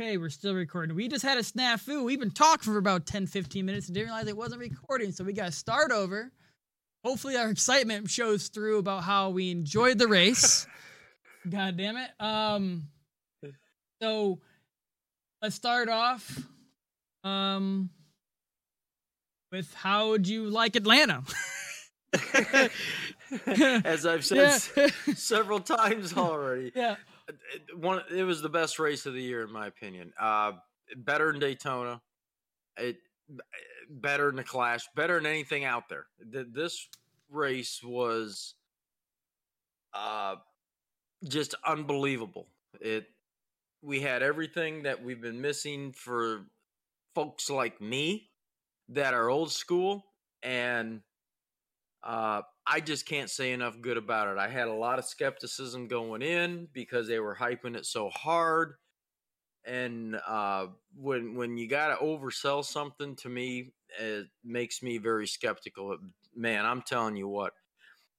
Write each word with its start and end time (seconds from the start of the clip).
Okay, 0.00 0.16
we're 0.16 0.30
still 0.30 0.54
recording. 0.54 0.94
We 0.94 1.08
just 1.08 1.24
had 1.24 1.38
a 1.38 1.40
snafu. 1.40 2.04
We've 2.04 2.20
been 2.20 2.30
talking 2.30 2.72
for 2.72 2.78
about 2.78 3.04
10, 3.04 3.26
15 3.26 3.66
minutes 3.66 3.88
and 3.88 3.96
didn't 3.96 4.06
realize 4.06 4.28
it 4.28 4.36
wasn't 4.36 4.60
recording. 4.60 5.10
So 5.10 5.24
we 5.24 5.32
got 5.32 5.46
to 5.46 5.50
start 5.52 5.90
over. 5.90 6.30
Hopefully, 7.04 7.36
our 7.36 7.50
excitement 7.50 8.08
shows 8.08 8.46
through 8.46 8.78
about 8.78 9.02
how 9.02 9.30
we 9.30 9.50
enjoyed 9.50 9.98
the 9.98 10.06
race. 10.06 10.68
God 11.50 11.76
damn 11.76 11.96
it. 11.96 12.10
Um, 12.20 12.84
so 14.00 14.38
let's 15.42 15.56
start 15.56 15.88
off 15.88 16.44
um, 17.24 17.90
with 19.50 19.74
how 19.74 20.10
would 20.10 20.28
you 20.28 20.48
like 20.48 20.76
Atlanta? 20.76 21.24
As 23.84 24.06
I've 24.06 24.24
said 24.24 24.62
Yeah. 24.76 24.86
several 25.16 25.58
times 25.58 26.16
already, 26.16 26.70
yeah. 26.76 26.94
It- 27.54 27.76
one 27.78 28.02
it 28.10 28.24
was 28.24 28.42
the 28.42 28.48
best 28.48 28.78
race 28.78 29.06
of 29.06 29.14
the 29.14 29.22
year 29.22 29.44
in 29.44 29.52
my 29.52 29.66
opinion. 29.66 30.12
Uh, 30.18 30.52
better 30.96 31.30
than 31.32 31.40
Daytona, 31.40 32.00
it 32.76 32.98
better 33.90 34.26
than 34.26 34.36
the 34.36 34.44
Clash, 34.44 34.86
better 34.94 35.16
than 35.16 35.26
anything 35.26 35.64
out 35.64 35.88
there. 35.88 36.06
Th- 36.32 36.46
This 36.50 36.88
race 37.30 37.82
was 37.82 38.54
uh, 39.94 40.36
just 41.24 41.54
unbelievable. 41.66 42.48
It 42.80 43.06
we 43.82 44.00
had 44.00 44.22
everything 44.22 44.82
that 44.84 45.02
we've 45.02 45.20
been 45.20 45.40
missing 45.40 45.92
for 45.92 46.46
folks 47.14 47.50
like 47.50 47.80
me 47.80 48.30
that 48.88 49.14
are 49.14 49.28
old 49.28 49.52
school 49.52 50.04
and 50.42 51.02
uh, 52.02 52.42
I 52.70 52.80
just 52.80 53.06
can't 53.06 53.30
say 53.30 53.52
enough 53.52 53.80
good 53.80 53.96
about 53.96 54.28
it. 54.28 54.38
I 54.38 54.48
had 54.48 54.68
a 54.68 54.74
lot 54.74 54.98
of 54.98 55.06
skepticism 55.06 55.88
going 55.88 56.20
in 56.20 56.68
because 56.72 57.08
they 57.08 57.18
were 57.18 57.34
hyping 57.34 57.74
it 57.74 57.86
so 57.86 58.10
hard, 58.10 58.74
and 59.64 60.20
uh, 60.26 60.66
when 60.94 61.34
when 61.34 61.56
you 61.56 61.66
got 61.66 61.88
to 61.88 62.04
oversell 62.04 62.64
something, 62.64 63.16
to 63.16 63.28
me, 63.28 63.72
it 63.98 64.26
makes 64.44 64.82
me 64.82 64.98
very 64.98 65.26
skeptical. 65.26 65.96
Man, 66.36 66.66
I'm 66.66 66.82
telling 66.82 67.16
you 67.16 67.26
what, 67.26 67.54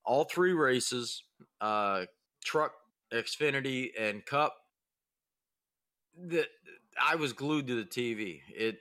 all 0.04 0.24
three 0.24 0.54
races, 0.54 1.24
uh, 1.62 2.06
truck, 2.44 2.74
Xfinity, 3.14 3.90
and 4.00 4.26
Cup, 4.26 4.56
that 6.28 6.48
I 7.02 7.16
was 7.16 7.34
glued 7.34 7.68
to 7.68 7.76
the 7.76 7.86
TV. 7.86 8.42
It 8.50 8.80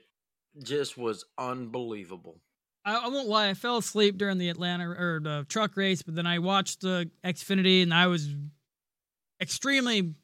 just 0.63 0.97
was 0.97 1.25
unbelievable. 1.37 2.41
I, 2.85 2.97
I 2.97 3.09
won't 3.09 3.29
lie. 3.29 3.49
I 3.49 3.55
fell 3.55 3.79
asleep 3.79 4.19
during 4.19 4.39
the 4.39 4.49
Atlanta 4.49 4.89
or 4.89 5.21
the 5.23 5.47
truck 5.49 5.77
race, 5.77 6.03
but 6.03 6.15
then 6.15 6.27
I 6.27 6.39
watched 6.39 6.81
the 6.81 7.11
Xfinity 7.25 7.83
and 7.83 7.93
I 7.93 8.07
was 8.07 8.35
extremely. 9.41 10.15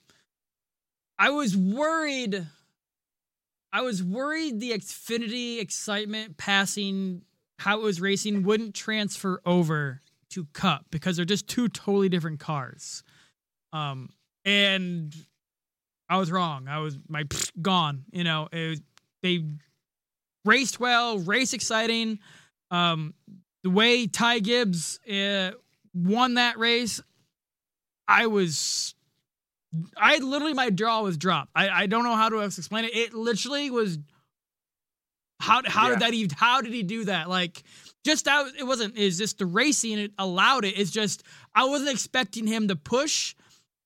I 1.18 1.30
was 1.30 1.56
worried. 1.56 2.46
I 3.72 3.82
was 3.82 4.02
worried 4.02 4.60
the 4.60 4.72
Xfinity 4.72 5.60
excitement 5.60 6.36
passing 6.36 7.22
how 7.58 7.78
it 7.78 7.82
was 7.82 8.00
racing 8.00 8.42
wouldn't 8.42 8.74
transfer 8.74 9.40
over 9.44 10.00
to 10.30 10.44
Cup 10.52 10.86
because 10.90 11.16
they're 11.16 11.24
just 11.24 11.46
two 11.46 11.68
totally 11.68 12.08
different 12.08 12.40
cars. 12.40 13.02
Um, 13.72 14.10
and 14.44 15.14
I 16.08 16.18
was 16.18 16.30
wrong. 16.30 16.68
I 16.68 16.78
was 16.78 16.98
my 17.08 17.24
gone. 17.60 18.04
You 18.12 18.24
know, 18.24 18.48
was, 18.52 18.80
they 19.22 19.44
raced 20.44 20.80
well, 20.80 21.18
race 21.18 21.52
exciting. 21.52 22.18
Um, 22.74 23.14
the 23.62 23.70
way 23.70 24.06
Ty 24.06 24.40
Gibbs 24.40 25.00
uh, 25.10 25.52
won 25.94 26.34
that 26.34 26.58
race, 26.58 27.00
I 28.08 28.26
was, 28.26 28.94
I 29.96 30.18
literally 30.18 30.54
my 30.54 30.70
jaw 30.70 31.02
was 31.02 31.16
dropped. 31.16 31.50
I, 31.54 31.68
I 31.68 31.86
don't 31.86 32.04
know 32.04 32.16
how 32.16 32.28
to 32.28 32.40
explain 32.40 32.84
it. 32.84 32.94
It 32.94 33.14
literally 33.14 33.70
was. 33.70 33.98
How 35.40 35.62
how 35.66 35.90
did 35.90 36.00
that 36.00 36.14
even? 36.14 36.36
How 36.36 36.60
did 36.60 36.72
he 36.72 36.82
do 36.82 37.04
that? 37.04 37.28
Like 37.28 37.62
just 38.04 38.28
out. 38.28 38.46
It 38.58 38.64
wasn't. 38.64 38.96
Is 38.96 39.18
just 39.18 39.38
the 39.38 39.46
racing 39.46 39.98
it 39.98 40.12
allowed 40.18 40.64
it. 40.64 40.78
It's 40.78 40.90
just 40.90 41.22
I 41.54 41.64
wasn't 41.64 41.90
expecting 41.90 42.46
him 42.46 42.68
to 42.68 42.76
push 42.76 43.34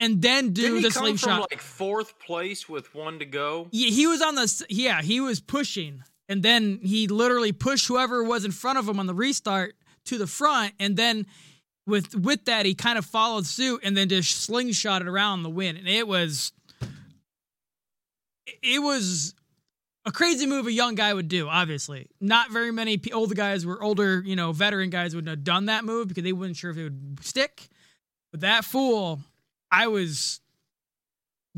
and 0.00 0.22
then 0.22 0.52
do 0.52 0.62
Didn't 0.62 0.82
the 0.82 0.90
slingshot. 0.90 1.50
like 1.50 1.60
fourth 1.60 2.18
place 2.18 2.68
with 2.68 2.94
one 2.94 3.18
to 3.18 3.24
go? 3.24 3.68
Yeah, 3.70 3.90
he 3.90 4.06
was 4.06 4.22
on 4.22 4.34
the 4.34 4.66
yeah, 4.68 5.02
he 5.02 5.20
was 5.20 5.40
pushing, 5.40 6.02
and 6.28 6.42
then 6.42 6.80
he 6.82 7.08
literally 7.08 7.52
pushed 7.52 7.88
whoever 7.88 8.22
was 8.22 8.44
in 8.44 8.52
front 8.52 8.78
of 8.78 8.88
him 8.88 8.98
on 8.98 9.06
the 9.06 9.14
restart 9.14 9.74
to 10.06 10.18
the 10.18 10.26
front, 10.26 10.74
and 10.78 10.96
then 10.96 11.26
with 11.86 12.14
with 12.14 12.44
that 12.44 12.66
he 12.66 12.74
kind 12.74 12.98
of 12.98 13.06
followed 13.06 13.46
suit 13.46 13.80
and 13.82 13.96
then 13.96 14.08
just 14.08 14.48
slingshotted 14.48 15.06
around 15.06 15.42
the 15.42 15.50
win, 15.50 15.76
and 15.76 15.88
it 15.88 16.06
was 16.06 16.52
it 18.62 18.82
was 18.82 19.34
a 20.04 20.12
crazy 20.12 20.46
move 20.46 20.66
a 20.66 20.72
young 20.72 20.94
guy 20.94 21.12
would 21.12 21.28
do. 21.28 21.48
Obviously, 21.48 22.08
not 22.20 22.50
very 22.50 22.70
many 22.70 23.00
older 23.12 23.34
guys 23.34 23.66
were 23.66 23.82
older, 23.82 24.22
you 24.24 24.36
know, 24.36 24.52
veteran 24.52 24.90
guys 24.90 25.14
wouldn't 25.14 25.30
have 25.30 25.44
done 25.44 25.66
that 25.66 25.84
move 25.84 26.08
because 26.08 26.24
they 26.24 26.32
weren't 26.32 26.56
sure 26.56 26.70
if 26.70 26.78
it 26.78 26.84
would 26.84 27.18
stick. 27.22 27.68
But 28.30 28.40
that 28.40 28.64
fool, 28.64 29.20
I 29.70 29.88
was 29.88 30.40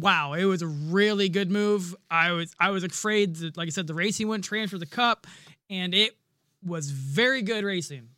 wow, 0.01 0.33
it 0.35 0.45
was 0.45 0.63
a 0.63 0.67
really 0.67 1.29
good 1.29 1.51
move. 1.51 1.95
I 2.11 2.33
was 2.33 2.55
I 2.59 2.71
was 2.71 2.85
afraid 2.85 3.37
that, 3.37 3.57
like 3.57 3.67
I 3.67 3.71
said, 3.71 3.87
the 3.87 3.95
racing 3.95 4.29
wouldn't 4.29 4.45
transfer 4.45 4.79
the 4.79 4.87
cup, 4.87 5.27
and 5.69 5.95
it 5.95 6.17
was 6.65 6.91
very 6.91 7.43
good 7.43 7.65
racing. 7.65 8.09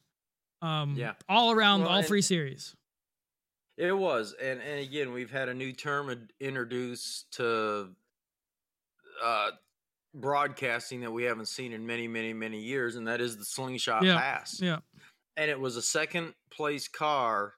Um, 0.60 0.94
Yeah. 0.96 1.14
all 1.28 1.50
around 1.50 1.80
Well, 1.82 1.90
all 1.90 2.02
three 2.02 2.22
series. 2.22 2.74
It 3.76 3.92
was, 3.92 4.34
and 4.34 4.60
and 4.60 4.80
again, 4.80 5.12
we've 5.12 5.30
had 5.30 5.48
a 5.48 5.54
new 5.54 5.72
term 5.72 6.28
introduced 6.40 7.32
to 7.32 7.88
uh, 9.22 9.50
broadcasting 10.14 11.00
that 11.00 11.10
we 11.10 11.24
haven't 11.24 11.46
seen 11.48 11.72
in 11.72 11.86
many, 11.86 12.06
many, 12.06 12.32
many 12.32 12.60
years, 12.60 12.96
and 12.96 13.06
that 13.08 13.20
is 13.20 13.36
the 13.38 13.44
slingshot 13.44 14.02
Yeah, 14.04 14.18
pass. 14.18 14.60
Yeah, 14.60 14.78
And 15.36 15.50
it 15.50 15.58
was 15.58 15.76
a 15.76 15.82
second 15.82 16.34
place 16.50 16.86
car 16.88 17.54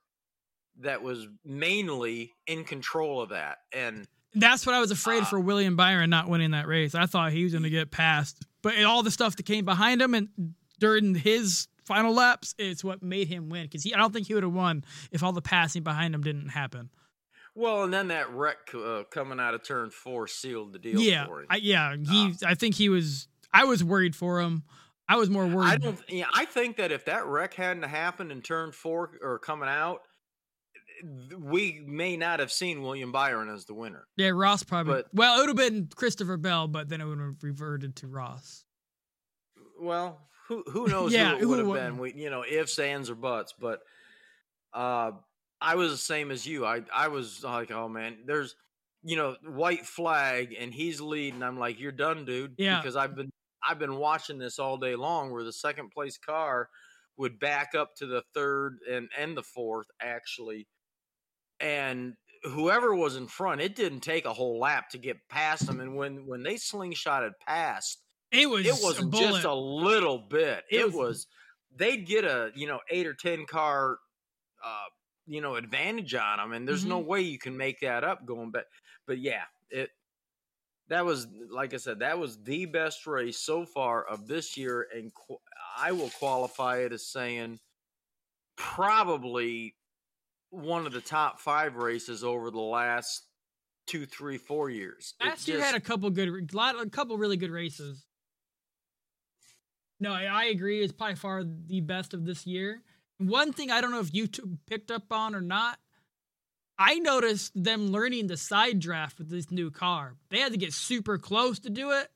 that 0.80 1.02
was 1.02 1.26
mainly 1.44 2.32
in 2.46 2.64
control 2.64 3.20
of 3.20 3.30
that, 3.30 3.58
and 3.72 4.06
that's 4.34 4.66
what 4.66 4.74
I 4.74 4.80
was 4.80 4.90
afraid 4.90 5.22
Uh, 5.22 5.26
for 5.26 5.40
William 5.40 5.76
Byron 5.76 6.10
not 6.10 6.28
winning 6.28 6.52
that 6.52 6.66
race. 6.66 6.94
I 6.94 7.06
thought 7.06 7.32
he 7.32 7.44
was 7.44 7.52
going 7.52 7.64
to 7.64 7.70
get 7.70 7.90
passed, 7.90 8.44
but 8.62 8.82
all 8.84 9.02
the 9.02 9.10
stuff 9.10 9.36
that 9.36 9.44
came 9.44 9.64
behind 9.64 10.00
him 10.02 10.14
and 10.14 10.28
during 10.80 11.14
his 11.14 11.68
final 11.84 12.12
laps, 12.12 12.54
it's 12.58 12.82
what 12.82 13.02
made 13.02 13.28
him 13.28 13.48
win. 13.48 13.62
Because 13.64 13.86
I 13.92 13.96
don't 13.96 14.12
think 14.12 14.26
he 14.26 14.34
would 14.34 14.42
have 14.42 14.52
won 14.52 14.84
if 15.12 15.22
all 15.22 15.32
the 15.32 15.42
passing 15.42 15.82
behind 15.82 16.14
him 16.14 16.22
didn't 16.22 16.48
happen. 16.48 16.90
well, 17.54 17.84
and 17.84 17.92
then 17.92 18.08
that 18.08 18.30
wreck 18.32 18.74
uh, 18.74 19.04
coming 19.10 19.38
out 19.38 19.54
of 19.54 19.62
turn 19.62 19.90
four 19.90 20.26
sealed 20.26 20.72
the 20.72 20.78
deal 20.78 20.98
yeah, 21.00 21.26
for 21.26 21.40
him. 21.40 21.46
I, 21.50 21.56
yeah. 21.56 21.94
He, 21.96 22.34
I 22.44 22.54
think 22.54 22.74
he 22.74 22.88
was. 22.88 23.28
I 23.52 23.64
was 23.64 23.84
worried 23.84 24.16
for 24.16 24.40
him. 24.40 24.64
I 25.08 25.16
was 25.16 25.30
more 25.30 25.46
worried. 25.46 25.68
I 25.68 25.76
don't. 25.76 26.00
Yeah, 26.08 26.26
I 26.34 26.44
think 26.46 26.76
that 26.78 26.90
if 26.90 27.04
that 27.04 27.26
wreck 27.26 27.54
hadn't 27.54 27.82
happened 27.84 28.32
in 28.32 28.40
turn 28.42 28.72
four 28.72 29.12
or 29.22 29.38
coming 29.38 29.68
out, 29.68 30.00
th- 30.00 30.08
we 31.38 31.82
may 31.86 32.16
not 32.16 32.40
have 32.40 32.52
seen 32.52 32.82
William 32.82 33.12
Byron 33.12 33.48
as 33.48 33.64
the 33.64 33.74
winner. 33.74 34.06
Yeah, 34.16 34.30
Ross 34.30 34.62
probably. 34.62 34.94
But- 34.94 35.14
well, 35.14 35.36
it 35.38 35.40
would 35.46 35.48
have 35.58 35.72
been 35.72 35.88
Christopher 35.94 36.36
Bell, 36.36 36.68
but 36.68 36.88
then 36.88 37.00
it 37.00 37.04
would 37.06 37.18
have 37.18 37.42
reverted 37.42 37.96
to 37.96 38.06
Ross. 38.06 38.64
Well, 39.80 40.20
who 40.48 40.62
who 40.70 40.86
knows 40.88 41.12
Yeah, 41.12 41.36
who 41.36 41.42
it 41.42 41.46
would 41.66 41.76
have 41.78 41.86
been? 41.86 41.98
We 41.98 42.12
you 42.14 42.30
know 42.30 42.44
ifs, 42.48 42.78
ands, 42.78 43.10
or 43.10 43.14
buts. 43.14 43.52
But 43.58 43.80
uh, 44.72 45.12
I 45.60 45.74
was 45.74 45.90
the 45.90 45.96
same 45.98 46.30
as 46.30 46.46
you. 46.46 46.64
I 46.64 46.82
I 46.94 47.08
was 47.08 47.42
like, 47.44 47.70
oh 47.70 47.88
man, 47.88 48.18
there's 48.26 48.54
you 49.02 49.16
know 49.16 49.36
white 49.46 49.84
flag, 49.86 50.54
and 50.58 50.72
he's 50.72 51.00
leading. 51.00 51.42
I'm 51.42 51.58
like, 51.58 51.80
you're 51.80 51.92
done, 51.92 52.24
dude. 52.24 52.54
Yeah. 52.56 52.80
Because 52.80 52.96
I've 52.96 53.14
been 53.16 53.30
I've 53.66 53.78
been 53.78 53.96
watching 53.96 54.38
this 54.38 54.58
all 54.58 54.76
day 54.76 54.94
long, 54.94 55.30
where 55.32 55.44
the 55.44 55.52
second 55.52 55.90
place 55.90 56.18
car 56.18 56.68
would 57.16 57.38
back 57.38 57.74
up 57.76 57.94
to 57.96 58.06
the 58.06 58.22
third 58.34 58.78
and 58.90 59.08
and 59.18 59.36
the 59.36 59.42
fourth 59.42 59.86
actually, 60.00 60.66
and 61.64 62.14
whoever 62.44 62.94
was 62.94 63.16
in 63.16 63.26
front, 63.26 63.60
it 63.60 63.74
didn't 63.74 64.00
take 64.00 64.26
a 64.26 64.32
whole 64.32 64.58
lap 64.60 64.90
to 64.90 64.98
get 64.98 65.16
past 65.28 65.66
them. 65.66 65.80
And 65.80 65.96
when 65.96 66.26
when 66.26 66.42
they 66.42 66.54
slingshotted 66.56 67.32
past 67.46 68.02
It 68.30 68.48
was. 68.48 68.66
it 68.66 68.84
wasn't 68.84 69.14
a 69.14 69.18
just 69.18 69.44
a 69.44 69.54
little 69.54 70.18
bit. 70.18 70.64
It 70.70 70.80
It, 70.80 70.84
was- 70.86 70.94
was, 70.94 71.26
they'd 71.76 72.06
get 72.06 72.24
a 72.24 72.52
you 72.54 72.66
know 72.66 72.80
eight 72.90 73.06
or 73.06 73.14
ten 73.14 73.46
car, 73.46 73.98
uh, 74.64 74.84
you 75.26 75.40
know 75.40 75.56
advantage 75.56 76.14
on 76.14 76.38
them, 76.38 76.52
and 76.52 76.68
there's 76.68 76.84
no 76.84 76.98
Mm-hmm. 77.00 77.08
way 77.08 77.20
you 77.22 77.38
can 77.38 77.56
make 77.56 77.80
that 77.80 78.04
up 78.04 78.26
going 78.26 78.50
back. 78.50 78.66
But 79.06 79.18
yeah, 79.18 79.44
it 79.70 79.90
that 80.88 81.04
was 81.06 81.26
like 81.50 81.72
I 81.72 81.78
said, 81.78 82.00
that 82.00 82.18
was 82.18 82.42
the 82.42 82.66
best 82.66 83.06
race 83.06 83.38
so 83.38 83.64
far 83.64 84.04
of 84.04 84.26
this 84.26 84.56
year, 84.58 84.86
and 84.94 85.10
qu- 85.14 85.40
I 85.78 85.92
will 85.92 86.10
qualify 86.10 86.80
it 86.80 86.92
as 86.92 87.06
saying 87.06 87.58
probably 88.56 89.74
one 90.54 90.86
of 90.86 90.92
the 90.92 91.00
top 91.00 91.40
five 91.40 91.76
races 91.76 92.22
over 92.22 92.50
the 92.50 92.60
last 92.60 93.22
two, 93.86 94.06
three, 94.06 94.38
four 94.38 94.70
years. 94.70 95.14
Last 95.22 95.48
year 95.48 95.62
had 95.62 95.74
a 95.74 95.80
couple 95.80 96.08
good, 96.10 96.28
a 96.28 96.56
lot, 96.56 96.80
a 96.80 96.88
couple 96.88 97.18
really 97.18 97.36
good 97.36 97.50
races. 97.50 98.04
No, 100.00 100.12
I, 100.12 100.24
I 100.24 100.44
agree. 100.46 100.82
It's 100.82 100.92
by 100.92 101.14
far 101.14 101.44
the 101.44 101.80
best 101.80 102.14
of 102.14 102.24
this 102.24 102.46
year. 102.46 102.82
One 103.18 103.52
thing 103.52 103.70
I 103.70 103.80
don't 103.80 103.90
know 103.90 104.00
if 104.00 104.12
you 104.12 104.26
two 104.26 104.58
picked 104.66 104.90
up 104.90 105.04
on 105.10 105.34
or 105.34 105.40
not. 105.40 105.78
I 106.76 106.96
noticed 106.98 107.52
them 107.54 107.88
learning 107.88 108.26
the 108.26 108.36
side 108.36 108.80
draft 108.80 109.18
with 109.18 109.30
this 109.30 109.50
new 109.52 109.70
car. 109.70 110.16
They 110.30 110.40
had 110.40 110.52
to 110.52 110.58
get 110.58 110.72
super 110.72 111.18
close 111.18 111.60
to 111.60 111.70
do 111.70 111.92
it, 111.92 112.08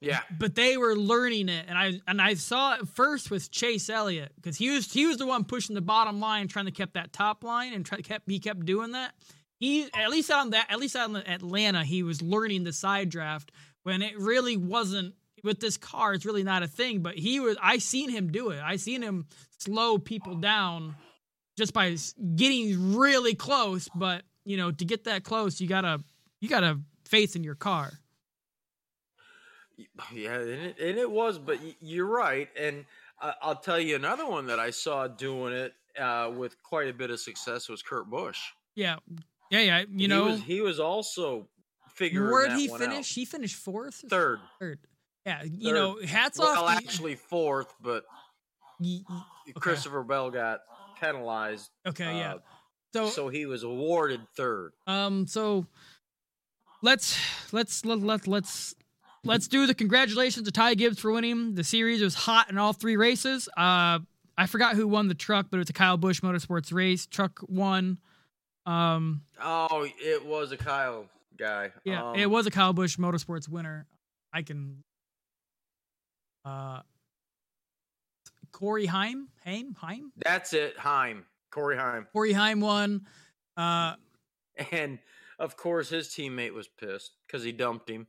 Yeah. 0.00 0.20
but 0.38 0.54
they 0.54 0.76
were 0.78 0.96
learning 0.96 1.48
it. 1.48 1.66
And 1.68 1.76
I 1.76 2.00
and 2.06 2.20
I 2.20 2.34
saw 2.34 2.74
it 2.74 2.88
first 2.88 3.30
with 3.30 3.50
Chase 3.50 3.90
Elliott 3.90 4.32
because 4.36 4.56
he 4.56 4.70
was 4.70 4.90
he 4.92 5.06
was 5.06 5.18
the 5.18 5.26
one 5.26 5.44
pushing 5.44 5.74
the 5.74 5.82
bottom 5.82 6.20
line, 6.20 6.48
trying 6.48 6.66
to 6.66 6.70
keep 6.70 6.94
that 6.94 7.12
top 7.12 7.44
line, 7.44 7.74
and 7.74 7.84
try, 7.84 8.00
kept 8.00 8.30
he 8.30 8.38
kept 8.38 8.64
doing 8.64 8.92
that. 8.92 9.12
He 9.58 9.88
at 9.92 10.10
least 10.10 10.30
on 10.30 10.50
that 10.50 10.66
at 10.70 10.78
least 10.78 10.96
on 10.96 11.16
Atlanta, 11.16 11.84
he 11.84 12.02
was 12.02 12.22
learning 12.22 12.64
the 12.64 12.72
side 12.72 13.10
draft 13.10 13.52
when 13.82 14.00
it 14.02 14.18
really 14.18 14.56
wasn't 14.56 15.14
with 15.44 15.60
this 15.60 15.76
car. 15.76 16.14
It's 16.14 16.24
really 16.24 16.42
not 16.42 16.62
a 16.62 16.68
thing. 16.68 17.00
But 17.00 17.16
he 17.16 17.40
was. 17.40 17.56
I 17.60 17.78
seen 17.78 18.10
him 18.10 18.32
do 18.32 18.50
it. 18.50 18.60
I 18.62 18.76
seen 18.76 19.02
him 19.02 19.26
slow 19.58 19.98
people 19.98 20.36
down 20.36 20.94
just 21.56 21.72
by 21.72 21.96
getting 22.36 22.96
really 22.96 23.34
close. 23.34 23.88
But 23.94 24.22
you 24.44 24.56
know, 24.56 24.70
to 24.70 24.84
get 24.84 25.04
that 25.04 25.24
close, 25.24 25.60
you 25.60 25.68
gotta 25.68 26.00
you 26.40 26.48
gotta 26.48 26.80
faith 27.06 27.36
in 27.36 27.44
your 27.44 27.54
car. 27.54 27.92
Yeah, 30.14 30.34
and 30.34 30.48
it, 30.50 30.78
and 30.78 30.98
it 30.98 31.10
was, 31.10 31.38
but 31.38 31.58
you're 31.80 32.06
right. 32.06 32.48
And 32.58 32.84
I 33.20 33.34
I'll 33.42 33.56
tell 33.56 33.78
you 33.80 33.96
another 33.96 34.26
one 34.26 34.46
that 34.46 34.58
I 34.58 34.70
saw 34.70 35.06
doing 35.08 35.52
it 35.52 35.74
uh, 36.00 36.30
with 36.34 36.62
quite 36.62 36.88
a 36.88 36.92
bit 36.94 37.10
of 37.10 37.20
success 37.20 37.68
was 37.68 37.82
Kurt 37.82 38.08
Busch. 38.10 38.38
Yeah, 38.74 38.96
yeah, 39.50 39.60
yeah. 39.60 39.78
You 39.80 39.86
he 39.98 40.06
know, 40.06 40.24
was, 40.26 40.42
he 40.42 40.60
was 40.60 40.80
also 40.80 41.48
figuring 41.94 42.30
where'd 42.30 42.50
that 42.52 42.58
he 42.58 42.68
one 42.70 42.82
out. 42.82 42.88
finish? 42.90 43.14
He 43.14 43.24
finished 43.24 43.56
fourth, 43.56 44.04
Third. 44.08 44.40
third. 44.58 44.78
Yeah, 45.26 45.42
you 45.44 45.70
Third. 45.70 45.74
know, 45.74 45.98
hats 46.06 46.38
Well, 46.38 46.64
off. 46.64 46.78
to- 46.78 46.84
actually 46.86 47.14
fourth, 47.16 47.74
but 47.80 48.04
y- 48.78 49.00
y- 49.08 49.22
Okay. 49.50 49.58
Christopher 49.60 50.02
Bell 50.04 50.30
got 50.30 50.60
penalized, 51.00 51.70
okay, 51.86 52.16
yeah. 52.18 52.34
uh, 52.34 52.38
So, 52.94 53.08
so 53.08 53.28
he 53.28 53.44
was 53.46 53.62
awarded 53.64 54.20
third. 54.36 54.72
um, 54.86 55.26
so 55.26 55.66
let's 56.82 57.18
let's 57.52 57.84
let, 57.84 57.98
let 58.00 58.26
let's 58.26 58.74
let's 59.24 59.48
do 59.48 59.66
the 59.66 59.74
congratulations 59.74 60.46
to 60.46 60.52
Ty 60.52 60.74
Gibbs 60.74 60.98
for 60.98 61.12
winning 61.12 61.54
the 61.54 61.64
series. 61.64 62.00
It 62.00 62.04
was 62.04 62.14
hot 62.14 62.50
in 62.50 62.58
all 62.58 62.72
three 62.72 62.96
races. 62.96 63.48
Uh, 63.56 63.98
I 64.38 64.46
forgot 64.46 64.74
who 64.76 64.88
won 64.88 65.08
the 65.08 65.14
truck, 65.14 65.46
but 65.50 65.56
it 65.58 65.60
was 65.60 65.70
a 65.70 65.74
Kyle 65.74 65.96
Busch 65.96 66.20
Motorsports 66.20 66.72
race. 66.72 67.06
Truck 67.06 67.40
won. 67.48 67.98
Um, 68.66 69.22
Oh, 69.42 69.86
it 69.98 70.24
was 70.24 70.52
a 70.52 70.56
Kyle 70.56 71.06
guy. 71.36 71.70
yeah, 71.84 72.10
Um, 72.10 72.16
it 72.16 72.30
was 72.30 72.46
a 72.46 72.50
Kyle 72.50 72.72
Busch 72.72 72.96
Motorsports 72.96 73.48
winner. 73.48 73.86
I 74.32 74.42
can. 74.42 74.82
Uh, 76.44 76.80
Corey 78.52 78.86
Heim, 78.86 79.28
Heim, 79.44 79.74
Heim, 79.78 80.12
That's 80.16 80.52
it, 80.52 80.76
Heim, 80.78 81.24
Corey 81.50 81.76
Heim, 81.76 82.06
Corey 82.12 82.32
Heim 82.32 82.60
won. 82.60 83.06
Uh, 83.56 83.94
and 84.72 84.98
of 85.38 85.56
course 85.56 85.88
his 85.90 86.08
teammate 86.08 86.52
was 86.52 86.66
pissed 86.66 87.12
because 87.26 87.44
he 87.44 87.52
dumped 87.52 87.88
him. 87.88 88.06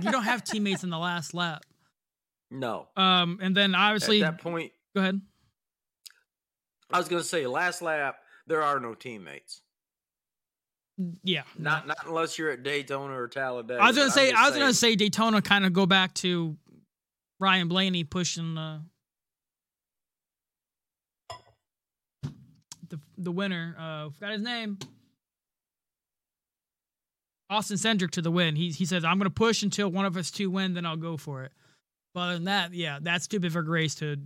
You 0.00 0.10
don't 0.10 0.24
have 0.24 0.44
teammates 0.44 0.84
in 0.84 0.90
the 0.90 0.98
last 0.98 1.34
lap. 1.34 1.64
no. 2.50 2.88
Um, 2.96 3.38
and 3.40 3.56
then 3.56 3.74
obviously, 3.74 4.22
At 4.22 4.36
that 4.36 4.42
point, 4.42 4.72
go 4.94 5.00
ahead. 5.02 5.20
I 6.92 6.98
was 6.98 7.08
going 7.08 7.22
to 7.22 7.28
say 7.28 7.46
last 7.46 7.82
lap 7.82 8.16
there 8.46 8.62
are 8.62 8.80
no 8.80 8.94
teammates. 8.94 9.62
Yeah, 11.22 11.44
Not 11.56 11.86
not 11.86 11.96
unless 12.06 12.38
you're 12.38 12.50
at 12.50 12.62
Daytona 12.62 13.18
or 13.18 13.26
Talladega. 13.26 13.80
I 13.80 13.86
was 13.86 13.96
gonna 13.96 14.10
say 14.10 14.28
I'm 14.32 14.36
was 14.36 14.50
just 14.50 14.58
gonna 14.58 14.74
say 14.74 14.96
Daytona 14.96 15.40
kind 15.40 15.64
of 15.64 15.72
go 15.72 15.86
back 15.86 16.12
to 16.16 16.58
Ryan 17.38 17.68
Blaney 17.68 18.04
pushing 18.04 18.54
the 18.54 18.82
the 22.90 23.00
the 23.16 23.32
winner. 23.32 23.74
Uh, 23.78 24.10
forgot 24.10 24.32
his 24.32 24.42
name. 24.42 24.78
Austin 27.50 27.76
Cindric 27.76 28.12
to 28.12 28.22
the 28.22 28.30
win. 28.30 28.56
He 28.56 28.70
he 28.70 28.84
says 28.86 29.04
I'm 29.04 29.18
gonna 29.18 29.28
push 29.30 29.62
until 29.62 29.88
one 29.90 30.04
of 30.06 30.16
us 30.16 30.30
two 30.30 30.48
win, 30.50 30.72
then 30.74 30.86
I'll 30.86 30.96
go 30.96 31.16
for 31.16 31.42
it. 31.42 31.52
But 32.14 32.20
other 32.20 32.34
than 32.34 32.44
that, 32.44 32.72
yeah, 32.72 32.98
that's 33.02 33.24
stupid 33.24 33.52
for 33.52 33.62
Grace 33.62 33.94
to 33.96 34.16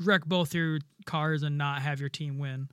wreck 0.00 0.24
both 0.24 0.54
your 0.54 0.78
cars 1.06 1.42
and 1.42 1.56
not 1.58 1.82
have 1.82 2.00
your 2.00 2.08
team 2.08 2.38
win. 2.38 2.68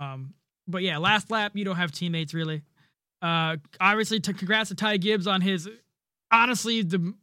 Um, 0.00 0.34
but 0.66 0.82
yeah, 0.82 0.98
last 0.98 1.30
lap 1.30 1.52
you 1.54 1.64
don't 1.64 1.76
have 1.76 1.92
teammates 1.92 2.34
really. 2.34 2.62
Uh, 3.22 3.56
obviously, 3.80 4.20
to 4.20 4.32
congrats 4.34 4.68
to 4.68 4.74
Ty 4.74 4.98
Gibbs 4.98 5.26
on 5.26 5.40
his 5.40 5.68
honestly 6.30 6.82
the 6.82 7.14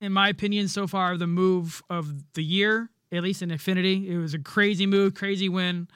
in 0.00 0.12
my 0.12 0.28
opinion 0.30 0.66
so 0.66 0.86
far 0.86 1.16
the 1.16 1.26
move 1.26 1.82
of 1.90 2.12
the 2.32 2.42
year 2.42 2.90
at 3.12 3.22
least 3.22 3.42
in 3.42 3.50
Xfinity. 3.50 4.06
It 4.06 4.18
was 4.18 4.34
a 4.34 4.38
crazy 4.38 4.86
move, 4.86 5.14
crazy 5.14 5.48
win. 5.48 5.88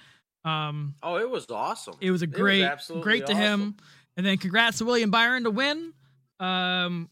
Um, 0.45 0.95
Oh, 1.03 1.17
it 1.17 1.31
was 1.31 1.49
awesome. 1.51 1.95
it 2.01 2.11
was 2.11 2.23
a 2.23 2.25
It 2.25 2.31
was 2.31 2.41
great, 2.41 3.03
great 3.03 3.27
to 3.27 3.35
him. 3.35 3.77
And 4.17 4.25
then 4.25 4.39
congrats 4.39 4.79
to 4.79 4.85
William 4.85 5.11
Byron 5.11 5.45
to 5.45 5.51
win. 5.51 5.93
Um, 6.41 7.09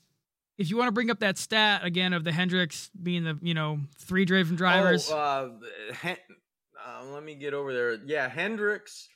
if 0.59 0.71
you 0.71 0.77
want 0.77 0.89
to 0.89 0.93
bring 0.93 1.11
up 1.11 1.21
that 1.21 1.39
stat 1.39 1.85
again 1.85 2.13
of 2.13 2.25
the 2.25 2.33
Hendricks 2.33 2.91
being 3.03 3.25
the 3.25 3.39
you 3.43 3.55
know 3.55 3.81
three 3.99 4.25
driven 4.25 4.55
drivers, 4.57 5.11
Oh, 5.11 5.17
uh, 5.17 5.49
Hen- 5.95 6.17
uh, 6.85 7.05
let 7.07 7.25
me 7.25 7.35
get 7.35 7.55
over 7.55 7.73
there. 7.73 7.95
Yeah, 8.05 8.29
Hendricks 8.29 9.09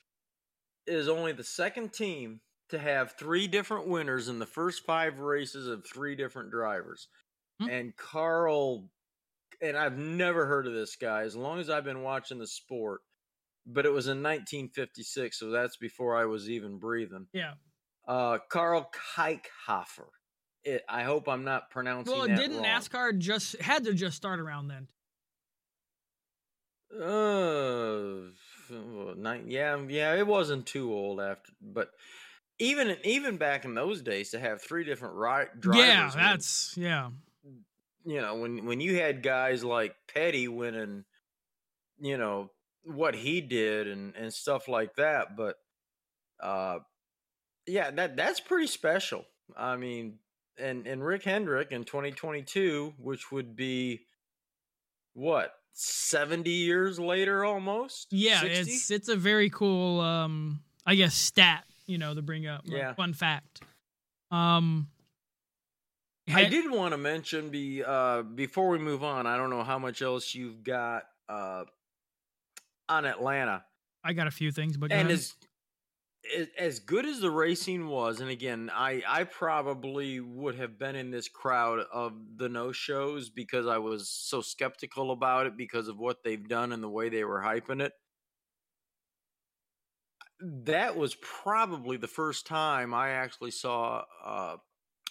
is 0.87 1.09
only 1.09 1.33
the 1.33 1.45
second 1.45 1.93
team 1.93 2.41
to 2.71 2.79
have 2.79 3.13
three 3.13 3.47
different 3.47 3.87
winners 3.87 4.29
in 4.29 4.39
the 4.41 4.47
first 4.47 4.85
five 4.85 5.21
races 5.21 5.69
of 5.69 5.85
three 5.87 6.17
different 6.17 6.51
drivers. 6.51 7.07
Hmm. 7.61 7.69
And 7.69 7.97
Carl, 7.97 8.91
and 9.63 9.77
I've 9.77 9.97
never 9.99 10.47
heard 10.47 10.67
of 10.67 10.73
this 10.73 10.97
guy 10.97 11.23
as 11.23 11.37
long 11.37 11.61
as 11.61 11.71
I've 11.71 11.85
been 11.85 12.03
watching 12.03 12.39
the 12.39 12.47
sport, 12.47 13.01
but 13.67 13.87
it 13.87 13.91
was 13.93 14.07
in 14.07 14.23
1956, 14.23 15.39
so 15.39 15.51
that's 15.51 15.77
before 15.77 16.17
I 16.17 16.25
was 16.25 16.49
even 16.51 16.79
breathing. 16.79 17.27
yeah. 17.33 17.53
Uh, 18.07 18.39
Carl 18.49 18.91
Kiekhaefer. 19.17 20.09
It, 20.65 20.85
I 20.89 21.05
hope 21.05 21.29
I'm 21.29 21.45
not 21.45 21.71
pronouncing 21.71 22.17
Well, 22.17 22.27
didn't 22.27 22.57
wrong. 22.57 22.65
NASCAR 22.65 23.19
just 23.19 23.61
had 23.61 23.85
to 23.85 23.95
just 23.95 24.17
start 24.17 24.41
around 24.41 24.69
then? 24.69 24.89
Uh, 26.93 28.31
nine, 29.17 29.45
yeah, 29.49 29.77
yeah, 29.89 30.15
it 30.15 30.27
wasn't 30.27 30.67
too 30.67 30.93
old 30.93 31.21
after, 31.21 31.53
but 31.61 31.91
even 32.59 32.97
even 33.05 33.37
back 33.37 33.65
in 33.65 33.75
those 33.75 34.03
days 34.03 34.31
to 34.31 34.39
have 34.39 34.63
three 34.63 34.85
different 34.85 35.15
right 35.15 35.49
drivers. 35.61 35.85
yeah, 35.85 36.11
that's 36.15 36.75
yeah. 36.77 37.11
you 38.05 38.21
know 38.21 38.37
when 38.37 38.65
when 38.67 38.81
you 38.81 38.97
had 38.97 39.23
guys 39.23 39.63
like 39.63 39.95
Petty 40.13 40.49
winning, 40.49 41.05
you 41.99 42.17
know 42.17 42.51
what 42.85 43.15
he 43.15 43.41
did 43.41 43.89
and 43.89 44.15
and 44.17 44.33
stuff 44.33 44.69
like 44.69 44.95
that. 44.95 45.37
But 45.37 45.57
uh, 46.41 46.79
yeah, 47.67 47.91
that 47.91 48.17
that's 48.17 48.41
pretty 48.41 48.67
special. 48.67 49.25
I 49.57 49.77
mean, 49.77 50.19
and 50.59 50.87
and 50.87 51.05
Rick 51.05 51.25
Hendrick 51.25 51.73
in 51.73 51.85
2022, 51.85 52.95
which 52.99 53.31
would 53.31 53.57
be 53.57 54.01
what 55.15 55.53
70 55.73 56.51
years 56.51 56.99
later 56.99 57.45
almost. 57.45 58.09
Yeah, 58.11 58.41
60? 58.41 58.59
it's 58.59 58.91
it's 58.91 59.09
a 59.09 59.17
very 59.17 59.51
cool 59.51 60.01
um 60.01 60.61
I 60.85 60.95
guess 60.95 61.15
stat, 61.15 61.65
you 61.87 61.99
know, 61.99 62.15
to 62.15 62.23
bring 62.23 62.47
up. 62.47 62.63
Yeah. 62.65 62.95
Fun 62.95 63.13
fact. 63.13 63.63
Um 64.31 64.89
I 66.29 66.45
did 66.45 66.71
want 66.71 66.93
to 66.93 66.99
mention 66.99 67.51
be 67.51 67.85
uh 67.85 68.23
before 68.23 68.69
we 68.69 68.79
move 68.79 69.05
on. 69.05 69.27
I 69.27 69.37
don't 69.37 69.51
know 69.51 69.65
how 69.65 69.79
much 69.79 70.03
else 70.03 70.35
you've 70.35 70.65
got 70.65 71.05
uh 71.29 71.65
on 72.89 73.05
Atlanta. 73.05 73.65
I 74.03 74.13
got 74.13 74.27
a 74.29 74.31
few 74.31 74.53
things, 74.53 74.77
but 74.77 74.93
and 74.93 75.11
as 75.11 75.35
as- 76.59 76.79
good 76.81 77.07
as 77.07 77.21
the 77.21 77.31
racing 77.31 77.89
was, 77.89 78.21
and 78.21 78.31
again, 78.31 78.71
I 78.73 79.03
I 79.07 79.25
probably 79.25 80.21
would 80.21 80.57
have 80.57 80.79
been 80.79 80.97
in 80.97 81.11
this 81.11 81.29
crowd 81.29 81.81
of 81.93 82.15
the 82.37 82.49
no 82.49 82.73
shows 82.73 83.31
because 83.31 83.67
I 83.67 83.79
was 83.79 84.09
so 84.09 84.41
skeptical 84.41 85.11
about 85.11 85.47
it 85.47 85.57
because 85.57 85.89
of 85.89 85.99
what 85.99 86.23
they've 86.23 86.49
done 86.49 86.73
and 86.73 86.83
the 86.83 86.89
way 86.89 87.09
they 87.09 87.25
were 87.25 87.41
hyping 87.41 87.83
it. 87.83 87.93
That 90.41 90.97
was 90.97 91.15
probably 91.17 91.97
the 91.97 92.09
first 92.09 92.47
time 92.47 92.93
I 92.93 93.11
actually 93.11 93.53
saw 93.53 94.05
uh, 94.25 94.57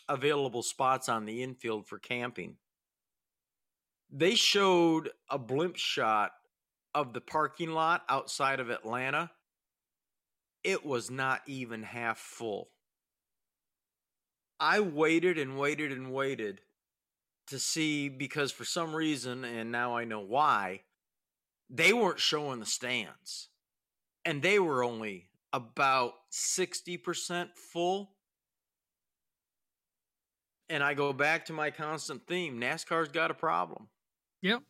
available 0.08 0.62
spots 0.62 1.10
on 1.10 1.26
the 1.26 1.42
infield 1.42 1.88
for 1.88 1.98
camping. 1.98 2.58
They 4.12 4.36
showed 4.36 5.10
a 5.30 5.40
blimp 5.40 5.78
shot 5.78 6.32
of 6.94 7.14
the 7.14 7.22
parking 7.22 7.72
lot 7.72 8.04
outside 8.08 8.60
of 8.60 8.70
Atlanta 8.70 9.32
it 10.66 10.86
was 10.86 11.10
not 11.12 11.42
even 11.46 11.84
half 11.84 12.18
full. 12.18 12.70
I 14.60 14.80
waited 14.80 15.38
and 15.38 15.58
waited 15.60 15.92
and 15.92 16.12
waited 16.12 16.62
to 17.48 17.60
see 17.60 18.10
because 18.10 18.52
for 18.52 18.66
some 18.66 18.96
reason, 18.96 19.44
and 19.46 19.72
now 19.72 19.96
I 19.96 20.06
know 20.06 20.22
why, 20.22 20.82
they 21.70 21.94
weren't 21.94 22.20
showing 22.20 22.60
the 22.60 22.66
stands. 22.66 23.50
And 24.24 24.42
they 24.42 24.58
were 24.58 24.84
only 24.84 25.30
about 25.54 26.14
60% 26.32 27.50
full. 27.56 28.12
And 30.68 30.82
I 30.84 30.96
go 30.96 31.14
back 31.14 31.46
to 31.46 31.54
my 31.54 31.70
constant 31.70 32.26
theme 32.28 32.60
NASCAR's 32.60 33.10
got 33.10 33.30
a 33.30 33.36
problem. 33.36 33.88
Yep. 34.42 34.64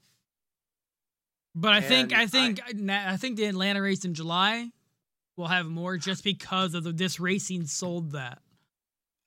But 1.55 1.71
I 1.71 1.79
think 1.79 2.11
And 2.11 2.19
I 2.19 2.23
I- 2.23 2.27
think 2.27 2.59
I, 2.91 3.13
I 3.13 3.17
think 3.17 3.37
the 3.37 3.45
Atlanta 3.45 3.81
race 3.81 4.03
in 4.03 4.13
July 4.13 4.71
will 5.37 5.47
have 5.47 5.65
more 5.65 5.97
just 5.97 6.23
because 6.23 6.73
of 6.73 6.83
the, 6.83 6.91
this 6.91 7.19
racing 7.19 7.65
sold 7.65 8.11
that. 8.11 8.39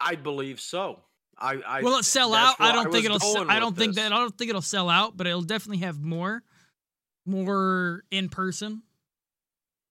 I 0.01 0.15
believe 0.15 0.61
so. 0.61 1.01
I, 1.41 1.61
I 1.67 1.83
will 1.83 1.99
it 1.99 2.05
sell 2.05 2.35
out? 2.35 2.57
I 2.59 2.73
don't 2.73 2.91
think 2.93 3.05
it'll. 3.05 3.21
se- 3.21 3.45
I 3.49 3.61
don't 3.61 3.77
think 3.77 3.95
this. 3.95 4.05
that. 4.05 4.13
I 4.13 4.19
don't 4.19 4.37
think 4.37 4.49
it'll 4.49 4.61
sell 4.61 4.89
out, 4.89 5.17
but 5.17 5.27
it'll 5.27 5.43
definitely 5.43 5.85
have 5.85 6.01
more, 6.01 6.43
more 7.25 8.05
in 8.11 8.29
person 8.29 8.83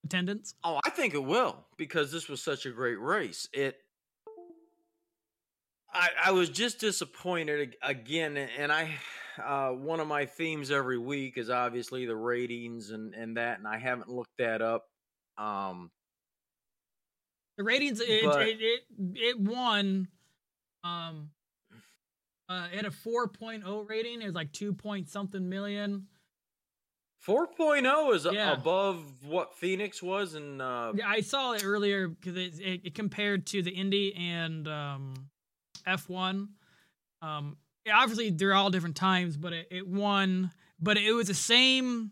attendance. 0.04 0.56
Oh, 0.64 0.80
I 0.86 0.90
think 0.90 1.14
it 1.14 1.24
will 1.24 1.66
because 1.78 2.12
this 2.12 2.28
was 2.28 2.42
such 2.42 2.66
a 2.66 2.72
great 2.72 3.00
race. 3.00 3.48
It. 3.54 3.78
I, 5.94 6.10
I 6.26 6.32
was 6.32 6.50
just 6.50 6.80
disappointed 6.80 7.78
again, 7.82 8.38
and 8.38 8.72
I, 8.72 8.96
uh, 9.44 9.70
one 9.70 10.00
of 10.00 10.08
my 10.08 10.26
themes 10.26 10.70
every 10.70 10.98
week 10.98 11.38
is 11.38 11.50
obviously 11.50 12.06
the 12.06 12.16
ratings 12.16 12.92
and 12.92 13.14
and 13.14 13.38
that, 13.38 13.58
and 13.60 13.68
I 13.68 13.78
haven't 13.78 14.10
looked 14.10 14.38
that 14.40 14.62
up. 14.62 14.86
Um, 15.38 15.92
The 17.58 17.64
ratings. 17.64 18.00
It 18.00 18.24
But- 18.24 18.48
it, 18.48 18.58
it 18.62 18.84
it 19.16 19.40
won. 19.40 20.08
Um. 20.84 21.32
Uh, 22.50 22.68
it 22.72 22.78
had 22.78 22.86
a 22.86 22.90
4.0 22.90 23.90
rating. 23.90 24.22
It 24.22 24.26
was 24.26 24.34
like 24.36 24.54
two 24.54 24.72
point 24.72 25.10
something 25.10 25.50
million. 25.50 26.08
4.0 27.28 28.16
is 28.16 28.26
Yeah. 28.32 28.54
above 28.54 29.04
what 29.26 29.54
Phoenix 29.56 30.02
was, 30.02 30.34
and 30.34 30.62
uh, 30.62 30.94
Yeah, 30.96 31.10
I 31.10 31.20
saw 31.22 31.52
it 31.54 31.66
earlier 31.66 32.08
because 32.08 32.38
it, 32.38 32.60
it, 32.62 32.82
it 32.86 32.96
compared 32.96 33.48
to 33.48 33.62
the 33.62 33.72
Indy 33.72 34.16
and 34.16 34.66
um, 34.68 35.14
F1. 35.86 36.48
Um, 37.22 37.58
obviously, 37.92 38.30
they're 38.30 38.54
all 38.54 38.70
different 38.70 38.96
times, 38.96 39.36
but 39.36 39.52
it, 39.52 39.68
it 39.70 39.86
won. 39.88 40.52
But 40.80 40.98
it 40.98 41.12
was 41.12 41.28
the 41.28 41.34
same 41.34 42.12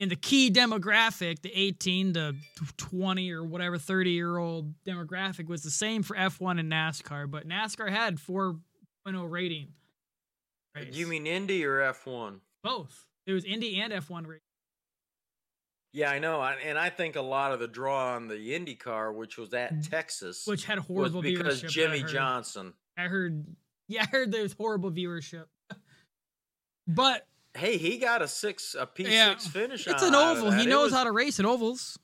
in 0.00 0.08
the 0.08 0.16
key 0.16 0.50
demographic, 0.50 1.42
the 1.42 1.52
18 1.54 2.14
to 2.14 2.34
20 2.78 3.30
or 3.32 3.44
whatever 3.44 3.78
30 3.78 4.10
year 4.10 4.38
old 4.38 4.72
demographic 4.84 5.46
was 5.46 5.62
the 5.62 5.70
same 5.70 6.02
for 6.02 6.16
F1 6.16 6.58
and 6.58 6.72
NASCAR. 6.72 7.30
But 7.30 7.46
NASCAR 7.46 7.90
had 7.90 8.16
4.0 8.16 8.58
rating. 9.30 9.68
race. 10.74 10.88
you 10.96 11.06
mean 11.06 11.26
Indy 11.26 11.64
or 11.64 11.78
F1? 11.92 12.40
both? 12.64 13.04
It 13.26 13.32
was 13.34 13.44
Indy 13.44 13.80
and 13.80 13.92
F1 13.92 14.26
rating. 14.26 14.40
Yeah, 15.92 16.10
I 16.10 16.18
know, 16.20 16.40
I- 16.40 16.54
and 16.54 16.78
I 16.78 16.88
think 16.88 17.16
a 17.16 17.20
lot 17.20 17.52
of 17.52 17.58
the 17.60 17.66
draw 17.68 18.14
on 18.14 18.28
the 18.28 18.34
IndyCar, 18.36 19.12
which 19.14 19.36
was 19.36 19.52
at 19.54 19.74
Mm. 19.74 19.90
Texas, 19.90 20.46
which 20.46 20.64
had 20.64 20.78
horrible 20.78 21.20
because 21.20 21.60
viewership. 21.62 21.64
I 21.64 21.68
Jimmie 21.68 21.98
heard. 22.00 22.10
Johnson. 22.10 22.74
I 22.96 23.02
heard, 23.08 23.44
yeah, 23.88 24.02
I 24.02 24.06
heard 24.06 24.30
there 24.32 24.42
was 24.42 24.52
horrible 24.54 24.90
viewership. 24.92 25.46
But 26.86 27.26
Hey, 27.54 27.78
he 27.78 27.98
got 27.98 28.22
a 28.22 28.28
six, 28.28 28.76
a 28.78 28.86
P 28.86 29.04
Yeah, 29.04 29.30
six 29.30 29.46
finish. 29.48 29.86
it's 29.86 30.02
an 30.02 30.14
oval. 30.14 30.52
He 30.52 30.66
knows 30.66 30.86
was- 30.86 30.92
how 30.94 31.04
to 31.04 31.12
race 31.12 31.38
in 31.40 31.46
ovals. 31.46 31.98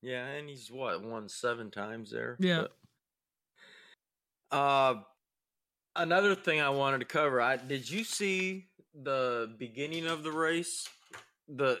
Yeah, 0.00 0.24
and 0.26 0.48
he's 0.48 0.70
what 0.70 1.02
won 1.02 1.28
seven 1.28 1.70
times 1.70 2.10
there. 2.10 2.36
Yeah. 2.38 2.66
But, 4.50 4.56
uh, 4.56 5.02
another 5.96 6.34
thing 6.34 6.60
I 6.60 6.70
wanted 6.70 7.00
to 7.00 7.04
cover. 7.04 7.40
I 7.40 7.56
did 7.56 7.90
you 7.90 8.04
see 8.04 8.68
the 8.94 9.54
beginning 9.58 10.06
of 10.06 10.22
the 10.22 10.32
race? 10.32 10.88
The 11.48 11.80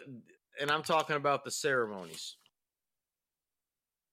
and 0.60 0.70
I'm 0.70 0.82
talking 0.82 1.16
about 1.16 1.44
the 1.44 1.50
ceremonies. 1.50 2.36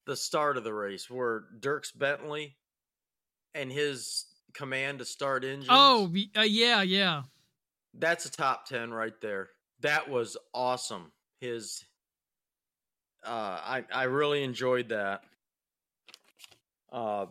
The 0.06 0.16
start 0.16 0.58
of 0.58 0.64
the 0.64 0.74
race 0.74 1.10
where 1.10 1.46
Dierks 1.60 1.92
Bentley 1.98 2.56
and 3.56 3.72
his 3.72 4.26
command 4.54 5.00
to 5.00 5.06
start 5.06 5.44
engines. 5.44 5.66
Oh, 5.70 6.14
uh, 6.38 6.42
yeah, 6.42 6.84
yeah. 6.84 7.24
That's 7.98 8.26
a 8.26 8.32
top 8.32 8.68
10 8.68 8.92
right 8.92 9.14
there. 9.22 9.50
That 9.82 10.10
was 10.10 10.38
awesome. 10.54 11.12
His 11.40 11.84
uh 13.26 13.30
I 13.30 13.84
I 13.94 14.04
really 14.04 14.44
enjoyed 14.44 14.90
that. 14.90 15.22
Uh 16.92 17.28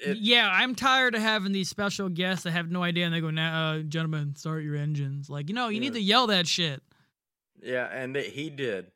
it, 0.00 0.16
yeah, 0.18 0.50
I'm 0.52 0.74
tired 0.74 1.14
of 1.14 1.22
having 1.22 1.52
these 1.52 1.68
special 1.68 2.08
guests 2.08 2.44
that 2.44 2.50
have 2.50 2.68
no 2.70 2.82
idea 2.82 3.04
and 3.04 3.14
they 3.14 3.20
go, 3.20 3.30
nah, 3.30 3.74
uh, 3.74 3.78
gentlemen, 3.82 4.34
start 4.34 4.64
your 4.64 4.74
engines. 4.74 5.30
Like, 5.30 5.48
you 5.48 5.54
know, 5.54 5.68
you 5.68 5.78
need 5.78 5.92
to 5.92 6.00
yell 6.00 6.26
that 6.26 6.48
shit. 6.48 6.82
yeah, 7.62 7.86
and 7.86 8.16
that 8.16 8.26
he 8.26 8.50
did. 8.50 8.90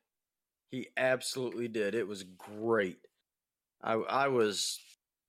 He 0.73 0.89
absolutely 0.97 1.69
did. 1.69 1.95
It 1.95 2.07
was 2.09 2.25
great. 2.25 2.99
I 3.81 3.93
I 3.93 4.29
was 4.29 4.81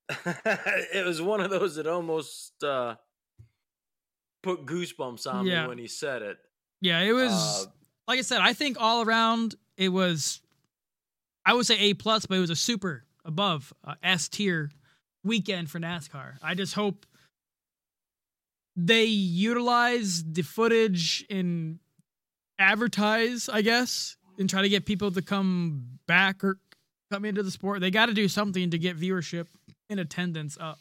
it 0.26 1.06
was 1.06 1.22
one 1.22 1.40
of 1.40 1.50
those 1.50 1.76
that 1.76 1.86
almost 1.86 2.62
uh 2.64 2.96
put 4.42 4.64
goosebumps 4.66 5.30
on 5.30 5.46
Yeah. 5.46 5.62
me 5.62 5.68
when 5.68 5.78
he 5.78 5.86
said 5.88 6.22
it. 6.22 6.38
Yeah, 6.80 7.00
it 7.00 7.12
was, 7.12 7.32
Uh, 7.66 7.70
like 8.08 8.18
I 8.18 8.22
said, 8.22 8.40
I 8.40 8.52
think 8.54 8.76
all 8.80 9.02
around 9.02 9.54
it 9.76 9.90
was, 9.90 10.40
I 11.44 11.54
would 11.54 11.66
say 11.66 11.78
A 11.78 11.94
plus, 11.94 12.26
but 12.26 12.36
it 12.36 12.40
was 12.40 12.50
a 12.50 12.56
super 12.56 13.04
above 13.24 13.72
uh, 13.84 13.94
S 14.02 14.28
tier 14.28 14.70
weekend 15.22 15.70
for 15.70 15.78
NASCAR. 15.78 16.38
I 16.42 16.54
just 16.54 16.74
hope 16.74 17.04
they 18.76 19.04
utilize 19.04 20.24
the 20.24 20.42
footage 20.42 21.26
and 21.28 21.78
advertise, 22.58 23.48
I 23.48 23.62
guess, 23.62 24.16
and 24.38 24.48
try 24.48 24.62
to 24.62 24.68
get 24.68 24.86
people 24.86 25.10
to 25.12 25.20
come 25.22 25.98
back 26.06 26.42
or 26.42 26.58
come 27.10 27.24
into 27.24 27.42
the 27.42 27.50
sport. 27.50 27.80
They 27.80 27.90
got 27.90 28.06
to 28.06 28.14
do 28.14 28.28
something 28.28 28.70
to 28.70 28.78
get 28.78 28.98
viewership 28.98 29.48
and 29.90 30.00
attendance 30.00 30.56
up. 30.58 30.78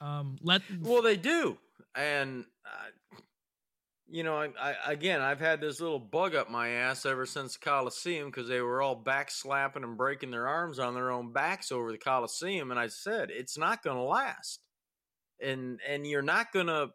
Um, 0.00 0.36
let 0.42 0.62
Well, 0.80 1.02
they 1.02 1.16
do, 1.16 1.58
and 1.96 2.44
uh, 2.64 3.18
you 4.08 4.22
know, 4.22 4.36
I, 4.36 4.50
I 4.60 4.92
again, 4.92 5.20
I've 5.20 5.40
had 5.40 5.60
this 5.60 5.80
little 5.80 5.98
bug 5.98 6.34
up 6.34 6.48
my 6.50 6.68
ass 6.68 7.04
ever 7.06 7.26
since 7.26 7.54
the 7.54 7.58
Coliseum 7.60 8.30
because 8.30 8.48
they 8.48 8.60
were 8.60 8.80
all 8.80 8.94
back 8.94 9.30
slapping 9.30 9.82
and 9.82 9.96
breaking 9.96 10.30
their 10.30 10.46
arms 10.46 10.78
on 10.78 10.94
their 10.94 11.10
own 11.10 11.32
backs 11.32 11.72
over 11.72 11.90
the 11.90 11.98
Coliseum, 11.98 12.70
and 12.70 12.78
I 12.78 12.86
said 12.88 13.30
it's 13.30 13.58
not 13.58 13.82
going 13.82 13.96
to 13.96 14.02
last, 14.02 14.60
and 15.40 15.80
and 15.88 16.06
you're 16.06 16.22
not 16.22 16.52
going 16.52 16.68
to. 16.68 16.90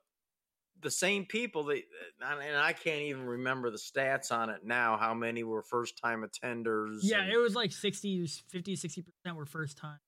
The 0.84 0.90
same 0.90 1.26
people 1.26 1.66
that, 1.66 1.84
and 2.28 2.58
I 2.58 2.74
can't 2.74 3.04
even 3.04 3.24
remember 3.28 3.70
the 3.70 3.78
stats 3.78 4.32
on 4.32 4.50
it 4.50 4.62
now. 4.64 4.98
How 4.98 5.14
many 5.14 5.44
were 5.44 5.62
first 5.62 6.00
time 6.04 6.24
attenders? 6.24 7.02
yeah, 7.04 7.22
and- 7.22 7.32
it 7.32 7.38
was 7.38 7.54
like 7.54 7.72
60, 7.72 8.26
50, 8.50 8.76
60% 8.76 9.04
were 9.36 9.46
first 9.46 9.78
time. 9.78 10.00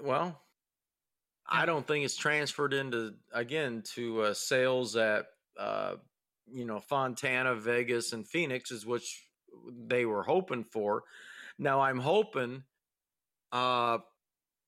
Well, 0.00 0.40
I 1.48 1.64
don't 1.66 1.86
think 1.86 2.04
it's 2.04 2.16
transferred 2.16 2.74
into 2.74 3.14
again 3.32 3.82
to 3.94 4.22
uh, 4.22 4.34
sales 4.34 4.96
at 4.96 5.26
uh, 5.58 5.94
you 6.46 6.64
know 6.64 6.80
Fontana, 6.80 7.54
Vegas, 7.54 8.12
and 8.12 8.26
Phoenix 8.26 8.70
is 8.70 8.84
which 8.84 9.24
they 9.86 10.04
were 10.04 10.22
hoping 10.22 10.64
for. 10.64 11.04
Now 11.58 11.80
I'm 11.80 11.98
hoping, 11.98 12.64
uh, 13.50 13.98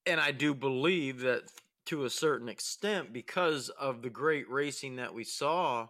and 0.05 0.19
I 0.19 0.31
do 0.31 0.53
believe 0.53 1.21
that 1.21 1.43
to 1.85 2.05
a 2.05 2.09
certain 2.09 2.49
extent 2.49 3.13
because 3.13 3.69
of 3.69 4.01
the 4.01 4.09
great 4.09 4.49
racing 4.49 4.97
that 4.97 5.13
we 5.13 5.23
saw 5.23 5.87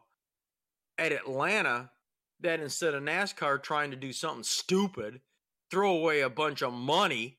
at 0.97 1.11
Atlanta, 1.11 1.89
that 2.41 2.59
instead 2.59 2.93
of 2.93 3.03
NASCAR 3.03 3.61
trying 3.61 3.91
to 3.91 3.97
do 3.97 4.13
something 4.13 4.43
stupid, 4.43 5.21
throw 5.69 5.95
away 5.95 6.21
a 6.21 6.29
bunch 6.29 6.61
of 6.61 6.73
money, 6.73 7.37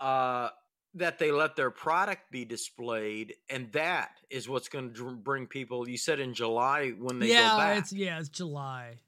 uh, 0.00 0.50
that 0.94 1.18
they 1.18 1.32
let 1.32 1.56
their 1.56 1.70
product 1.70 2.30
be 2.30 2.44
displayed, 2.44 3.34
and 3.50 3.70
that 3.72 4.10
is 4.30 4.48
what's 4.48 4.68
going 4.68 4.94
to 4.94 5.10
bring 5.16 5.46
people. 5.46 5.88
You 5.88 5.96
said 5.96 6.20
in 6.20 6.34
July 6.34 6.90
when 6.90 7.18
they 7.18 7.28
go 7.28 7.32
yeah, 7.32 7.56
back, 7.56 7.78
it's 7.78 7.92
yeah, 7.92 8.18
it's 8.20 8.28
July, 8.28 8.98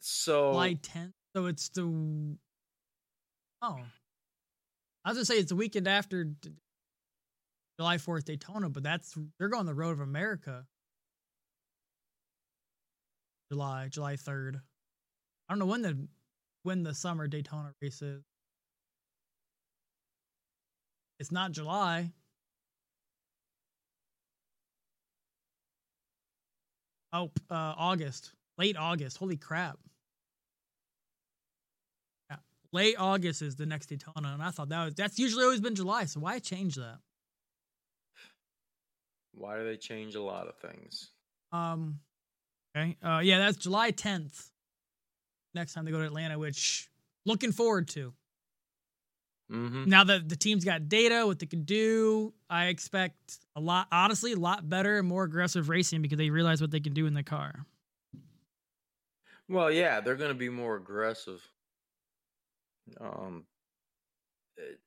so 0.00 0.52
July 0.52 0.74
10th. 0.74 1.12
So 1.34 1.46
it's 1.46 1.68
the 1.70 1.82
oh, 3.62 3.78
I 5.04 5.08
was 5.08 5.16
gonna 5.16 5.24
say 5.24 5.38
it's 5.38 5.50
the 5.50 5.56
weekend 5.56 5.88
after 5.88 6.24
D- 6.24 6.50
July 7.78 7.96
4th 7.96 8.24
Daytona, 8.24 8.68
but 8.68 8.82
that's 8.82 9.16
they're 9.38 9.48
going 9.48 9.66
the 9.66 9.74
road 9.74 9.92
of 9.92 10.00
America. 10.00 10.66
July, 13.50 13.88
July 13.88 14.16
3rd. 14.16 14.56
I 15.48 15.52
don't 15.52 15.58
know 15.58 15.66
when 15.66 15.82
the 15.82 16.08
when 16.62 16.82
the 16.82 16.94
summer 16.94 17.28
Daytona 17.28 17.72
race 17.80 18.02
is. 18.02 18.22
It's 21.22 21.30
not 21.30 21.52
July. 21.52 22.10
Oh, 27.12 27.30
uh, 27.48 27.74
August, 27.78 28.32
late 28.58 28.76
August. 28.76 29.18
Holy 29.18 29.36
crap! 29.36 29.78
Yeah, 32.28 32.38
late 32.72 32.96
August 32.98 33.40
is 33.40 33.54
the 33.54 33.66
next 33.66 33.86
Daytona, 33.86 34.32
and 34.34 34.42
I 34.42 34.50
thought 34.50 34.70
that 34.70 34.84
was 34.84 34.94
that's 34.94 35.16
usually 35.16 35.44
always 35.44 35.60
been 35.60 35.76
July. 35.76 36.06
So 36.06 36.18
why 36.18 36.40
change 36.40 36.74
that? 36.74 36.98
why 39.32 39.58
do 39.58 39.64
they 39.64 39.76
change 39.76 40.16
a 40.16 40.22
lot 40.22 40.48
of 40.48 40.56
things? 40.56 41.10
Um, 41.52 42.00
okay, 42.76 42.96
uh, 43.00 43.20
yeah, 43.22 43.38
that's 43.38 43.58
July 43.58 43.92
tenth. 43.92 44.50
Next 45.54 45.74
time 45.74 45.84
they 45.84 45.92
go 45.92 46.00
to 46.00 46.04
Atlanta, 46.04 46.36
which 46.36 46.90
looking 47.24 47.52
forward 47.52 47.86
to. 47.90 48.12
Hmm 49.50 49.84
Now 49.84 50.04
that 50.04 50.28
the 50.28 50.36
team's 50.36 50.64
got 50.64 50.88
data, 50.88 51.26
what 51.26 51.38
they 51.38 51.46
can 51.46 51.64
do, 51.64 52.32
I 52.48 52.66
expect 52.66 53.38
a 53.56 53.60
lot, 53.60 53.88
honestly, 53.92 54.32
a 54.32 54.36
lot 54.36 54.68
better 54.68 54.98
and 54.98 55.08
more 55.08 55.24
aggressive 55.24 55.68
racing 55.68 56.02
because 56.02 56.18
they 56.18 56.30
realize 56.30 56.60
what 56.60 56.70
they 56.70 56.80
can 56.80 56.94
do 56.94 57.06
in 57.06 57.14
the 57.14 57.22
car. 57.22 57.66
Well, 59.48 59.70
yeah, 59.70 60.00
they're 60.00 60.16
going 60.16 60.30
to 60.30 60.34
be 60.38 60.48
more 60.48 60.76
aggressive. 60.76 61.46
Um, 63.00 63.46
it, 64.56 64.80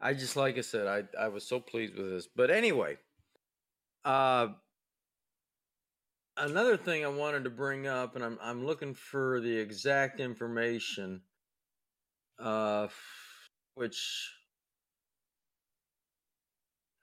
I 0.00 0.14
just 0.14 0.36
like 0.36 0.58
I 0.58 0.60
said, 0.60 0.86
I 0.86 1.24
I 1.24 1.28
was 1.28 1.44
so 1.44 1.60
pleased 1.60 1.96
with 1.96 2.10
this. 2.10 2.28
But 2.28 2.50
anyway, 2.50 2.98
uh, 4.04 4.48
another 6.36 6.76
thing 6.76 7.04
I 7.04 7.08
wanted 7.08 7.44
to 7.44 7.50
bring 7.50 7.86
up, 7.86 8.14
and 8.16 8.24
I'm 8.24 8.38
I'm 8.40 8.64
looking 8.66 8.94
for 8.94 9.40
the 9.40 9.56
exact 9.56 10.20
information, 10.20 11.22
uh, 12.38 12.88
which 13.74 14.30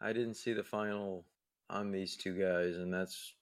I 0.02 0.14
didn't 0.14 0.36
see 0.36 0.54
the 0.54 0.64
final 0.64 1.26
on 1.70 1.92
these 1.92 2.16
two 2.18 2.34
guys, 2.34 2.76
and 2.76 2.94
that's 2.94 3.34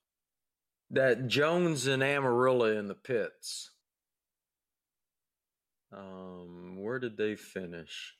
that 0.91 1.27
Jones 1.27 1.87
and 1.87 2.01
Almirola 2.03 2.77
in 2.77 2.87
the 2.87 2.95
pits. 2.95 3.71
Um, 5.91 6.77
where 6.79 6.99
did 6.99 7.17
they 7.17 7.35
finish? 7.35 8.13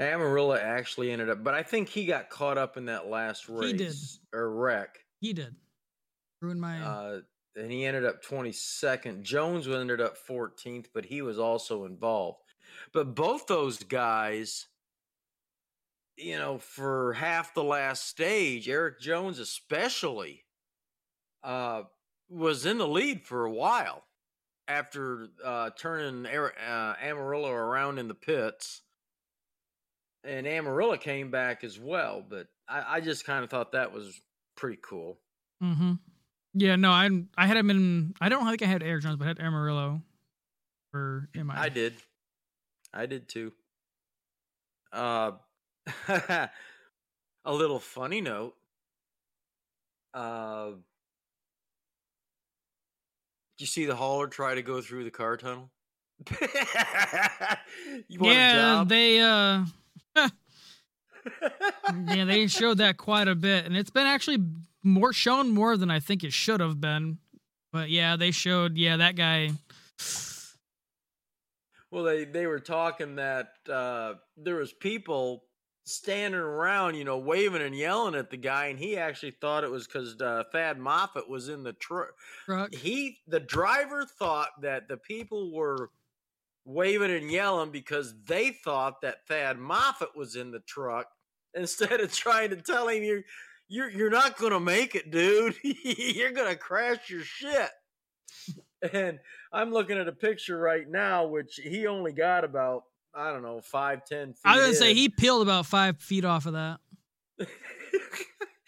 Almirola 0.00 0.60
actually 0.60 1.10
ended 1.12 1.28
up, 1.28 1.44
but 1.44 1.54
I 1.54 1.62
think 1.62 1.88
he 1.88 2.06
got 2.06 2.30
caught 2.30 2.58
up 2.58 2.76
in 2.76 2.86
that 2.86 3.08
last 3.08 3.48
race 3.48 3.72
He 3.72 3.76
did. 3.76 3.94
or 4.32 4.50
wreck. 4.50 4.98
He 5.20 5.32
did. 5.32 5.54
Ruined 6.40 6.60
my. 6.60 6.80
Uh, 6.80 7.20
and 7.54 7.70
he 7.70 7.84
ended 7.84 8.04
up 8.06 8.24
22nd. 8.24 9.22
Jones 9.22 9.68
ended 9.68 10.00
up 10.00 10.16
14th, 10.28 10.86
but 10.94 11.04
he 11.04 11.20
was 11.22 11.38
also 11.38 11.84
involved. 11.84 12.38
But 12.92 13.14
both 13.14 13.46
those 13.46 13.82
guys, 13.82 14.66
you 16.16 16.38
know, 16.38 16.58
for 16.58 17.14
half 17.14 17.54
the 17.54 17.64
last 17.64 18.06
stage, 18.06 18.68
Erik 18.68 19.00
Jones 19.00 19.38
especially, 19.38 20.44
uh, 21.42 21.82
was 22.28 22.66
in 22.66 22.78
the 22.78 22.88
lead 22.88 23.22
for 23.22 23.44
a 23.44 23.52
while 23.52 24.04
after 24.68 25.28
uh, 25.44 25.70
turning 25.76 26.26
uh, 26.26 26.94
Almirola 27.02 27.50
around 27.50 27.98
in 27.98 28.08
the 28.08 28.14
pits. 28.14 28.82
And 30.24 30.46
Almirola 30.46 31.00
came 31.00 31.30
back 31.30 31.64
as 31.64 31.78
well, 31.78 32.24
but 32.26 32.46
I, 32.68 32.96
I 32.96 33.00
just 33.00 33.26
kind 33.26 33.42
of 33.42 33.50
thought 33.50 33.72
that 33.72 33.92
was 33.92 34.20
pretty 34.56 34.78
cool. 34.82 35.18
mm-hmm. 35.62 35.94
Yeah, 36.54 36.76
no, 36.76 36.90
I 36.90 37.08
I 37.36 37.46
had 37.46 37.56
him 37.56 37.70
in. 37.70 38.14
I 38.20 38.28
don't 38.28 38.46
think 38.46 38.62
I 38.62 38.66
had 38.66 38.82
Eric 38.82 39.02
Jones, 39.02 39.16
but 39.16 39.24
I 39.24 39.28
had 39.28 39.38
Almirola 39.38 40.02
for 40.90 41.28
in 41.34 41.46
my. 41.46 41.58
I 41.58 41.68
did. 41.70 41.94
I 42.92 43.06
did 43.06 43.28
too. 43.28 43.52
Uh, 44.92 45.32
a 46.08 46.50
little 47.46 47.78
funny 47.78 48.20
note. 48.20 48.54
Uh, 50.12 50.72
did 53.56 53.60
you 53.60 53.66
see 53.66 53.86
the 53.86 53.96
hauler 53.96 54.26
try 54.26 54.54
to 54.54 54.62
go 54.62 54.80
through 54.80 55.04
the 55.04 55.10
car 55.10 55.36
tunnel? 55.36 55.70
you 58.08 58.20
want 58.20 58.32
a 58.32 58.38
yeah, 58.38 58.84
they 58.86 59.20
uh 59.20 59.64
yeah 62.06 62.24
they 62.24 62.46
showed 62.46 62.78
that 62.78 62.96
quite 62.96 63.28
a 63.28 63.34
bit, 63.34 63.64
and 63.64 63.76
it's 63.76 63.90
been 63.90 64.06
actually 64.06 64.38
more 64.82 65.12
shown 65.12 65.50
more 65.50 65.76
than 65.76 65.90
I 65.90 66.00
think 66.00 66.22
it 66.22 66.32
should 66.32 66.60
have 66.60 66.80
been. 66.80 67.18
But 67.72 67.90
yeah, 67.90 68.16
they 68.16 68.30
showed 68.30 68.76
yeah 68.76 68.98
that 68.98 69.16
guy. 69.16 69.50
Well, 71.92 72.04
they 72.04 72.24
they 72.24 72.46
were 72.46 72.58
talking 72.58 73.16
that 73.16 73.50
uh, 73.70 74.14
there 74.38 74.56
was 74.56 74.72
people 74.72 75.44
standing 75.84 76.40
around, 76.40 76.94
you 76.94 77.04
know, 77.04 77.18
waving 77.18 77.60
and 77.60 77.76
yelling 77.76 78.14
at 78.14 78.30
the 78.30 78.38
guy, 78.38 78.66
and 78.66 78.78
he 78.78 78.96
actually 78.96 79.36
thought 79.42 79.62
it 79.62 79.70
was 79.70 79.86
because 79.86 80.18
uh, 80.20 80.44
Thad 80.52 80.78
Moffitt 80.78 81.28
was 81.28 81.50
in 81.50 81.62
the 81.62 81.74
truck. 81.74 82.14
Truck. 82.46 82.74
He, 82.74 83.18
the 83.26 83.40
driver, 83.40 84.06
thought 84.18 84.48
that 84.62 84.88
the 84.88 84.96
people 84.96 85.52
were 85.52 85.90
waving 86.64 87.10
and 87.10 87.30
yelling 87.30 87.70
because 87.70 88.14
they 88.26 88.52
thought 88.64 89.02
that 89.02 89.26
Thad 89.28 89.58
Moffitt 89.58 90.16
was 90.16 90.34
in 90.34 90.50
the 90.50 90.60
truck 90.60 91.08
instead 91.54 92.00
of 92.00 92.10
trying 92.10 92.50
to 92.50 92.56
tell 92.56 92.88
him 92.88 93.02
you're 93.02 93.22
you're 93.68 93.90
you're 93.90 94.10
not 94.10 94.38
gonna 94.38 94.60
make 94.60 94.94
it, 94.94 95.10
dude. 95.10 95.56
you're 95.62 96.32
gonna 96.32 96.56
crash 96.56 97.10
your 97.10 97.22
shit. 97.22 97.70
And 98.92 99.20
I'm 99.52 99.72
looking 99.72 99.98
at 99.98 100.08
a 100.08 100.12
picture 100.12 100.58
right 100.58 100.88
now, 100.88 101.26
which 101.26 101.60
he 101.62 101.86
only 101.86 102.12
got 102.12 102.44
about 102.44 102.84
I 103.14 103.30
don't 103.30 103.42
know 103.42 103.60
five 103.60 104.04
ten 104.04 104.32
feet. 104.32 104.40
I 104.44 104.56
was 104.56 104.64
gonna 104.64 104.74
say 104.74 104.94
he 104.94 105.08
peeled 105.08 105.42
about 105.42 105.66
five 105.66 106.00
feet 106.00 106.24
off 106.24 106.46
of 106.46 106.54
that. 106.54 106.78
Yeah. 107.38 107.46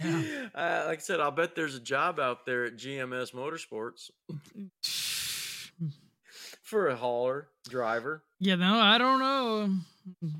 uh, 0.54 0.84
like 0.86 0.98
I 0.98 1.02
said, 1.02 1.20
I'll 1.20 1.30
bet 1.30 1.54
there's 1.54 1.74
a 1.74 1.80
job 1.80 2.20
out 2.20 2.44
there 2.44 2.64
at 2.64 2.76
GMS 2.76 3.32
Motorsports 3.32 4.10
for 6.62 6.88
a 6.88 6.96
hauler 6.96 7.48
driver. 7.68 8.22
Yeah, 8.38 8.56
no, 8.56 8.78
I 8.78 8.98
don't 8.98 9.20
know. 9.20 10.30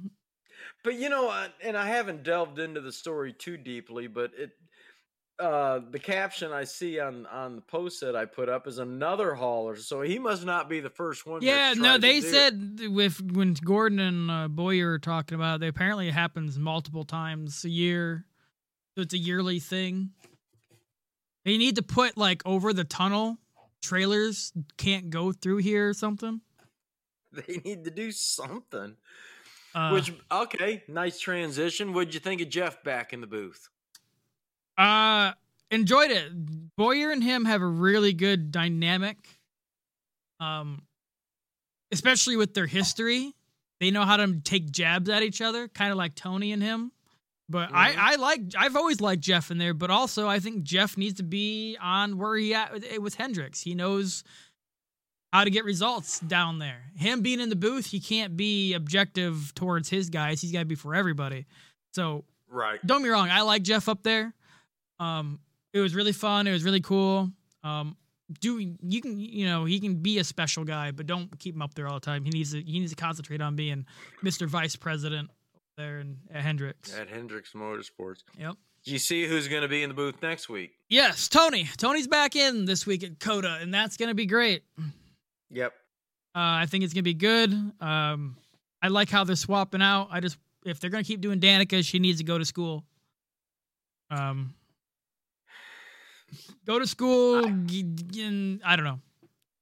But 0.83 0.95
you 0.97 1.09
know, 1.09 1.35
and 1.63 1.77
I 1.77 1.87
haven't 1.87 2.25
delved 2.25 2.59
into 2.59 2.81
the 2.83 2.93
story 2.93 3.33
too 3.33 3.57
deeply, 3.57 4.07
but 4.07 4.33
it 4.37 4.51
uh 5.39 5.81
the 5.91 5.99
caption 5.99 6.53
I 6.53 6.65
see 6.65 7.01
on 7.01 7.27
on 7.27 7.57
the 7.57 7.63
post 7.63 8.01
that 8.01 8.15
I 8.15 8.25
put 8.25 8.49
up 8.49 8.67
is 8.67 8.79
another 8.79 9.35
hauler, 9.35 9.77
so 9.77 10.01
he 10.03 10.19
must 10.19 10.45
not 10.45 10.69
be 10.69 10.81
the 10.81 10.91
first 10.91 11.27
one. 11.27 11.43
Yeah, 11.43 11.75
no, 11.77 11.99
they 11.99 12.21
do 12.21 12.27
it. 12.27 12.31
said 12.31 12.81
with 12.89 13.21
when 13.33 13.55
Gordon 13.55 13.99
and 13.99 14.31
uh, 14.31 14.49
Bowyer 14.49 14.91
were 14.91 14.99
talking 14.99 15.35
about, 15.35 15.63
it, 15.63 15.69
apparently 15.69 16.09
it 16.09 16.15
happens 16.15 16.59
multiple 16.59 17.05
times 17.05 17.65
a 17.65 17.71
year. 17.71 18.25
So 18.95 19.03
it's 19.03 19.15
a 19.15 19.19
yearly 19.19 19.59
thing. 19.59 20.11
They 21.45 21.59
need 21.59 21.77
to 21.77 21.83
put 21.83 22.17
like 22.17 22.43
over 22.47 22.73
the 22.73 22.85
tunnel 22.85 23.39
trailers 23.85 24.53
can't 24.77 25.11
go 25.11 25.33
through 25.33 25.59
here 25.59 25.89
or 25.89 25.95
something. 25.95 26.41
they 27.33 27.61
need 27.65 27.85
to 27.85 27.91
do 27.91 28.11
something. 28.11 28.97
Uh, 29.75 29.91
Which 29.91 30.13
okay, 30.31 30.85
nice 30.89 31.19
transition. 31.19 31.93
What'd 31.93 32.15
you 32.15 32.21
think 32.21 32.41
of 32.41 32.49
Jeff 32.49 32.83
back 32.85 33.13
in 33.13 33.21
the 33.21 33.27
booth? 33.27 33.69
Uh 34.79 35.33
enjoyed 35.71 36.11
it. 36.11 36.31
Bowyer 36.77 37.11
and 37.11 37.23
him 37.23 37.45
have 37.45 37.63
a 37.63 37.67
really 37.67 38.13
good 38.13 38.51
dynamic. 38.51 39.17
Um 40.41 40.83
especially 41.93 42.37
with 42.37 42.55
their 42.55 42.67
history. 42.67 43.35
They 43.81 43.91
know 43.91 44.03
how 44.05 44.17
to 44.17 44.41
take 44.41 44.71
jabs 44.71 45.09
at 45.11 45.23
each 45.23 45.41
other, 45.41 45.69
kind 45.69 45.91
of 45.93 45.97
like 45.99 46.15
Tony 46.15 46.53
and 46.53 46.63
him. 46.63 46.91
But 47.49 47.69
Mhm. 47.71 47.75
I, 47.75 48.13
I 48.13 48.15
like 48.17 48.41
I've 48.57 48.75
always 48.77 49.01
liked 49.01 49.23
Jeff 49.23 49.51
in 49.51 49.59
there, 49.59 49.75
but 49.75 49.91
also 49.91 50.27
I 50.29 50.39
think 50.41 50.63
Jeff 50.65 50.97
needs 50.97 51.19
to 51.19 51.23
be 51.23 51.77
on 51.81 52.19
where 52.19 52.37
he 52.37 52.55
at 52.55 52.73
with, 52.73 52.99
with 52.99 53.15
Hendricks. 53.17 53.61
He 53.61 53.75
knows 53.75 54.25
how 55.33 55.45
to 55.45 55.51
get 55.51 55.65
results 55.65 56.21
down 56.21 56.59
there. 56.59 56.85
Him 56.97 57.21
being 57.21 57.41
in 57.41 57.49
the 57.49 57.57
booth, 57.57 57.87
he 57.87 57.99
can't 58.01 58.37
be 58.37 58.73
objective 58.73 59.53
towards 59.55 59.89
his 59.91 60.09
guys. 60.09 60.41
He's 60.41 60.53
got 60.53 60.61
to 60.61 60.65
be 60.65 60.77
for 60.77 60.95
everybody. 60.95 61.45
So 61.93 62.25
Right. 62.49 62.85
don't 62.87 63.03
be 63.03 63.09
wrong, 63.09 63.29
I 63.31 63.43
like 63.43 63.63
Jeff 63.63 63.89
up 63.89 64.05
there. 64.05 64.33
Um, 64.99 65.41
it 65.73 65.81
was 65.81 65.95
really 65.95 66.13
fun. 66.13 66.47
It 66.47 66.53
was 66.53 66.65
really 66.65 66.81
cool. 66.81 67.31
Um, 67.63 67.97
do 68.41 68.59
you 68.59 69.03
can 69.03 69.19
you 69.21 69.47
know 69.47 69.65
he 69.65 69.79
can 69.81 69.97
be 69.97 70.19
a 70.19 70.25
special 70.25 70.65
guy, 70.65 70.91
but 70.91 71.07
don't 71.07 71.39
keep 71.39 71.55
him 71.55 71.63
up 71.63 71.75
there 71.75 71.87
all 71.87 71.95
the 71.95 72.01
time. 72.07 72.25
He 72.25 72.31
needs 72.31 72.53
to 72.53 72.63
he 72.63 72.79
needs 72.79 72.93
to 72.93 72.97
concentrate 72.97 73.41
on 73.41 73.57
being 73.57 73.85
Mr. 74.23 74.47
Vice 74.47 74.77
President 74.77 75.31
there 75.77 76.01
in 76.01 76.17
at 76.33 76.43
Hendricks. 76.43 76.97
At 76.97 77.09
Hendricks 77.09 77.53
Motorsports. 77.53 78.23
Yep. 78.39 78.55
Do 78.85 78.93
you 78.93 78.99
see 78.99 79.27
who's 79.27 79.49
going 79.49 79.63
to 79.63 79.69
be 79.69 79.83
in 79.83 79.89
the 79.89 79.95
booth 79.95 80.17
next 80.21 80.51
week? 80.51 80.73
Yes, 80.91 81.29
Tony. 81.29 81.67
Tony's 81.79 82.07
back 82.07 82.37
in 82.37 82.67
this 82.67 82.87
week 82.87 83.03
at 83.03 83.19
COTA, 83.19 83.59
and 83.63 83.73
that's 83.73 83.97
gonna 83.97 84.15
be 84.15 84.27
great. 84.27 84.63
Yep. 85.51 85.73
Uh, 86.35 86.39
I 86.63 86.67
think 86.67 86.85
it's 86.85 86.93
gonna 86.93 87.03
be 87.03 87.15
good. 87.15 87.53
Um, 87.81 88.37
I 88.83 88.89
like 88.89 89.09
how 89.11 89.25
they're 89.25 89.37
swapping 89.37 89.83
out. 89.83 90.09
I 90.11 90.21
just 90.21 90.37
if 90.65 90.81
they're 90.81 90.91
gonna 90.91 91.05
keep 91.05 91.21
doing 91.21 91.41
Danica, 91.41 91.85
she 91.85 91.99
needs 91.99 92.19
to 92.19 92.25
go 92.25 92.39
to 92.39 92.45
school. 92.45 92.85
Um, 94.11 94.55
go 96.67 96.79
to 96.79 96.87
school. 96.87 97.47
I- 97.47 97.51
g- 97.67 97.83
g- 97.83 98.23
and 98.23 98.61
I 98.65 98.77
don't 98.77 98.85
know. 98.85 99.01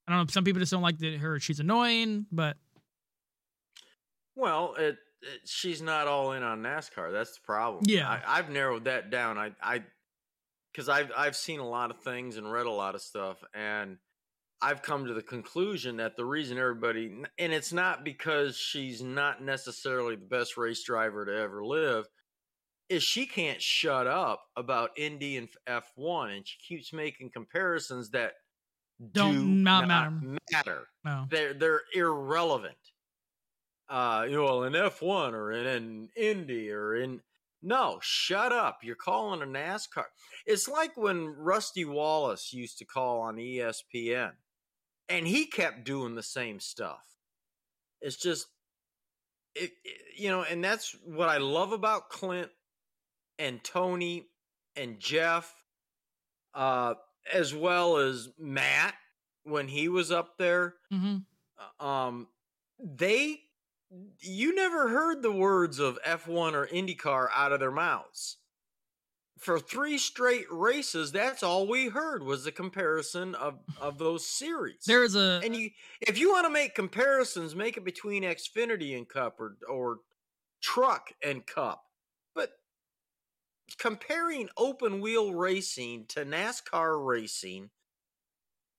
I 0.07 0.13
don't 0.13 0.21
know. 0.21 0.27
Some 0.31 0.45
people 0.45 0.61
just 0.61 0.73
don't 0.73 0.83
like 0.83 0.99
the, 0.99 1.17
her. 1.17 1.39
She's 1.39 1.61
annoying, 1.61 2.27
but 2.33 2.57
Well, 4.35 4.75
it, 4.79 4.97
it 5.23 5.41
she's 5.45 5.81
not 5.83 6.07
all 6.09 6.33
in 6.33 6.43
on 6.43 6.63
NASCAR. 6.63 7.13
That's 7.13 7.33
the 7.35 7.43
problem. 7.45 7.85
Yeah. 7.87 8.09
I, 8.09 8.39
I've 8.39 8.51
narrowed 8.51 8.85
that 8.85 9.11
down. 9.11 9.39
I 9.39 9.53
I 9.63 9.83
because 10.73 10.89
I've 10.89 11.13
I've 11.17 11.37
seen 11.37 11.61
a 11.61 11.69
lot 11.69 11.91
of 11.91 12.01
things 12.01 12.37
and 12.37 12.51
read 12.51 12.67
a 12.67 12.71
lot 12.71 12.95
of 12.95 13.03
stuff, 13.03 13.43
and 13.55 13.99
I've 14.61 14.83
come 14.83 15.07
to 15.07 15.15
the 15.15 15.23
conclusion 15.23 15.97
that 15.99 16.17
the 16.17 16.25
reason 16.25 16.57
everybody 16.59 17.23
and 17.39 17.53
it's 17.53 17.73
not 17.73 18.05
because 18.05 18.57
she's 18.57 19.03
not 19.03 19.43
necessarily 19.43 20.17
the 20.17 20.25
best 20.27 20.57
race 20.57 20.83
driver 20.83 21.25
to 21.27 21.37
ever 21.37 21.65
live. 21.65 22.07
Is 22.93 23.03
she 23.03 23.27
can't 23.27 23.61
shut 23.63 24.07
up 24.07 24.43
about 24.57 24.91
Indy 24.99 25.37
and 25.39 25.49
F 25.67 25.91
one, 25.97 26.31
and 26.31 26.47
she 26.47 26.59
keeps 26.59 26.93
making 26.93 27.31
comparisons 27.31 28.11
that 28.11 28.33
Don't 29.13 29.35
do 29.35 29.45
not 29.45 29.89
not 29.89 30.13
matter. 30.13 30.39
matter 30.53 30.89
no. 31.05 31.27
they're 31.31 31.55
they're 31.55 31.83
irrelevant. 31.95 32.77
Uh, 33.89 34.27
you 34.29 34.37
know, 34.37 34.63
in 34.63 34.75
F 34.77 35.01
one 35.03 35.35
or 35.35 35.53
in, 35.53 35.67
in 35.67 36.09
Indy 36.17 36.71
or 36.71 36.95
in 36.95 37.21
no, 37.63 37.99
shut 38.03 38.53
up. 38.53 38.79
You're 38.83 38.97
calling 38.97 39.41
a 39.43 39.47
NASCAR. 39.47 40.05
It's 40.47 40.67
like 40.69 40.97
when 40.97 41.29
Rusty 41.29 41.85
Wallace 41.85 42.53
used 42.53 42.79
to 42.79 42.85
call 42.85 43.21
on 43.21 43.37
ESPN, 43.37 44.33
and 45.09 45.27
he 45.27 45.47
kept 45.47 45.85
doing 45.85 46.15
the 46.17 46.23
same 46.25 46.59
stuff. 46.61 47.05
It's 48.01 48.17
just, 48.17 48.49
it, 49.55 49.71
it- 49.85 49.99
you 50.19 50.29
know, 50.29 50.43
and 50.43 50.63
that's 50.63 50.95
what 51.05 51.29
I 51.29 51.39
love 51.39 51.73
about 51.73 52.11
Clint 52.11 52.51
and 53.43 53.63
Tony 53.65 54.29
and 54.77 55.01
Jeff, 55.01 55.53
uh, 56.55 56.95
as 57.33 57.55
well 57.55 57.97
as 57.97 58.29
Matt 58.39 58.95
when 59.43 59.69
he 59.69 59.89
was 59.89 60.13
up 60.13 60.39
there. 60.39 60.77
hmm 60.91 61.17
Um, 61.81 62.29
they, 62.79 63.41
you 64.21 64.55
never 64.55 64.89
heard 64.89 65.23
the 65.23 65.33
words 65.33 65.79
of 65.79 65.99
F1 66.07 66.55
or 66.55 66.67
IndyCar 66.69 67.29
out 67.35 67.53
of 67.53 67.61
their 67.61 67.71
mouths. 67.73 68.39
For 69.39 69.59
three 69.59 69.99
straight 69.99 70.47
races, 70.53 71.11
that's 71.11 71.43
all 71.43 71.67
we 71.67 71.89
heard 71.89 72.23
was 72.23 72.45
the 72.45 72.53
comparison 72.53 73.35
of 73.35 73.59
of 73.81 73.99
those 73.99 74.25
series. 74.25 74.85
There 74.87 75.03
is 75.03 75.17
a 75.17 75.41
And 75.43 75.57
you, 75.57 75.71
if 76.01 76.17
you 76.17 76.31
want 76.31 76.47
to 76.47 76.51
make 76.51 76.77
comparisons, 76.77 77.57
make 77.57 77.77
it 77.77 77.85
between 77.85 78.23
Xfinity 78.23 78.97
and 78.97 79.09
Cup 79.09 79.41
or, 79.41 79.57
or 79.69 79.99
Truck 80.61 81.11
and 81.25 81.45
Cup. 81.45 81.83
Comparing 83.79 84.49
open 84.57 85.01
wheel 85.01 85.33
racing 85.33 86.07
to 86.09 86.25
NASCAR 86.25 87.05
racing 87.05 87.71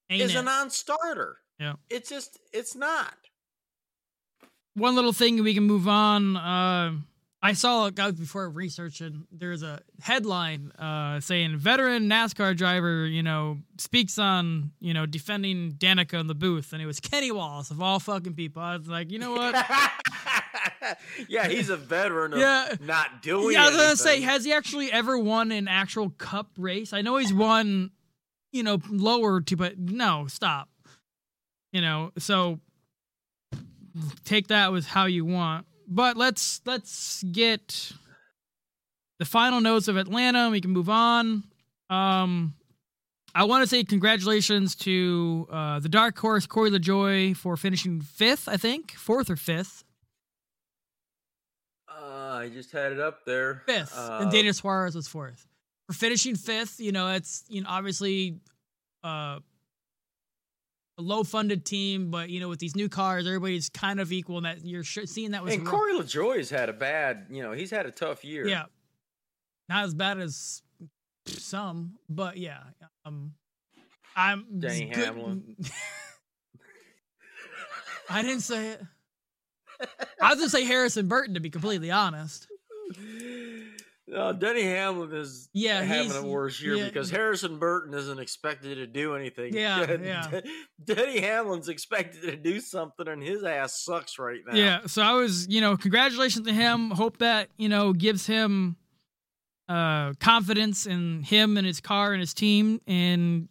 ain't 0.10 0.22
is 0.22 0.36
a 0.36 0.42
non-starter. 0.42 1.38
Yeah. 1.60 1.74
it's 1.90 2.10
just 2.10 2.40
it's 2.52 2.76
not. 2.76 3.14
one 4.76 4.96
little 4.96 5.14
thing 5.14 5.42
we 5.44 5.54
can 5.54 5.64
move 5.64 5.88
on. 5.88 6.36
Uh, 6.36 6.94
I 7.46 7.52
saw 7.52 7.90
guys 7.90 8.14
before 8.14 8.50
researching. 8.50 9.28
There's 9.30 9.64
a 9.64 9.82
headline 10.02 10.72
uh, 10.80 11.20
saying 11.20 11.58
veteran 11.58 12.10
NASCAR 12.10 12.56
driver, 12.56 13.06
you 13.06 13.22
know, 13.22 13.58
speaks 13.78 14.18
on 14.18 14.72
you 14.80 14.94
know 14.94 15.06
defending 15.06 15.74
Danica 15.74 16.20
in 16.22 16.28
the 16.28 16.36
booth, 16.36 16.72
and 16.72 16.82
it 16.82 16.86
was 16.86 17.02
Kenny 17.02 17.32
Wallace 17.34 17.70
of 17.70 17.82
all 17.82 18.00
fucking 18.00 18.36
people. 18.36 18.62
I 18.62 18.78
was 18.78 18.88
like, 18.88 19.12
you 19.12 19.20
know 19.20 19.34
what? 19.34 19.54
yeah, 21.28 21.50
he's 21.50 21.70
a 21.70 21.76
veteran 21.76 22.32
of 22.34 22.40
Yeah. 22.40 22.76
not 22.80 23.22
doing. 23.22 23.52
yeah, 23.54 23.66
I 23.66 23.68
was 23.68 23.76
gonna 23.78 23.96
say, 23.98 24.22
has 24.22 24.46
he 24.46 24.54
actually 24.54 24.90
ever 24.90 25.20
won 25.20 25.52
an 25.52 25.68
actual 25.68 26.12
Cup 26.12 26.48
race? 26.58 26.94
I 26.94 27.02
know 27.02 27.18
he's 27.18 27.34
won, 27.34 27.92
you 28.54 28.64
know, 28.64 28.80
lower 28.90 29.42
to, 29.42 29.58
but 29.58 29.78
no, 29.78 30.28
stop. 30.28 30.70
You 31.74 31.82
know, 31.82 32.12
so 32.18 32.60
take 34.24 34.48
that 34.48 34.72
with 34.72 34.86
how 34.86 35.06
you 35.08 35.26
want. 35.26 35.66
But 35.94 36.18
let's 36.18 36.60
let's 36.66 37.22
get 37.24 37.92
the 39.20 39.26
final 39.26 39.62
notes 39.62 39.88
of 39.88 39.96
Atlanta. 39.96 40.40
and 40.40 40.52
We 40.52 40.60
can 40.60 40.72
move 40.72 40.90
on. 40.90 41.44
Um, 41.90 42.56
I 43.36 43.44
want 43.44 43.62
to 43.64 43.68
say 43.68 43.84
congratulations 43.84 44.76
to 44.78 45.48
uh, 45.52 45.80
the 45.80 45.90
dark 45.90 46.18
horse 46.18 46.48
Corey 46.48 46.72
LaJoie 46.72 47.38
for 47.38 47.56
finishing 47.58 48.02
fifth. 48.02 48.50
I 48.50 48.58
think 48.58 48.94
fourth 48.94 49.30
or 49.30 49.36
fifth. 49.36 49.84
Uh, 51.88 52.38
I 52.42 52.50
just 52.52 52.72
had 52.72 52.92
it 52.92 53.00
up 53.00 53.24
there. 53.26 53.62
fifth, 53.68 53.96
Uh, 53.96 54.20
and 54.22 54.32
Daniel 54.32 54.54
Suarez 54.54 54.96
was 54.96 55.08
fourth. 55.08 55.46
For 55.88 55.94
finishing 55.94 56.36
fifth, 56.36 56.80
you 56.80 56.92
know, 56.92 57.10
it's 57.10 57.44
you 57.50 57.62
know 57.62 57.70
obviously 57.70 58.40
uh, 59.04 59.40
a 60.98 61.02
low-funded 61.02 61.66
team, 61.66 62.12
but 62.12 62.30
you 62.30 62.40
know 62.40 62.50
with 62.50 62.60
these 62.60 62.76
new 62.76 62.88
cars, 62.90 63.26
everybody's 63.26 63.70
kind 63.70 64.00
of 64.00 64.12
equal. 64.12 64.38
And 64.38 64.46
that 64.46 64.66
you're 64.66 64.84
seeing 64.84 65.32
that 65.32 65.44
was 65.44 65.54
and 65.54 65.66
Corey 65.66 65.94
LaJoie's 65.94 66.50
had 66.50 66.70
a 66.70 66.74
bad, 66.74 67.26
you 67.30 67.42
know, 67.42 67.52
he's 67.52 67.72
had 67.72 67.86
a 67.86 67.92
tough 67.92 68.24
year. 68.24 68.48
yeah, 68.48 68.66
not 69.70 69.86
as 69.86 69.94
bad 69.94 70.20
as 70.20 70.62
some, 71.28 71.94
but 72.10 72.38
yeah. 72.38 72.60
Um, 73.06 73.34
I'm 74.16 74.46
Denny 74.60 74.86
good- 74.90 75.04
Hamlin. 75.06 75.56
I 78.10 78.22
didn't 78.22 78.42
say 78.42 78.70
it. 78.70 78.82
I 80.22 80.30
was 80.30 80.38
gonna 80.38 80.50
say 80.50 80.66
Harrison 80.66 81.08
Burton 81.08 81.34
to 81.34 81.40
be 81.40 81.50
completely 81.50 81.90
honest. 81.92 82.48
No, 84.06 84.34
Denny 84.34 84.64
Hamlin 84.64 85.14
is 85.14 85.50
Yeah, 85.54 85.82
having 85.82 86.12
a 86.12 86.24
worse 86.28 86.62
year 86.62 86.76
yeah. 86.76 86.86
because 86.86 87.10
Harrison 87.10 87.58
Burton 87.58 87.94
isn't 87.94 88.20
expected 88.20 88.76
to 88.76 88.86
do 88.88 89.16
anything. 89.16 89.54
Yeah, 89.54 89.90
yeah. 90.02 90.42
Denny 90.84 91.22
Hamlin's 91.22 91.70
expected 91.70 92.22
to 92.24 92.36
do 92.36 92.60
something, 92.60 93.08
and 93.08 93.24
his 93.24 93.44
ass 93.44 93.82
sucks 93.82 94.20
right 94.20 94.42
now. 94.46 94.56
Yeah, 94.56 94.80
so 94.88 95.02
I 95.02 95.14
was, 95.14 95.48
you 95.48 95.62
know, 95.62 95.78
congratulations 95.78 96.46
to 96.46 96.54
him. 96.54 96.92
Hope 96.92 97.20
that, 97.20 97.48
you 97.58 97.70
know, 97.70 97.94
gives 97.94 98.26
him 98.28 98.76
uh 99.70 100.12
confidence 100.20 100.86
in 100.86 101.24
him 101.24 101.56
and 101.56 101.66
his 101.66 101.80
car 101.80 102.12
and 102.12 102.20
his 102.20 102.34
team 102.34 102.82
and 102.86 103.48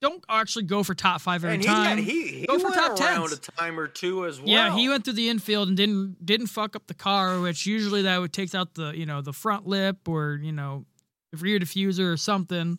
don't 0.00 0.24
actually 0.28 0.64
go 0.64 0.82
for 0.82 0.94
top 0.94 1.20
5 1.20 1.44
every 1.44 1.54
and 1.54 1.62
he, 1.62 1.68
time. 1.68 1.96
got, 1.98 2.04
he, 2.04 2.26
he 2.40 2.46
Go 2.46 2.58
for 2.58 2.64
went 2.70 2.74
top 2.74 2.96
ten. 2.96 3.20
a 3.22 3.28
time 3.36 3.78
or 3.78 3.86
two 3.86 4.24
as 4.26 4.38
well. 4.40 4.48
Yeah, 4.48 4.74
he 4.76 4.88
went 4.88 5.04
through 5.04 5.14
the 5.14 5.28
infield 5.28 5.68
and 5.68 5.76
didn't 5.76 6.24
didn't 6.24 6.46
fuck 6.48 6.74
up 6.76 6.86
the 6.86 6.94
car, 6.94 7.40
which 7.40 7.66
usually 7.66 8.02
that 8.02 8.18
would 8.20 8.32
takes 8.32 8.54
out 8.54 8.74
the, 8.74 8.92
you 8.96 9.06
know, 9.06 9.20
the 9.20 9.32
front 9.32 9.66
lip 9.66 10.08
or, 10.08 10.40
you 10.42 10.52
know, 10.52 10.84
the 11.32 11.38
rear 11.38 11.58
diffuser 11.58 12.12
or 12.12 12.16
something. 12.16 12.78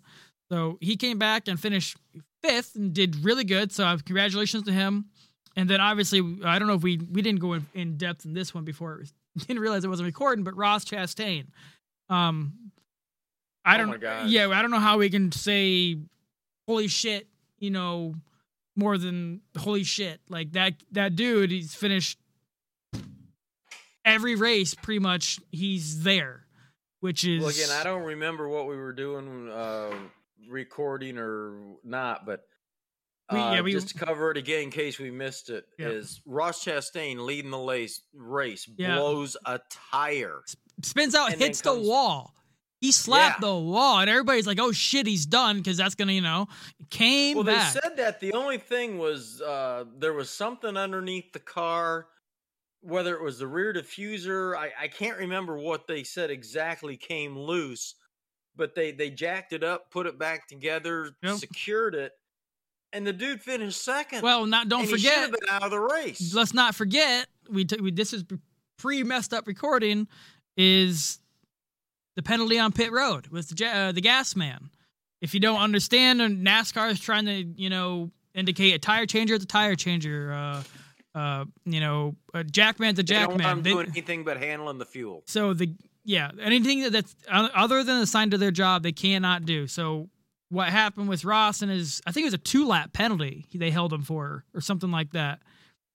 So 0.51 0.77
he 0.81 0.97
came 0.97 1.17
back 1.19 1.47
and 1.47 1.59
finished 1.59 1.95
fifth 2.43 2.75
and 2.75 2.93
did 2.93 3.23
really 3.23 3.43
good. 3.43 3.71
So 3.71 3.85
uh, 3.85 3.97
congratulations 4.05 4.63
to 4.63 4.71
him. 4.71 5.05
And 5.55 5.69
then 5.69 5.79
obviously, 5.81 6.19
I 6.43 6.57
don't 6.59 6.67
know 6.67 6.73
if 6.75 6.81
we 6.83 6.97
we 6.97 7.21
didn't 7.21 7.39
go 7.39 7.53
in, 7.53 7.65
in 7.73 7.97
depth 7.97 8.25
in 8.25 8.33
this 8.33 8.53
one 8.53 8.63
before. 8.65 8.93
It 8.95 8.99
was, 8.99 9.13
didn't 9.47 9.59
realize 9.61 9.83
it 9.85 9.89
wasn't 9.89 10.07
recording, 10.07 10.43
but 10.43 10.55
Ross 10.57 10.85
Chastain. 10.85 11.45
Um, 12.09 12.53
I 13.63 13.75
Oh 13.75 13.77
don't. 13.79 13.89
my 13.89 13.97
gosh. 13.97 14.29
Yeah, 14.29 14.47
I 14.49 14.61
don't 14.61 14.71
know 14.71 14.79
how 14.79 14.97
we 14.97 15.09
can 15.09 15.31
say, 15.31 15.97
"Holy 16.71 16.87
shit!" 16.87 17.27
You 17.59 17.69
know, 17.71 18.15
more 18.75 18.97
than 18.97 19.41
"Holy 19.57 19.83
shit!" 19.83 20.21
Like 20.29 20.53
that. 20.53 20.75
That 20.91 21.15
dude, 21.15 21.51
he's 21.51 21.75
finished 21.75 22.17
every 24.05 24.35
race 24.35 24.73
pretty 24.73 24.99
much. 24.99 25.39
He's 25.51 26.03
there, 26.03 26.45
which 27.01 27.23
is 27.25 27.41
Well, 27.41 27.49
again, 27.49 27.69
I 27.71 27.83
don't 27.83 28.03
remember 28.03 28.47
what 28.47 28.67
we 28.67 28.75
were 28.75 28.93
doing, 28.93 29.49
uh, 29.49 29.93
recording 30.49 31.17
or 31.17 31.75
not, 31.83 32.25
but 32.25 32.47
We- 33.31 33.37
uh, 33.39 33.53
yeah, 33.55 33.61
we- 33.61 33.71
just 33.73 33.89
to 33.89 33.93
cover 33.93 34.31
it 34.31 34.37
again 34.37 34.63
in 34.63 34.71
case 34.71 34.97
we 34.99 35.11
missed 35.11 35.49
it, 35.49 35.65
is 35.77 36.15
Yeah. 36.25 36.33
Ross 36.33 36.63
Chastain 36.65 37.25
leading 37.25 37.51
the 37.51 37.59
lace, 37.59 38.01
race 38.13 38.67
Yeah. 38.77 38.95
blows 38.97 39.37
a 39.45 39.59
tire. 39.69 40.43
spins 40.83 41.13
out, 41.13 41.33
hits 41.33 41.61
comes- 41.61 41.81
the 41.83 41.87
wall. 41.89 42.35
He 42.81 42.91
slapped 42.91 43.41
Yeah. 43.41 43.47
the 43.49 43.55
wall, 43.55 43.99
and 43.99 44.09
everybody's 44.09 44.47
like, 44.47 44.59
"Oh 44.59 44.71
shit, 44.71 45.05
he's 45.07 45.25
done," 45.27 45.57
because 45.57 45.77
that's 45.77 45.93
gonna, 45.95 46.13
you 46.13 46.21
know, 46.21 46.47
came 46.89 47.35
Well, 47.37 47.43
back. 47.45 47.73
they 47.73 47.79
said 47.79 47.97
that 47.97 48.19
the 48.19 48.33
only 48.33 48.57
thing 48.57 48.97
was 48.97 49.39
uh, 49.41 49.85
there 49.99 50.13
was 50.13 50.29
something 50.31 50.75
underneath 50.75 51.31
the 51.31 51.39
car, 51.39 52.07
whether 52.81 53.15
it 53.15 53.21
was 53.21 53.37
the 53.37 53.45
rear 53.47 53.71
diffuser. 53.71 54.57
I, 54.57 54.71
I 54.79 54.87
can't 54.87 55.17
remember 55.19 55.57
what 55.57 55.85
they 55.87 56.03
said 56.03 56.31
exactly 56.31 56.97
came 56.97 57.37
loose, 57.37 57.93
but 58.55 58.73
they 58.73 58.91
they 58.91 59.11
jacked 59.11 59.53
it 59.53 59.63
up, 59.63 59.91
put 59.91 60.07
it 60.07 60.17
back 60.17 60.47
together, 60.47 61.11
Yep. 61.21 61.37
secured 61.37 61.93
it, 61.93 62.13
and 62.93 63.05
the 63.05 63.13
dude 63.13 63.41
finished 63.43 63.79
second. 63.83 64.23
well, 64.23 64.47
not 64.47 64.69
don't 64.69 64.87
forget. 64.87 65.31
out 65.49 65.61
of 65.61 65.69
the 65.69 65.79
race. 65.79 66.33
let's 66.33 66.53
not 66.55 66.73
forget 66.73 67.27
we, 67.47 67.63
t- 67.63 67.79
we 67.79 67.91
this 67.91 68.11
is 68.11 68.23
pre 68.77 69.03
messed 69.03 69.35
up 69.35 69.45
recording 69.45 70.07
is 70.57 71.19
the 72.15 72.23
penalty 72.23 72.59
on 72.59 72.71
pit 72.71 72.91
road 72.91 73.27
with 73.27 73.49
the, 73.49 73.65
uh, 73.65 73.91
the 73.91 74.01
gas 74.01 74.35
man. 74.35 74.69
If 75.21 75.33
you 75.33 75.39
don't 75.39 75.59
understand, 75.59 76.19
NASCAR 76.19 76.91
is 76.91 76.99
trying 76.99 77.25
to 77.25 77.43
you 77.43 77.69
know 77.69 78.11
indicate 78.33 78.73
a 78.73 78.79
tire 78.79 79.05
changer 79.05 79.35
is 79.35 79.43
a 79.43 79.47
tire 79.47 79.75
changer. 79.75 80.31
Uh, 80.33 80.63
uh, 81.13 81.45
you 81.65 81.81
know, 81.81 82.15
a 82.33 82.43
jackman's 82.43 82.97
a 82.97 83.03
They 83.03 83.15
don't 83.15 83.29
want 83.31 83.41
jackman. 83.41 83.63
They- 83.63 83.71
doing 83.73 83.87
anything 83.89 84.23
but 84.23 84.37
handling 84.37 84.77
the 84.77 84.85
fuel. 84.85 85.23
so 85.27 85.53
the 85.53 85.73
yeah, 86.05 86.31
anything 86.41 86.81
that- 86.83 86.91
that's 86.93 87.15
other 87.29 87.83
than 87.83 87.97
assigned 88.01 88.31
to 88.31 88.37
their 88.37 88.49
job, 88.51 88.81
they 88.81 88.93
cannot 88.93 89.45
do. 89.45 89.67
So 89.67 90.09
what 90.49 90.69
happened 90.69 91.09
with 91.09 91.23
Ross 91.25 91.61
and 91.61 91.69
his, 91.69 92.01
I 92.07 92.11
think 92.11 92.23
it 92.23 92.27
was 92.27 92.33
a 92.33 92.37
two 92.39 92.65
lap 92.65 92.91
penalty 92.93 93.45
they 93.53 93.69
held 93.71 93.93
him 93.93 94.01
for 94.03 94.45
or 94.55 94.61
something 94.61 94.89
like 94.89 95.11
that. 95.11 95.41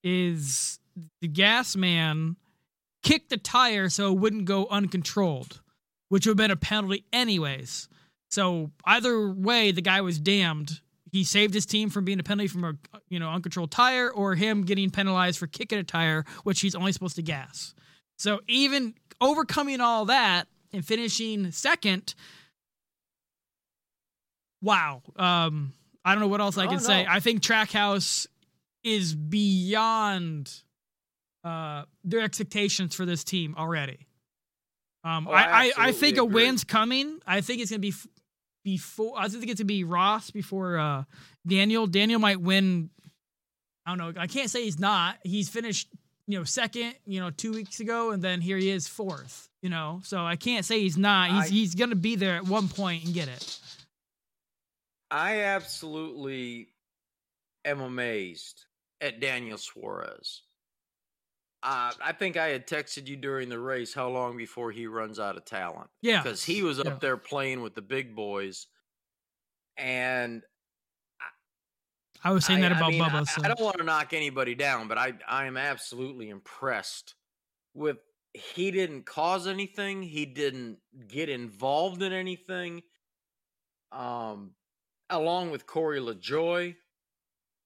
Is 0.04 0.78
the 1.20 1.28
gas 1.28 1.74
man 1.76 2.36
kicked 3.02 3.30
the 3.30 3.36
tire 3.38 3.88
so 3.88 4.12
it 4.12 4.18
wouldn't 4.18 4.44
go 4.44 4.66
uncontrolled, 4.66 5.60
which 6.08 6.26
would 6.26 6.32
have 6.32 6.36
been 6.36 6.50
a 6.50 6.56
penalty 6.56 7.04
anyways. 7.12 7.88
So 8.30 8.70
either 8.84 9.30
way, 9.30 9.72
the 9.72 9.82
guy 9.82 10.00
was 10.00 10.18
damned. 10.18 10.80
He 11.12 11.24
saved 11.24 11.54
his 11.54 11.64
team 11.66 11.88
from 11.90 12.04
being 12.04 12.20
a 12.20 12.22
penalty 12.22 12.48
from 12.48 12.64
a 12.64 12.74
you 13.08 13.18
know 13.18 13.30
uncontrolled 13.30 13.70
tire, 13.70 14.10
or 14.10 14.34
him 14.34 14.62
getting 14.62 14.90
penalized 14.90 15.38
for 15.38 15.46
kicking 15.46 15.78
a 15.78 15.84
tire, 15.84 16.24
which 16.42 16.60
he's 16.60 16.74
only 16.74 16.92
supposed 16.92 17.16
to 17.16 17.22
gas. 17.22 17.74
So 18.18 18.40
even 18.48 18.94
overcoming 19.20 19.80
all 19.80 20.06
that 20.06 20.46
and 20.72 20.84
finishing 20.84 21.52
second, 21.52 22.14
wow. 24.62 25.02
Um, 25.16 25.72
I 26.04 26.12
don't 26.12 26.20
know 26.20 26.28
what 26.28 26.40
else 26.40 26.58
I 26.58 26.66
Oh, 26.66 26.70
can 26.70 26.80
say. 26.80 27.06
I 27.08 27.20
think 27.20 27.42
Trackhouse 27.42 28.26
is 28.84 29.14
beyond 29.14 30.52
uh, 31.44 31.84
their 32.04 32.20
expectations 32.20 32.94
for 32.94 33.04
this 33.06 33.24
team 33.24 33.54
already. 33.56 34.06
Um, 35.06 35.28
Oh, 35.28 35.30
I, 35.30 35.42
I 35.42 35.72
I, 35.76 35.92
think 35.92 36.16
absolutely 36.16 36.18
a 36.18 36.24
win's 36.24 36.64
coming. 36.64 37.20
I 37.26 37.40
think 37.40 37.62
it's 37.62 37.70
gonna 37.70 37.78
be 37.78 37.88
f- 37.90 38.06
before. 38.64 39.14
I 39.16 39.28
think 39.28 39.48
it's 39.48 39.60
gonna 39.60 39.66
be 39.66 39.84
Ross 39.84 40.30
before 40.30 40.78
uh, 40.78 41.04
Daniel. 41.46 41.86
Daniel 41.86 42.18
might 42.18 42.40
win. 42.40 42.90
I 43.86 43.94
don't 43.94 43.98
know. 44.14 44.20
I 44.20 44.26
can't 44.26 44.50
say 44.50 44.64
he's 44.64 44.80
not. 44.80 45.18
He's 45.22 45.48
finished 45.48 45.88
you 46.28 46.36
know, 46.36 46.44
second, 46.44 46.96
you 47.06 47.20
know, 47.20 47.30
two 47.30 47.52
weeks 47.52 47.78
ago, 47.78 48.10
and 48.10 48.20
then 48.20 48.40
here 48.40 48.56
he 48.56 48.68
is 48.68 48.88
fourth. 48.88 49.48
You 49.62 49.70
know, 49.70 50.00
so 50.04 50.24
I 50.24 50.36
can't 50.36 50.64
say 50.64 50.80
he's 50.80 50.98
not. 50.98 51.30
He's 51.30 51.44
I- 51.44 51.48
he's 51.54 51.74
gonna 51.76 51.94
be 51.94 52.16
there 52.16 52.36
at 52.36 52.44
one 52.44 52.68
point 52.68 53.04
and 53.04 53.14
get 53.14 53.28
it. 53.28 53.60
I 55.10 55.42
absolutely 55.42 56.68
am 57.64 57.80
amazed 57.80 58.64
at 59.00 59.20
Daniel 59.20 59.56
Suarez. 59.58 60.42
Uh, 61.68 61.90
I 62.00 62.12
think 62.12 62.36
I 62.36 62.46
had 62.46 62.68
texted 62.68 63.08
you 63.08 63.16
during 63.16 63.48
the 63.48 63.58
race 63.58 63.92
how 63.92 64.08
long 64.08 64.36
before 64.36 64.70
he 64.70 64.86
runs 64.86 65.18
out 65.18 65.36
of 65.36 65.44
talent. 65.44 65.90
Yeah, 66.00 66.22
Because 66.22 66.44
he 66.44 66.62
was 66.62 66.78
up 66.78 66.86
Yeah. 66.86 66.98
there 67.00 67.16
playing 67.16 67.60
with 67.60 67.74
the 67.74 67.82
big 67.82 68.14
boys. 68.14 68.68
And 69.76 70.44
I 72.22 72.30
was 72.30 72.44
saying 72.44 72.60
I, 72.64 72.68
that 72.68 72.72
I 72.74 72.76
about 72.76 72.90
mean, 72.92 73.02
Bubba. 73.02 73.20
I, 73.20 73.24
so. 73.24 73.42
I 73.42 73.48
don't 73.48 73.60
want 73.60 73.78
to 73.78 73.82
knock 73.84 74.12
anybody 74.12 74.54
down, 74.54 74.86
but 74.86 74.96
I 74.96 75.14
I 75.28 75.46
am 75.46 75.56
absolutely 75.56 76.28
impressed 76.28 77.14
with 77.74 77.98
he 78.32 78.70
didn't 78.70 79.04
cause 79.04 79.46
anything. 79.48 80.02
He 80.02 80.24
didn't 80.24 80.78
get 81.08 81.28
involved 81.28 82.00
in 82.02 82.12
anything. 82.12 82.82
Um, 83.92 84.52
along 85.10 85.50
with 85.50 85.66
Corey 85.66 86.00
LaJoie, 86.00 86.76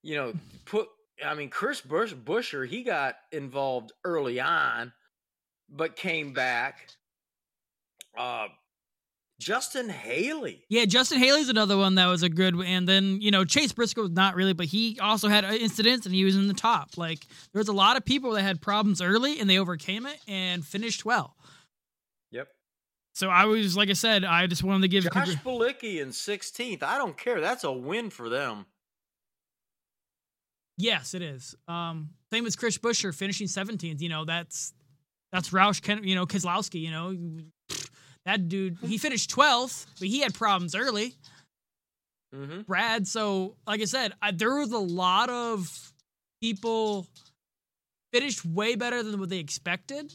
you 0.03 0.17
know, 0.17 0.33
put. 0.65 0.89
I 1.25 1.35
mean, 1.35 1.51
Chris 1.51 1.81
Bush, 1.81 2.13
Buescher, 2.15 2.67
he 2.67 2.83
got 2.83 3.17
involved 3.33 3.93
early 4.05 4.41
on, 4.41 4.93
but 5.69 5.97
came 5.97 6.33
back. 6.33 6.89
Uh, 8.17 8.49
Justin 9.41 9.89
Haley. 9.89 10.65
Yeah, 10.69 10.85
Justin 10.85 11.19
Haley's 11.19 11.49
another 11.49 11.77
one 11.77 11.95
that 11.95 12.07
was 12.07 12.23
a 12.23 12.29
good, 12.29 12.55
and 12.55 12.87
then 12.87 13.21
you 13.21 13.31
know 13.31 13.45
Chase 13.45 13.73
Briscoe 13.73 14.03
was 14.03 14.11
not 14.11 14.37
really, 14.37 14.53
but 14.53 14.67
he 14.67 14.99
also 15.01 15.29
had 15.29 15.45
incidents 15.45 16.05
and 16.07 16.15
he 16.15 16.25
was 16.25 16.37
in 16.37 16.47
the 16.47 16.55
top. 16.55 16.99
Like 16.99 17.27
there 17.53 17.61
was 17.61 17.69
a 17.69 17.73
lot 17.73 17.97
of 17.97 18.05
people 18.05 18.33
that 18.33 18.43
had 18.43 18.61
problems 18.61 19.01
early 19.01 19.41
and 19.41 19.49
they 19.49 19.59
overcame 19.59 20.07
it 20.07 20.19
and 20.29 20.65
finished 20.65 21.07
well. 21.07 21.37
Yep. 22.31 22.49
So 23.15 23.31
I 23.31 23.47
was 23.47 23.77
like 23.77 23.89
I 23.89 23.95
said, 23.95 24.25
I 24.25 24.47
just 24.47 24.63
wanted 24.63 24.83
to 24.83 24.89
give. 24.89 25.05
Josh 25.05 25.13
congr- 25.15 25.43
Bilicki 25.43 26.03
in 26.03 26.11
16th. 26.11 26.83
I 26.83 26.99
don't 26.99 27.17
care. 27.17 27.41
That's 27.41 27.65
a 27.65 27.73
win 27.73 28.11
for 28.11 28.29
them. 28.29 28.67
Yes, 30.81 31.12
it 31.14 31.21
is. 31.21 31.55
Um, 31.69 32.11
same 32.33 32.47
as 32.47 32.57
Chris 32.57 32.79
Buescher 32.79 33.14
finishing 33.14 33.47
17th. 33.47 34.01
You 34.01 34.09
know 34.09 34.25
that's 34.25 34.73
that's 35.31 35.51
Roush, 35.51 35.83
Ken, 35.83 36.03
you 36.05 36.14
know 36.14 36.27
Keselowski. 36.27 36.81
You 36.81 36.90
know 36.90 37.16
that 38.25 38.49
dude. 38.49 38.79
He 38.83 38.97
finished 38.97 39.31
12th, 39.31 39.87
but 39.99 40.09
he 40.09 40.21
had 40.21 40.35
problems 40.35 40.75
early. 40.75 41.14
Mm-hmm. 42.35 42.62
Brad. 42.62 43.07
So, 43.07 43.57
like 43.66 43.81
I 43.81 43.85
said, 43.85 44.12
I, 44.23 44.31
there 44.31 44.55
was 44.55 44.73
a 44.73 44.79
lot 44.79 45.29
of 45.29 45.93
people 46.40 47.07
finished 48.12 48.45
way 48.45 48.75
better 48.75 49.03
than 49.03 49.21
what 49.21 49.29
they 49.29 49.38
expected. 49.38 50.14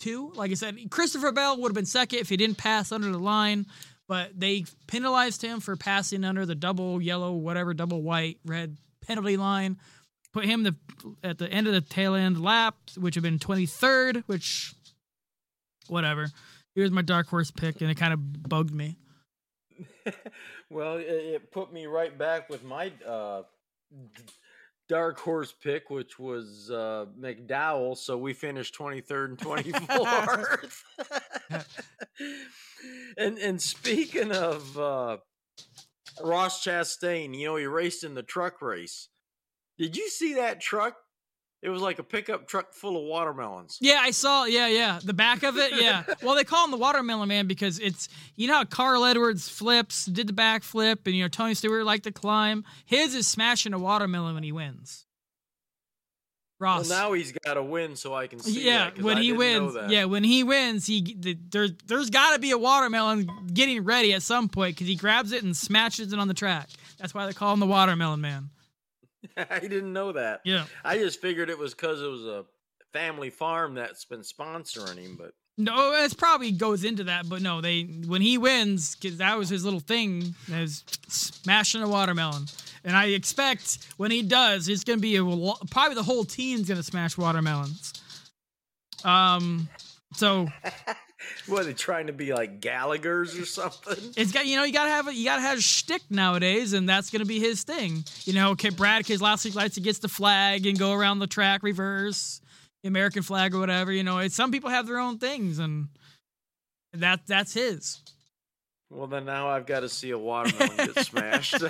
Too, 0.00 0.32
like 0.34 0.50
I 0.50 0.54
said, 0.54 0.78
Christopher 0.90 1.30
Bell 1.30 1.58
would 1.58 1.68
have 1.68 1.74
been 1.74 1.84
second 1.84 2.20
if 2.20 2.30
he 2.30 2.38
didn't 2.38 2.56
pass 2.56 2.90
under 2.90 3.12
the 3.12 3.18
line, 3.18 3.66
but 4.08 4.30
they 4.34 4.64
penalized 4.86 5.42
him 5.42 5.60
for 5.60 5.76
passing 5.76 6.24
under 6.24 6.46
the 6.46 6.54
double 6.54 7.02
yellow, 7.02 7.32
whatever, 7.32 7.74
double 7.74 8.02
white, 8.02 8.38
red 8.46 8.78
penalty 9.06 9.36
line. 9.36 9.78
Put 10.32 10.44
him 10.44 10.62
the, 10.62 10.76
at 11.24 11.38
the 11.38 11.50
end 11.50 11.66
of 11.66 11.72
the 11.72 11.80
tail 11.80 12.14
end 12.14 12.40
lap, 12.40 12.76
which 12.96 13.14
had 13.16 13.24
been 13.24 13.38
23rd, 13.38 14.22
which, 14.26 14.74
whatever. 15.88 16.28
Here's 16.74 16.92
my 16.92 17.02
dark 17.02 17.26
horse 17.26 17.50
pick, 17.50 17.80
and 17.80 17.90
it 17.90 17.96
kind 17.96 18.12
of 18.12 18.48
bugged 18.48 18.72
me. 18.72 18.96
well, 20.70 20.98
it, 20.98 21.06
it 21.06 21.50
put 21.50 21.72
me 21.72 21.86
right 21.86 22.16
back 22.16 22.48
with 22.48 22.62
my 22.62 22.92
uh, 23.04 23.42
dark 24.88 25.18
horse 25.20 25.52
pick, 25.52 25.88
which 25.88 26.18
was 26.18 26.70
uh, 26.70 27.06
McDowell. 27.18 27.96
So 27.96 28.18
we 28.18 28.32
finished 28.32 28.76
23rd 28.76 29.24
and 29.24 29.38
24th. 29.38 30.82
and 33.16 33.38
and 33.38 33.62
speaking 33.62 34.32
of 34.32 34.78
uh, 34.78 35.16
Ross 36.22 36.64
Chastain, 36.64 37.38
you 37.38 37.46
know 37.46 37.56
he 37.56 37.66
raced 37.66 38.04
in 38.04 38.14
the 38.14 38.22
truck 38.22 38.62
race. 38.62 39.08
Did 39.78 39.96
you 39.96 40.08
see 40.08 40.34
that 40.34 40.60
truck? 40.60 40.94
It 41.62 41.68
was 41.68 41.82
like 41.82 41.98
a 41.98 42.02
pickup 42.02 42.48
truck 42.48 42.72
full 42.72 42.96
of 42.96 43.04
watermelons. 43.04 43.76
Yeah, 43.82 43.98
I 44.00 44.12
saw. 44.12 44.44
Yeah, 44.44 44.68
yeah, 44.68 44.98
the 45.04 45.12
back 45.12 45.42
of 45.42 45.58
it. 45.58 45.72
Yeah. 45.78 46.04
well, 46.22 46.34
they 46.34 46.44
call 46.44 46.64
him 46.64 46.70
the 46.70 46.78
Watermelon 46.78 47.28
Man 47.28 47.46
because 47.46 47.78
it's 47.78 48.08
you 48.34 48.48
know 48.48 48.54
how 48.54 48.64
Carl 48.64 49.04
Edwards 49.04 49.48
flips, 49.48 50.06
did 50.06 50.26
the 50.26 50.32
back 50.32 50.62
flip, 50.62 51.06
and 51.06 51.14
you 51.14 51.22
know 51.22 51.28
Tony 51.28 51.52
Stewart 51.52 51.84
liked 51.84 52.04
to 52.04 52.12
climb. 52.12 52.64
His 52.86 53.14
is 53.14 53.28
smashing 53.28 53.74
a 53.74 53.78
watermelon 53.78 54.34
when 54.34 54.42
he 54.42 54.52
wins. 54.52 55.04
Well, 56.60 56.84
now 56.84 57.12
he's 57.12 57.32
got 57.32 57.54
to 57.54 57.62
win 57.62 57.96
so 57.96 58.14
I 58.14 58.26
can 58.26 58.38
see. 58.38 58.64
yeah, 58.64 58.90
that, 58.90 59.02
when 59.02 59.18
I 59.18 59.22
he 59.22 59.32
wins, 59.32 59.76
yeah, 59.88 60.04
when 60.04 60.22
he 60.22 60.44
wins, 60.44 60.86
he 60.86 61.16
the, 61.18 61.38
there's 61.50 61.72
there's 61.86 62.10
got 62.10 62.34
to 62.34 62.38
be 62.38 62.50
a 62.50 62.58
watermelon 62.58 63.28
getting 63.52 63.82
ready 63.82 64.12
at 64.12 64.22
some 64.22 64.48
point 64.48 64.76
because 64.76 64.86
he 64.86 64.94
grabs 64.94 65.32
it 65.32 65.42
and 65.42 65.56
smashes 65.56 66.12
it 66.12 66.18
on 66.18 66.28
the 66.28 66.34
track. 66.34 66.68
That's 66.98 67.14
why 67.14 67.26
they 67.26 67.32
call 67.32 67.54
him 67.54 67.60
the 67.60 67.66
Watermelon 67.66 68.20
Man. 68.20 68.50
I 69.50 69.60
didn't 69.60 69.92
know 69.92 70.12
that. 70.12 70.40
Yeah. 70.44 70.66
I 70.84 70.98
just 70.98 71.20
figured 71.20 71.50
it 71.50 71.58
was 71.58 71.74
because 71.74 72.02
it 72.02 72.06
was 72.06 72.24
a 72.24 72.44
family 72.92 73.30
farm 73.30 73.74
that's 73.74 74.04
been 74.04 74.20
sponsoring 74.20 74.98
him. 74.98 75.16
But 75.18 75.32
No, 75.64 75.92
it 75.92 76.16
probably 76.16 76.52
goes 76.52 76.84
into 76.84 77.04
that, 77.04 77.28
but 77.28 77.42
no, 77.42 77.60
they 77.60 77.82
when 77.82 78.22
he 78.22 78.38
wins 78.38 78.96
because 78.96 79.18
that 79.18 79.36
was 79.36 79.48
his 79.48 79.64
little 79.64 79.80
thing, 79.80 80.34
is 80.48 80.84
smashing 81.08 81.82
a 81.82 81.88
watermelon, 81.88 82.46
and 82.84 82.96
I 82.96 83.06
expect 83.06 83.78
when 83.96 84.10
he 84.10 84.22
does, 84.22 84.68
it's 84.68 84.84
gonna 84.84 84.98
be 84.98 85.16
a, 85.16 85.24
probably 85.70 85.94
the 85.94 86.02
whole 86.02 86.24
team's 86.24 86.68
gonna 86.68 86.82
smash 86.82 87.18
watermelons. 87.18 87.92
Um, 89.04 89.68
so 90.14 90.48
what 91.46 91.62
are 91.62 91.64
they 91.64 91.74
trying 91.74 92.06
to 92.06 92.12
be 92.12 92.32
like 92.32 92.60
Gallagher's 92.60 93.38
or 93.38 93.44
something? 93.44 94.12
it's 94.16 94.32
got 94.32 94.46
you 94.46 94.56
know 94.56 94.64
you 94.64 94.72
gotta 94.72 94.90
have 94.90 95.08
a, 95.08 95.14
you 95.14 95.24
gotta 95.24 95.42
have 95.42 95.58
a 95.58 95.62
shtick 95.62 96.02
nowadays, 96.10 96.72
and 96.72 96.88
that's 96.88 97.10
gonna 97.10 97.24
be 97.24 97.38
his 97.38 97.64
thing. 97.64 98.04
You 98.24 98.32
know, 98.32 98.50
okay, 98.52 98.70
Brad 98.70 99.04
Keselowski 99.04 99.54
likes 99.54 99.74
to 99.74 99.80
gets 99.80 99.98
the 99.98 100.08
flag 100.08 100.66
and 100.66 100.78
go 100.78 100.92
around 100.92 101.18
the 101.18 101.26
track 101.26 101.62
reverse, 101.62 102.39
the 102.82 102.88
American 102.88 103.22
flag 103.22 103.54
or 103.54 103.60
whatever. 103.60 103.92
You 103.92 104.02
know, 104.02 104.18
it's, 104.18 104.34
some 104.34 104.50
people 104.50 104.70
have 104.70 104.86
their 104.86 104.98
own 104.98 105.18
things, 105.18 105.58
and 105.58 105.88
that 106.92 107.26
that's 107.26 107.54
his. 107.54 108.00
Well, 108.90 109.06
then 109.06 109.24
now 109.24 109.48
I've 109.48 109.66
got 109.66 109.80
to 109.80 109.88
see 109.88 110.10
a 110.10 110.18
watermelon 110.18 110.76
get 110.76 110.98
smashed. 111.06 111.62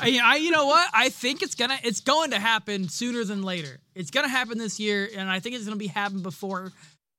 I, 0.00 0.18
I, 0.22 0.36
you 0.36 0.50
know 0.50 0.64
what? 0.66 0.88
I 0.94 1.10
think 1.10 1.42
it's 1.42 1.54
gonna, 1.54 1.78
it's 1.84 2.00
going 2.00 2.30
to 2.30 2.38
happen 2.38 2.88
sooner 2.88 3.24
than 3.24 3.42
later. 3.42 3.78
It's 3.94 4.10
gonna 4.10 4.28
happen 4.28 4.56
this 4.56 4.80
year, 4.80 5.08
and 5.14 5.28
I 5.28 5.38
think 5.40 5.54
it's 5.54 5.64
gonna 5.64 5.76
be 5.76 5.88
happen 5.88 6.22
before 6.22 6.72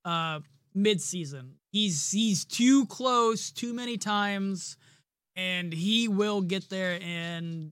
uh, 0.06 0.40
mid-season. 0.74 1.54
He's 1.72 2.10
he's 2.10 2.46
too 2.46 2.88
close, 2.88 3.52
too 3.52 3.74
many 3.74 3.98
times, 3.98 4.76
and 5.36 5.72
he 5.72 6.08
will 6.08 6.42
get 6.42 6.70
there, 6.70 7.00
and 7.04 7.72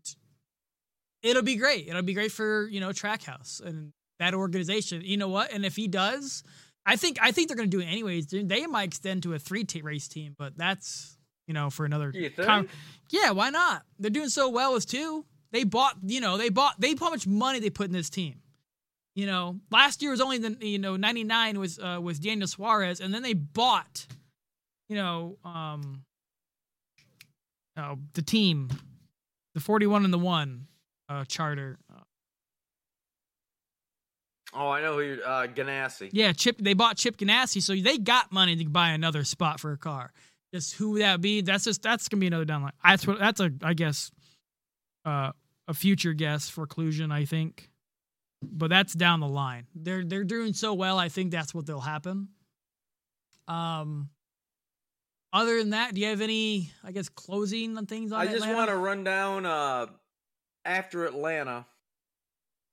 it'll 1.23 1.41
be 1.41 1.55
great. 1.55 1.87
It'll 1.87 2.03
be 2.03 2.13
great 2.13 2.31
for 2.31 2.67
you 2.67 2.79
know 2.79 2.89
Trackhouse 2.89 3.59
and 3.59 3.91
that 4.19 4.33
organization. 4.33 5.01
You 5.03 5.17
know 5.17 5.27
what? 5.27 5.51
And 5.51 5.65
if 5.65 5.75
he 5.75 5.87
does, 5.87 6.43
I 6.85 6.95
think 6.95 7.17
I 7.21 7.31
think 7.31 7.47
they're 7.47 7.57
gonna 7.57 7.67
do 7.67 7.81
it 7.81 7.85
anyways. 7.85 8.27
They 8.27 8.65
might 8.67 8.83
extend 8.83 9.23
to 9.23 9.33
a 9.33 9.39
three 9.39 9.63
t- 9.63 9.81
race 9.81 10.07
team, 10.07 10.35
but 10.37 10.57
that's 10.57 11.17
you 11.47 11.53
know 11.53 11.69
for 11.69 11.85
another? 11.85 12.11
Con- 12.45 12.69
yeah, 13.09 13.31
why 13.31 13.49
not? 13.49 13.83
They're 13.99 14.09
doing 14.11 14.29
so 14.29 14.49
well 14.49 14.75
as 14.75 14.85
two. 14.85 15.25
They 15.55 15.63
bought, 15.63 15.95
you 16.05 16.19
know, 16.19 16.35
they 16.35 16.49
bought, 16.49 16.81
they 16.81 16.95
how 16.99 17.09
much 17.09 17.25
money 17.25 17.61
they 17.61 17.69
put 17.69 17.87
in 17.87 17.93
this 17.93 18.09
team. 18.09 18.41
You 19.15 19.25
know, 19.25 19.61
last 19.71 20.01
year 20.01 20.11
was 20.11 20.19
only 20.19 20.37
the, 20.37 20.57
you 20.59 20.77
know, 20.77 20.97
99 20.97 21.59
was, 21.59 21.79
uh, 21.79 21.97
was 22.01 22.19
Daniel 22.19 22.45
Suarez, 22.45 22.99
and 22.99 23.13
then 23.13 23.23
they 23.23 23.31
bought, 23.31 24.05
you 24.89 24.97
know, 24.97 25.37
um, 25.45 26.03
oh, 27.77 27.99
the 28.15 28.21
team, 28.21 28.69
the 29.53 29.61
41 29.61 30.03
and 30.03 30.13
the 30.13 30.17
one, 30.17 30.67
uh, 31.07 31.23
charter. 31.23 31.77
Oh, 34.55 34.69
I 34.69 34.81
know 34.81 34.93
who 34.93 35.01
you're. 35.01 35.27
Uh, 35.27 35.47
Ganassi. 35.47 36.09
yeah, 36.13 36.31
Chip, 36.31 36.57
they 36.59 36.73
bought 36.73 36.97
Chip 36.97 37.17
Ganassi, 37.17 37.61
so 37.61 37.75
they 37.75 37.97
got 37.97 38.31
money 38.31 38.55
to 38.55 38.65
buy 38.69 38.89
another 38.89 39.23
spot 39.23 39.59
for 39.59 39.73
a 39.73 39.77
car. 39.77 40.13
Just 40.53 40.75
who 40.75 40.91
would 40.91 41.01
that 41.01 41.19
be? 41.19 41.41
That's 41.41 41.65
just, 41.65 41.81
that's 41.81 42.07
gonna 42.07 42.21
be 42.21 42.27
another 42.27 42.45
downline. 42.45 42.71
That's 42.83 43.05
what, 43.05 43.19
that's 43.19 43.41
a, 43.41 43.51
I 43.61 43.73
guess, 43.73 44.11
uh, 45.03 45.31
a 45.67 45.73
future 45.73 46.13
guess 46.13 46.49
for 46.49 46.65
Clusion, 46.65 47.11
I 47.11 47.25
think. 47.25 47.69
But 48.41 48.69
that's 48.69 48.93
down 48.93 49.19
the 49.19 49.27
line. 49.27 49.65
They're 49.75 50.05
they're 50.05 50.23
doing 50.23 50.53
so 50.53 50.73
well. 50.73 50.99
I 50.99 51.09
think 51.09 51.31
that's 51.31 51.53
what 51.53 51.65
they'll 51.65 51.79
happen. 51.79 52.29
Um. 53.47 54.09
Other 55.33 55.57
than 55.57 55.71
that, 55.71 55.93
do 55.93 55.99
you 55.99 56.07
have 56.07 56.21
any, 56.21 56.71
I 56.81 56.93
guess, 56.93 57.09
closing 57.09 57.77
on 57.77 57.87
things 57.87 58.13
on 58.13 58.21
I 58.21 58.31
just 58.31 58.47
want 58.47 58.69
to 58.69 58.77
run 58.77 59.03
down 59.03 59.45
uh, 59.45 59.87
after 60.63 61.03
Atlanta. 61.03 61.65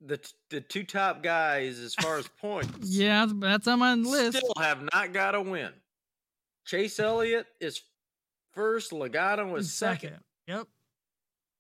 The 0.05 0.17
t- 0.19 0.33
the 0.51 0.61
two 0.61 0.83
top 0.85 1.23
guys 1.23 1.79
as 1.79 1.95
far 1.95 2.19
as 2.19 2.27
points. 2.29 2.71
Yeah, 2.83 3.27
that's 3.31 3.69
on 3.69 3.79
my 3.79 3.95
list. 3.95 4.39
Still 4.39 4.53
have 4.59 4.83
not 4.93 5.13
got 5.13 5.35
a 5.35 5.41
win. 5.41 5.71
Chase 6.67 6.99
Elliott 7.01 7.47
is 7.61 7.81
first. 8.53 8.91
Logano 8.93 9.57
is 9.59 9.73
second. 9.73 10.17
Yep. 10.49 10.67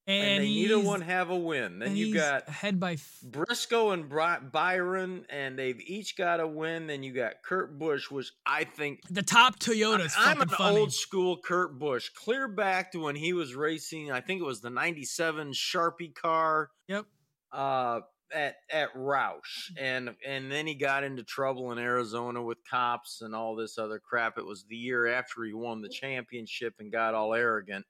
and, 0.09 0.24
and, 0.28 0.42
they 0.44 0.48
neither 0.48 0.78
one 0.81 1.00
have 1.02 1.31
a 1.31 1.37
win. 1.37 1.78
Then 1.78 1.94
you 1.96 2.12
got 2.12 2.48
head 2.48 2.81
by 2.81 2.94
f- 2.94 3.18
Briscoe 3.22 3.90
and 3.92 4.09
Bry- 4.09 4.40
Byron, 4.40 5.24
and 5.31 5.57
they've 5.57 5.81
each 5.81 6.16
got 6.16 6.40
a 6.40 6.46
win. 6.46 6.88
Then 6.88 7.05
you 7.05 7.12
got 7.12 7.35
Kurt 7.44 7.78
Busch, 7.78 8.11
which 8.11 8.33
I 8.44 8.64
think 8.64 9.00
the 9.09 9.22
top 9.22 9.61
Toyota's 9.61 10.14
I'm 10.18 10.40
an 10.40 10.48
funny. 10.48 10.78
old 10.78 10.92
school 10.92 11.37
Kurt 11.37 11.78
Busch, 11.78 12.09
clear 12.11 12.48
back 12.48 12.90
to 12.92 12.98
when 12.98 13.14
he 13.14 13.33
was 13.33 13.55
racing. 13.55 14.11
I 14.11 14.20
think 14.20 14.40
it 14.40 14.44
was 14.44 14.61
the 14.61 14.70
'97 14.70 15.52
Sharpie 15.52 16.12
car 16.14 16.70
Yep. 16.88 17.07
uh, 17.52 18.00
at 18.33 18.57
at 18.71 18.95
Roush, 18.95 19.73
mm. 19.73 19.81
and 19.81 20.11
and 20.27 20.51
then 20.51 20.66
he 20.66 20.75
got 20.75 21.05
into 21.05 21.23
trouble 21.23 21.73
in 21.73 21.79
Arizona 21.79 22.42
with 22.42 22.59
cops 22.68 23.23
and 23.23 23.35
all 23.35 23.57
this 23.57 23.79
other 23.79 23.99
crap. 23.99 24.38
It 24.38 24.47
was 24.47 24.64
the 24.64 24.77
year 24.77 25.07
after 25.07 25.45
he 25.45 25.53
won 25.53 25.83
the 25.83 25.88
mm. 25.88 25.92
championship 25.92 26.75
and 26.79 26.92
got 26.92 27.14
all 27.14 27.35
arrogant, 27.35 27.87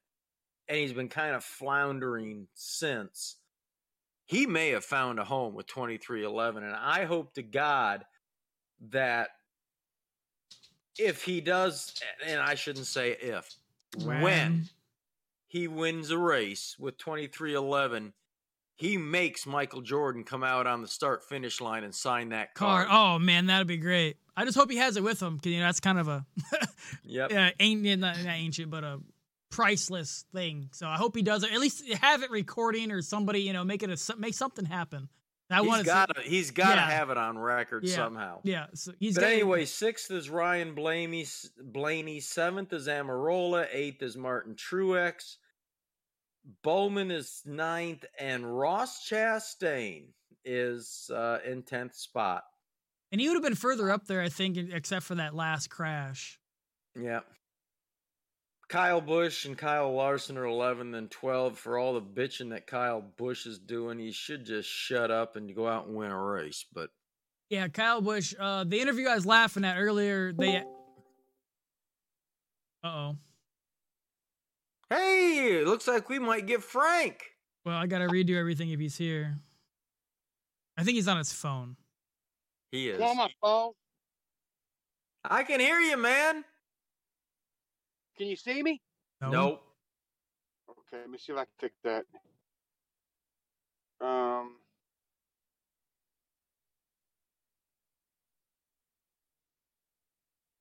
and 0.68 0.78
he's 0.78 0.92
been 0.92 1.09
kind 1.09 1.35
of 1.35 1.44
floundering 1.44 2.48
since. 2.55 3.37
He 4.24 4.46
may 4.46 4.70
have 4.70 4.85
found 4.85 5.18
a 5.18 5.24
home 5.24 5.55
with 5.55 5.66
2311, 5.66 6.62
and 6.62 6.74
I 6.74 7.05
hope 7.05 7.35
to 7.35 7.42
God 7.42 8.05
that 8.90 9.28
if 10.98 11.24
he 11.24 11.40
does, 11.40 11.94
and 12.26 12.40
I 12.40 12.55
shouldn't 12.55 12.87
say 12.87 13.16
if, 13.20 13.55
when 14.05 14.68
he 15.46 15.68
wins 15.68 16.11
a 16.11 16.18
race 16.18 16.76
with 16.78 16.96
2311, 16.98 18.14
he 18.76 18.96
makes 18.96 19.46
Michael 19.46 19.80
Jordan 19.82 20.24
come 20.24 20.42
out 20.42 20.66
on 20.66 20.82
the 20.82 20.88
start 20.88 21.24
finish 21.24 21.61
line 21.61 21.85
and 21.85 21.94
sign 21.94 22.30
that 22.30 22.54
car. 22.54 22.85
card. 22.87 22.88
Oh 22.90 23.18
man, 23.18 23.46
that'd 23.46 23.66
be 23.66 23.76
great. 23.76 24.16
I 24.37 24.44
just 24.44 24.56
hope 24.56 24.70
he 24.70 24.78
has 24.78 24.96
it 24.96 25.02
with 25.02 25.20
him 25.20 25.37
because 25.37 25.52
you 25.52 25.61
know 25.61 25.66
that's 25.66 25.80
kind 25.80 25.98
of 25.98 26.08
a 26.08 26.24
Yep. 27.04 27.30
yeah, 27.32 27.50
ain't 27.61 27.82
not, 27.82 28.16
not 28.18 28.26
ancient, 28.26 28.70
but 28.70 28.82
a 28.85 28.98
priceless 29.50 30.24
thing. 30.32 30.70
So 30.72 30.87
I 30.87 30.96
hope 30.96 31.14
he 31.14 31.22
does 31.22 31.44
it. 31.44 31.52
At 31.52 31.61
least 31.61 31.87
have 32.00 32.22
it 32.22 32.30
recording 32.30 32.90
or 32.90 33.02
somebody 33.02 33.40
you 33.40 33.52
know 33.52 33.64
make 33.64 33.82
it 33.82 33.90
a 33.90 34.16
make 34.16 34.35
something 34.35 34.64
happen. 34.64 35.08
I 35.50 35.61
he's 35.62 35.78
to. 35.78 35.85
got 35.85 36.14
to 36.16 36.22
he's 36.22 36.50
got 36.50 36.70
to 36.76 36.80
Yeah. 36.80 36.90
have 36.90 37.11
it 37.11 37.18
on 37.18 37.38
record 37.38 37.85
Yeah. 37.85 37.94
somehow. 37.94 38.40
Yeah, 38.42 38.66
so 38.72 38.92
he's 38.98 39.16
But 39.16 39.24
anyway, 39.24 39.66
sixth 39.66 40.11
is 40.11 40.30
Ryan 40.30 40.74
Blaney. 40.74 41.26
Blaney. 41.62 42.20
Seventh 42.20 42.72
is 42.72 42.88
Almirola. 42.88 43.66
Eighth 43.70 44.02
is 44.02 44.16
Martin 44.16 44.54
Truex. 44.54 45.37
Bowman 46.62 47.11
is 47.11 47.42
ninth, 47.44 48.05
and 48.18 48.59
Ross 48.59 49.09
Chastain 49.09 50.09
is 50.44 51.11
uh, 51.14 51.38
in 51.46 51.62
tenth 51.62 51.94
spot. 51.94 52.42
and 53.12 53.20
he 53.20 53.28
would 53.28 53.35
have 53.35 53.42
been 53.42 53.55
further 53.55 53.90
up 53.90 54.07
there, 54.07 54.20
I 54.22 54.28
think, 54.28 54.57
except 54.57 55.05
for 55.05 55.14
that 55.16 55.35
last 55.35 55.68
crash. 55.70 56.40
Yeah. 56.98 57.20
Kyle 58.68 59.00
Busch 59.02 59.44
and 59.44 59.57
Kyle 59.57 59.92
Larson 59.92 60.38
are 60.38 60.46
11 60.46 60.94
and 60.94 61.11
12. 61.11 61.59
For 61.59 61.78
all 61.78 61.92
the 61.94 62.00
bitching 62.00 62.50
that 62.50 62.66
Kyle 62.66 63.02
Busch 63.02 63.46
is 63.46 63.59
doing, 63.59 63.98
he 63.98 64.12
should 64.12 64.46
just 64.46 64.68
shut 64.68 65.11
up 65.11 65.37
and 65.37 65.55
go 65.55 65.68
out 65.68 65.87
and 65.87 65.94
win 65.94 66.11
a 66.11 66.18
race. 66.18 66.64
But 66.72 66.88
Yeah, 67.50 67.68
Kyle 67.68 68.00
Busch. 68.00 68.35
Uh, 68.38 68.64
the 68.64 68.81
interview 68.81 69.09
I 69.09 69.14
was 69.14 69.26
laughing 69.26 69.64
at 69.64 69.76
earlier, 69.76 70.33
they. 70.33 70.57
Uh 72.83 72.88
oh. 72.88 73.16
Hey, 74.92 75.59
it 75.61 75.66
looks 75.66 75.87
like 75.87 76.09
we 76.09 76.18
might 76.18 76.46
get 76.46 76.62
Frank. 76.62 77.22
Well, 77.64 77.76
I 77.76 77.87
gotta 77.87 78.07
redo 78.07 78.37
everything 78.37 78.70
if 78.70 78.81
he's 78.81 78.96
here. 78.96 79.37
I 80.76 80.85
think 80.85 80.96
he's 80.96 81.09
on 81.09 81.18
his 81.18 81.33
phone. 81.33 81.76
He 82.70 82.88
is. 82.88 82.98
It's 82.98 83.11
on 83.11 83.16
my 83.16 83.31
phone. 83.40 83.72
I 85.24 85.44
can 85.44 85.61
hear 85.61 85.78
you, 85.78 85.96
man. 85.96 86.44
Can 88.16 88.26
you 88.26 88.37
see 88.37 88.62
me? 88.62 88.81
No. 89.20 89.31
Nope. 89.31 89.62
Okay, 90.70 91.00
let 91.00 91.11
me 91.11 91.18
see 91.18 91.33
if 91.33 91.38
I 91.38 91.44
can 91.44 91.52
fix 91.61 91.74
that. 91.85 92.05
Um, 94.00 94.57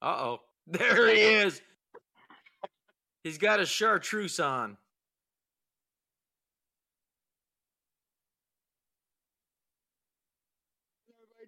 Uh 0.02 0.16
oh. 0.18 0.40
There 0.68 1.08
he 1.14 1.22
is. 1.22 1.62
He's 3.24 3.38
got 3.38 3.60
a 3.60 3.66
chartreuse 3.66 4.40
on. 4.40 4.78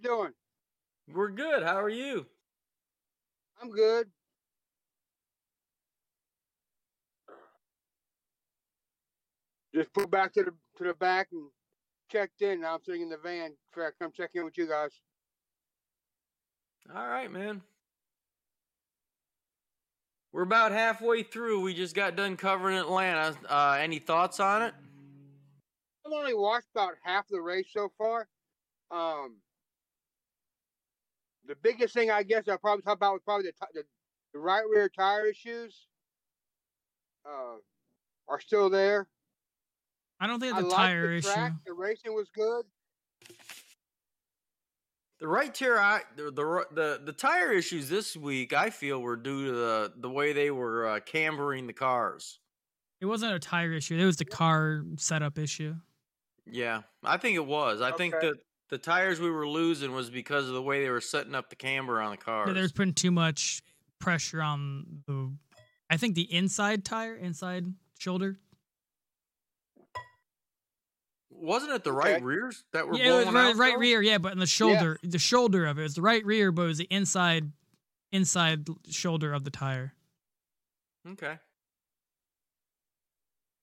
doing? 0.03 0.33
We're 1.11 1.31
good. 1.31 1.63
How 1.63 1.81
are 1.81 1.89
you? 1.89 2.25
I'm 3.61 3.71
good. 3.71 4.07
Just 9.73 9.93
put 9.93 10.11
back 10.11 10.33
to 10.33 10.43
the 10.43 10.51
to 10.77 10.83
the 10.83 10.93
back 10.93 11.29
and 11.31 11.49
checked 12.11 12.41
in. 12.41 12.61
Now 12.61 12.75
I'm 12.75 12.83
sitting 12.83 13.01
in 13.01 13.09
the 13.09 13.17
van. 13.17 13.53
Come 13.73 14.11
check 14.15 14.31
in 14.35 14.45
with 14.45 14.57
you 14.57 14.67
guys. 14.67 14.91
All 16.93 17.07
right, 17.07 17.31
man. 17.31 17.61
We're 20.33 20.41
about 20.41 20.71
halfway 20.71 21.21
through. 21.21 21.61
We 21.61 21.75
just 21.75 21.95
got 21.95 22.15
done 22.15 22.35
covering 22.37 22.75
Atlanta. 22.75 23.35
Uh, 23.47 23.77
any 23.79 23.99
thoughts 23.99 24.39
on 24.39 24.63
it? 24.63 24.73
I've 26.05 26.11
only 26.11 26.33
watched 26.33 26.67
about 26.75 26.93
half 27.03 27.27
the 27.29 27.39
race 27.39 27.67
so 27.71 27.91
far. 27.99 28.27
Um, 28.89 29.37
the 31.47 31.55
biggest 31.61 31.93
thing 31.93 32.09
I 32.09 32.23
guess 32.23 32.47
I'll 32.49 32.57
probably 32.57 32.81
talk 32.81 32.95
about 32.95 33.13
was 33.13 33.21
probably 33.23 33.45
the, 33.45 33.51
ti- 33.51 33.71
the, 33.75 33.83
the 34.33 34.39
right 34.39 34.63
rear 34.69 34.89
tire 34.89 35.27
issues. 35.27 35.87
Uh, 37.25 37.57
are 38.27 38.39
still 38.41 38.69
there. 38.69 39.07
I 40.19 40.27
don't 40.27 40.39
think 40.39 40.53
the 40.53 40.57
I 40.57 40.65
it's 40.65 40.73
a 40.73 40.75
liked 40.75 40.77
tire 40.89 41.07
the 41.09 41.17
issue. 41.17 41.29
track. 41.29 41.53
The 41.65 41.73
racing 41.73 42.13
was 42.13 42.27
good. 42.33 42.65
The 45.23 45.29
right 45.29 45.55
tire, 45.55 45.79
I, 45.79 46.01
the, 46.17 46.23
the 46.31 46.65
the 46.73 47.01
the 47.05 47.13
tire 47.13 47.53
issues 47.53 47.87
this 47.87 48.17
week, 48.17 48.51
I 48.51 48.69
feel, 48.69 49.01
were 49.01 49.15
due 49.15 49.45
to 49.45 49.51
the 49.53 49.93
the 49.95 50.09
way 50.09 50.33
they 50.33 50.51
were 50.51 50.85
uh, 50.85 50.99
cambering 50.99 51.65
the 51.65 51.71
cars. 51.71 52.39
It 52.99 53.05
wasn't 53.05 53.31
a 53.31 53.39
tire 53.39 53.71
issue. 53.71 53.97
It 53.97 54.03
was 54.03 54.17
the 54.17 54.25
car 54.25 54.83
setup 54.97 55.37
issue. 55.37 55.75
Yeah, 56.45 56.81
I 57.05 57.15
think 57.15 57.37
it 57.37 57.45
was. 57.45 57.79
I 57.79 57.93
think 57.93 58.15
that 58.19 58.33
the 58.67 58.77
tires 58.77 59.21
we 59.21 59.31
were 59.31 59.47
losing 59.47 59.93
was 59.93 60.09
because 60.09 60.49
of 60.49 60.55
the 60.55 60.61
way 60.61 60.83
they 60.83 60.89
were 60.89 60.99
setting 60.99 61.35
up 61.35 61.49
the 61.49 61.55
camber 61.55 62.01
on 62.01 62.11
the 62.11 62.17
cars. 62.17 62.53
They 62.53 62.59
was 62.59 62.73
putting 62.73 62.93
too 62.93 63.11
much 63.11 63.61
pressure 63.99 64.41
on 64.41 65.03
the. 65.07 65.31
I 65.89 65.95
think 65.95 66.15
the 66.15 66.33
inside 66.33 66.83
tire, 66.83 67.15
inside 67.15 67.67
shoulder. 67.97 68.39
Wasn't 71.35 71.71
it 71.71 71.83
the 71.83 71.91
Okay. 71.91 72.13
right 72.13 72.23
rears 72.23 72.63
that 72.71 72.87
were 72.87 72.95
Yeah, 72.95 73.21
it 73.21 73.25
was 73.25 73.33
right, 73.33 73.49
out, 73.51 73.55
right 73.57 73.77
rear. 73.77 74.01
Yeah, 74.01 74.17
but 74.17 74.33
in 74.33 74.39
the 74.39 74.45
shoulder, 74.45 74.97
the 75.03 75.19
shoulder 75.19 75.65
of 75.65 75.77
it, 75.77 75.81
it 75.81 75.83
was 75.83 75.95
the 75.95 76.01
right 76.01 76.25
rear, 76.25 76.51
but 76.51 76.63
it 76.63 76.67
was 76.67 76.77
the 76.77 76.87
inside, 76.89 77.51
inside 78.11 78.67
shoulder 78.89 79.33
of 79.33 79.43
the 79.43 79.51
tire. 79.51 79.93
Okay. 81.07 81.37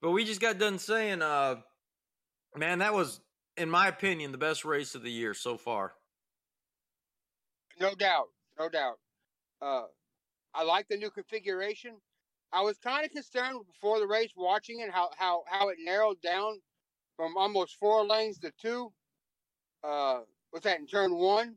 But 0.03 0.11
we 0.13 0.25
just 0.25 0.41
got 0.41 0.59
done 0.59 0.79
saying, 0.79 1.23
uh, 1.23 1.57
man, 2.57 2.79
that 2.81 2.95
was, 2.95 3.21
in 3.57 3.71
my 3.71 3.89
opinion, 3.89 4.33
the 4.33 4.39
best 4.39 4.65
race 4.65 4.95
of 4.95 5.03
the 5.03 5.11
year 5.11 5.35
so 5.35 5.57
far. 5.57 5.95
No 7.79 7.95
doubt, 7.95 8.29
no 8.59 8.69
doubt. 8.69 8.99
Uh, 9.63 9.85
I 10.55 10.65
like 10.65 10.89
the 10.89 10.97
new 10.97 11.11
configuration. 11.11 11.97
I 12.53 12.63
was 12.63 12.79
kind 12.79 13.05
of 13.05 13.13
concerned 13.13 13.61
before 13.67 14.01
the 14.01 14.07
race 14.07 14.33
watching 14.37 14.81
it 14.81 14.91
how 14.91 15.11
how 15.17 15.45
how 15.47 15.69
it 15.69 15.79
narrowed 15.81 16.21
down 16.21 16.61
from 17.21 17.37
almost 17.37 17.77
four 17.77 18.03
lanes 18.07 18.39
to 18.39 18.51
two. 18.59 18.91
Uh, 19.85 20.21
what's 20.53 20.65
that 20.65 20.81
in 20.81 20.87
turn 20.87 21.15
one? 21.15 21.55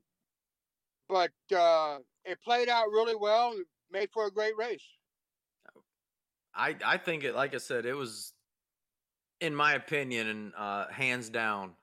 But 1.08 1.32
uh, 1.56 2.00
it 2.26 2.42
played 2.44 2.68
out 2.68 2.88
really 2.88 3.16
well 3.16 3.54
and 3.54 3.66
made 3.90 4.10
for 4.12 4.28
a 4.28 4.32
great 4.32 4.58
race. 4.58 4.84
I 6.54 6.76
I 6.84 6.98
think 6.98 7.24
it, 7.24 7.34
like 7.34 7.56
I 7.56 7.60
said, 7.60 7.86
it 7.86 7.94
was, 7.94 8.34
in 9.40 9.56
my 9.56 9.76
opinion, 9.76 10.28
and 10.28 10.54
uh, 10.58 10.88
hands 10.90 11.30
down. 11.30 11.76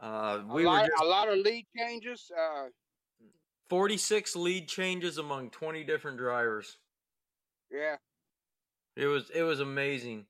Uh, 0.00 0.42
we 0.48 0.64
a 0.64 0.66
were 0.66 0.72
lot, 0.72 0.86
just 0.86 1.02
a 1.04 1.06
lot 1.06 1.28
of 1.28 1.38
lead 1.38 1.66
changes. 1.76 2.28
Uh, 2.36 2.66
46 3.68 4.34
lead 4.34 4.68
changes 4.68 5.18
among 5.18 5.50
20 5.50 5.84
different 5.84 6.18
drivers. 6.18 6.76
yeah, 7.70 7.98
It 8.96 9.06
was 9.06 9.30
it 9.30 9.42
was 9.42 9.60
amazing. 9.60 10.26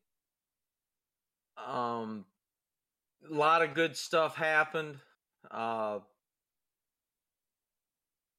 Um, 1.56 2.24
a 3.28 3.34
lot 3.34 3.62
of 3.62 3.74
good 3.74 3.96
stuff 3.96 4.36
happened. 4.36 4.96
Uh, 5.50 5.98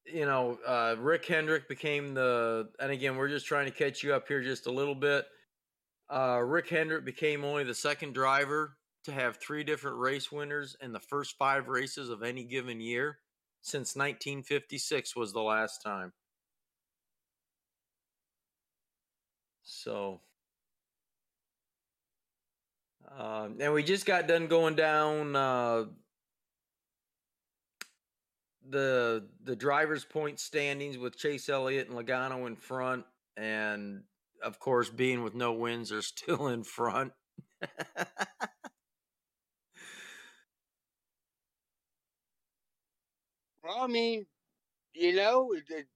you 0.06 0.26
know, 0.26 0.58
uh, 0.68 0.96
Rick 1.00 1.26
Hendrick 1.26 1.68
became 1.68 2.14
the, 2.14 2.70
and 2.80 2.92
again, 2.92 3.16
we're 3.16 3.30
just 3.30 3.46
trying 3.46 3.66
to 3.66 3.72
catch 3.72 4.04
you 4.04 4.14
up 4.14 4.28
here 4.28 4.42
just 4.42 4.68
a 4.68 4.72
little 4.72 4.96
bit. 4.96 5.26
Uh, 6.10 6.42
Rick 6.44 6.70
Hendrick 6.70 7.06
became 7.06 7.46
only 7.46 7.64
the 7.64 7.76
second 7.76 8.14
driver 8.14 8.78
to 9.06 9.12
have 9.12 9.38
three 9.38 9.64
different 9.64 9.98
race 9.98 10.32
winners 10.32 10.76
in 10.82 10.92
the 10.92 11.00
first 11.00 11.38
five 11.38 11.68
races 11.68 12.10
of 12.10 12.24
any 12.24 12.44
given 12.44 12.80
year 12.80 13.20
since 13.62 13.96
1956 13.96 15.16
was 15.16 15.34
the 15.34 15.42
last 15.42 15.82
time. 15.82 16.12
So, 19.64 20.20
Um, 23.18 23.58
and 23.60 23.74
we 23.74 23.84
just 23.84 24.06
got 24.06 24.28
done 24.28 24.48
going 24.48 24.76
down 24.76 25.36
uh, 25.36 25.86
the 28.70 29.28
the 29.44 29.56
drivers' 29.56 30.06
point 30.06 30.40
standings 30.40 30.98
with 30.98 31.18
Chase 31.18 31.50
Elliott 31.50 31.90
and 31.90 31.98
Logano 31.98 32.48
in 32.48 32.56
front, 32.56 33.06
and 33.36 34.04
of 34.42 34.60
course, 34.60 34.90
being 34.90 35.24
with 35.24 35.36
no 35.36 35.54
wins, 35.54 35.90
they're 35.90 36.02
still 36.02 36.48
in 36.48 36.64
front. 36.64 37.14
Well, 43.64 43.78
I 43.80 43.88
mean, 43.88 44.26
you 44.94 45.16
know, 45.16 45.54
it, 45.54 45.64
it, 45.70 45.88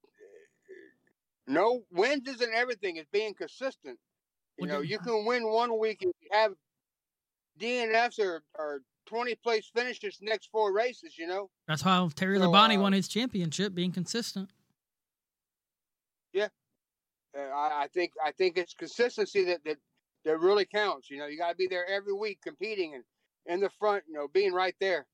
no 1.47 1.83
wins 1.91 2.27
isn't 2.27 2.53
everything. 2.53 2.97
It's 2.97 3.09
being 3.11 3.33
consistent. 3.33 3.99
You 4.57 4.67
know, 4.67 4.79
you 4.81 4.99
can 4.99 5.25
win 5.25 5.47
one 5.47 5.77
week 5.79 6.01
and 6.01 6.13
you 6.21 6.29
have 6.31 6.53
DNFs 7.59 8.19
or, 8.19 8.43
or 8.57 8.81
20 9.05 9.35
place 9.35 9.69
finishes 9.73 10.19
next 10.21 10.49
four 10.51 10.73
races, 10.73 11.17
you 11.17 11.27
know? 11.27 11.49
That's 11.67 11.81
how 11.81 12.09
Terry 12.15 12.37
So, 12.39 12.49
Labonte 12.49 12.77
uh, 12.77 12.81
won 12.81 12.93
his 12.93 13.07
championship, 13.07 13.73
being 13.73 13.91
consistent. 13.91 14.49
Uh, 17.37 17.41
I, 17.41 17.83
I 17.83 17.87
think 17.87 18.13
I 18.23 18.31
think 18.31 18.57
it's 18.57 18.73
consistency 18.73 19.43
that, 19.45 19.63
that, 19.65 19.77
that 20.23 20.39
really 20.39 20.65
counts. 20.65 21.09
You 21.09 21.17
know, 21.17 21.27
you 21.27 21.37
got 21.37 21.49
to 21.49 21.55
be 21.55 21.67
there 21.67 21.87
every 21.87 22.13
week 22.13 22.39
competing 22.41 22.95
and 22.95 23.03
in 23.45 23.59
the 23.59 23.69
front, 23.69 24.03
you 24.07 24.13
know, 24.13 24.27
being 24.27 24.53
right 24.53 24.75
there. 24.79 25.05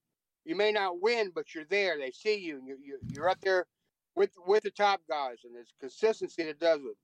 You 0.45 0.55
may 0.55 0.71
not 0.71 1.01
win, 1.01 1.31
but 1.33 1.53
you're 1.53 1.65
there. 1.65 1.97
They 1.97 2.11
see 2.11 2.37
you, 2.37 2.57
and 2.57 2.67
you, 2.67 2.77
you, 2.83 2.99
you're 3.13 3.29
up 3.29 3.41
there 3.41 3.67
with 4.15 4.31
with 4.45 4.63
the 4.63 4.71
top 4.71 5.01
guys, 5.09 5.37
and 5.43 5.55
it's 5.55 5.73
consistency 5.79 6.43
that 6.43 6.59
does 6.59 6.79
it. 6.79 6.97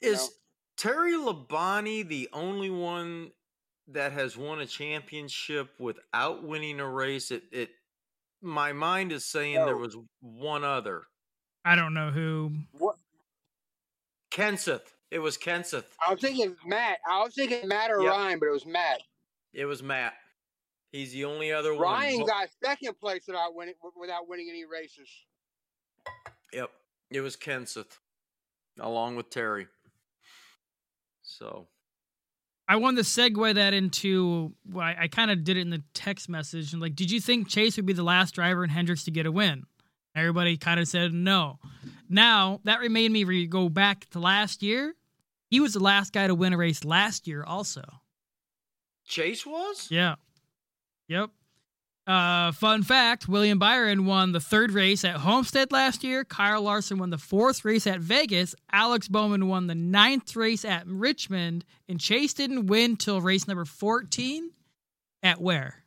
you 0.00 0.12
Is 0.12 0.20
know? 0.20 0.28
Terry 0.76 1.12
Labonte 1.12 2.08
the 2.08 2.28
only 2.32 2.70
one 2.70 3.30
that 3.92 4.12
has 4.12 4.36
won 4.36 4.60
a 4.60 4.66
championship 4.66 5.70
without 5.78 6.44
winning 6.44 6.80
a 6.80 6.88
race? 6.88 7.30
It, 7.30 7.44
it 7.52 7.70
my 8.42 8.72
mind 8.72 9.12
is 9.12 9.24
saying 9.24 9.54
there 9.54 9.76
was 9.76 9.96
one 10.20 10.64
other. 10.64 11.04
I 11.64 11.74
don't 11.76 11.94
know 11.94 12.10
who. 12.10 12.52
What 12.72 12.96
Kenseth. 14.30 14.92
It 15.10 15.18
was 15.20 15.38
Kenseth. 15.38 15.84
I 16.06 16.12
was 16.12 16.20
thinking 16.20 16.54
Matt. 16.66 16.98
I 17.08 17.22
was 17.22 17.34
thinking 17.34 17.66
Matt 17.66 17.90
or 17.90 18.02
Yep. 18.02 18.12
Ryan, 18.12 18.38
but 18.38 18.46
it 18.46 18.52
was 18.52 18.66
Matt. 18.66 19.02
It 19.54 19.64
was 19.64 19.82
Matt. 19.82 20.14
He's 20.92 21.12
the 21.12 21.24
only 21.24 21.52
other 21.52 21.72
one. 21.74 21.82
Ryan 21.82 22.20
Bo- 22.20 22.26
got 22.26 22.48
second 22.62 22.98
place 23.00 23.22
without 23.26 23.54
winning 23.54 23.74
without 23.98 24.28
winning 24.28 24.48
any 24.50 24.64
races. 24.64 25.08
Yep. 26.52 26.70
It 27.10 27.20
was 27.20 27.36
Kenseth, 27.36 27.98
along 28.78 29.16
with 29.16 29.30
Terry. 29.30 29.66
So 31.22 31.66
I 32.68 32.76
wanted 32.76 33.02
to 33.02 33.08
segue 33.08 33.54
that 33.54 33.72
into 33.72 34.52
what 34.70 34.84
I, 34.84 34.96
I 35.00 35.08
kind 35.08 35.30
of 35.30 35.42
did 35.42 35.56
it 35.56 35.60
in 35.60 35.70
the 35.70 35.82
text 35.94 36.28
message. 36.28 36.72
And 36.72 36.82
like, 36.82 36.94
did 36.94 37.10
you 37.10 37.18
think 37.18 37.48
Chase 37.48 37.76
would 37.76 37.86
be 37.86 37.94
the 37.94 38.02
last 38.02 38.34
driver 38.34 38.62
in 38.62 38.68
Hendricks 38.68 39.04
to 39.04 39.10
get 39.10 39.24
a 39.24 39.32
win? 39.32 39.64
Everybody 40.14 40.56
kind 40.58 40.78
of 40.78 40.86
said 40.86 41.14
no. 41.14 41.58
Now 42.08 42.60
that 42.64 42.82
made 42.82 43.10
me 43.10 43.24
re- 43.24 43.46
go 43.46 43.68
back 43.68 44.08
to 44.10 44.18
last 44.18 44.62
year. 44.62 44.94
He 45.50 45.60
was 45.60 45.72
the 45.72 45.80
last 45.80 46.12
guy 46.12 46.26
to 46.26 46.34
win 46.34 46.52
a 46.52 46.58
race 46.58 46.84
last 46.84 47.26
year, 47.26 47.42
also. 47.42 47.82
Chase 49.06 49.46
was? 49.46 49.88
Yeah. 49.90 50.16
Yep. 51.08 51.30
Uh, 52.08 52.52
fun 52.52 52.82
fact 52.82 53.28
William 53.28 53.58
Byron 53.58 54.06
won 54.06 54.32
the 54.32 54.40
third 54.40 54.70
race 54.70 55.04
at 55.04 55.16
Homestead 55.16 55.70
last 55.72 56.02
year. 56.02 56.24
Kyle 56.24 56.62
Larson 56.62 56.96
won 56.96 57.10
the 57.10 57.18
fourth 57.18 57.66
race 57.66 57.86
at 57.86 58.00
Vegas. 58.00 58.54
Alex 58.72 59.08
Bowman 59.08 59.46
won 59.46 59.66
the 59.66 59.74
ninth 59.74 60.34
race 60.34 60.64
at 60.64 60.86
Richmond. 60.86 61.66
And 61.86 62.00
Chase 62.00 62.32
didn't 62.32 62.68
win 62.68 62.96
till 62.96 63.20
race 63.20 63.46
number 63.46 63.66
14 63.66 64.52
at 65.22 65.38
where? 65.42 65.84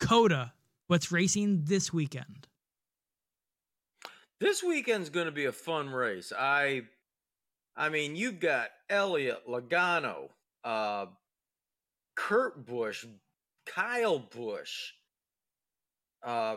COTA. 0.00 0.52
What's 0.88 1.12
racing 1.12 1.66
this 1.66 1.92
weekend? 1.92 2.48
This 4.40 4.60
weekend's 4.60 5.08
going 5.08 5.26
to 5.26 5.32
be 5.32 5.44
a 5.44 5.52
fun 5.52 5.88
race. 5.88 6.32
I, 6.36 6.82
I 7.76 7.90
mean, 7.90 8.16
you've 8.16 8.40
got 8.40 8.70
Elliott, 8.90 9.48
Logano, 9.48 10.30
uh, 10.64 11.06
Kurt 12.16 12.66
Busch, 12.66 13.06
Kyle 13.66 14.18
Busch, 14.18 14.92
uh, 16.22 16.56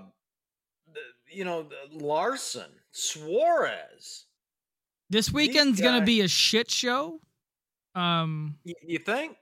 you 1.32 1.46
know, 1.46 1.68
Larson, 1.92 2.70
Suarez. 2.92 4.26
This 5.10 5.32
weekend's 5.32 5.80
going 5.82 6.00
to 6.00 6.06
be 6.06 6.22
a 6.22 6.28
shit 6.28 6.70
show. 6.70 7.20
Um, 7.96 8.58
you 8.84 9.00
think? 9.00 9.38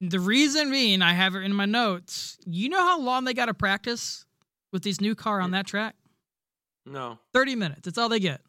The 0.00 0.20
reason 0.20 0.70
being, 0.70 1.02
I 1.02 1.12
have 1.12 1.34
it 1.34 1.40
in 1.40 1.52
my 1.54 1.64
notes. 1.64 2.38
You 2.46 2.68
know 2.68 2.80
how 2.82 3.00
long 3.00 3.24
they 3.24 3.34
got 3.34 3.46
to 3.46 3.54
practice 3.54 4.24
with 4.72 4.82
these 4.82 5.00
new 5.00 5.14
car 5.14 5.40
on 5.40 5.50
that 5.52 5.66
track? 5.66 5.94
No. 6.84 7.18
30 7.32 7.56
minutes. 7.56 7.80
That's 7.84 7.98
all 7.98 8.08
they 8.08 8.20
get. 8.20 8.40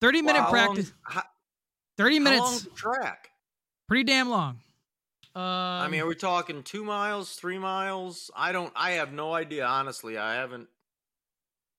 30 0.00 0.22
minute 0.22 0.34
Well, 0.34 0.44
how 0.44 0.56
long- 0.66 0.74
practice. 0.76 0.92
how, 1.02 1.22
30 1.98 2.18
minutes. 2.20 2.68
track? 2.76 3.30
Pretty 3.88 4.04
damn 4.04 4.30
long. 4.30 4.60
Um, 5.38 5.44
I 5.44 5.88
mean, 5.88 6.00
are 6.00 6.06
we 6.06 6.16
talking 6.16 6.64
two 6.64 6.82
miles, 6.82 7.34
three 7.34 7.58
miles? 7.58 8.28
I 8.34 8.50
don't. 8.50 8.72
I 8.74 8.92
have 8.92 9.12
no 9.12 9.32
idea. 9.32 9.64
Honestly, 9.64 10.18
I 10.18 10.34
haven't. 10.34 10.66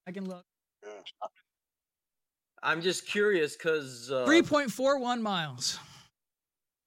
I 0.08 0.14
can 0.14 0.30
look. 0.30 0.46
I'm 2.64 2.82
just 2.82 3.06
curious 3.06 3.58
because 3.58 4.10
uh, 4.10 4.26
3.41 4.26 5.22
miles. 5.22 5.78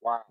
Wow. 0.00 0.22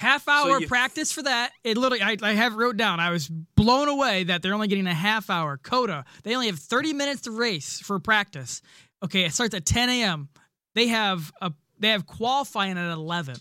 Half 0.00 0.28
hour 0.28 0.60
you- 0.60 0.66
practice 0.66 1.12
for 1.12 1.22
that. 1.24 1.52
It 1.62 1.76
literally, 1.76 2.02
I, 2.02 2.16
I 2.22 2.32
have 2.32 2.54
wrote 2.54 2.78
down. 2.78 2.98
I 2.98 3.10
was 3.10 3.28
blown 3.28 3.88
away 3.88 4.24
that 4.24 4.40
they're 4.40 4.54
only 4.54 4.68
getting 4.68 4.86
a 4.86 4.94
half 4.94 5.28
hour. 5.28 5.58
COTA, 5.58 6.06
they 6.24 6.34
only 6.34 6.46
have 6.46 6.58
30 6.58 6.94
minutes 6.94 7.20
to 7.22 7.32
race 7.32 7.80
for 7.80 7.98
practice. 7.98 8.62
Okay, 9.04 9.26
it 9.26 9.34
starts 9.34 9.54
at 9.54 9.66
10 9.66 9.90
a.m. 9.90 10.30
They 10.74 10.88
have 10.88 11.30
a 11.42 11.52
they 11.78 11.90
have 11.90 12.06
qualifying 12.06 12.78
at 12.78 12.92
11. 12.92 13.36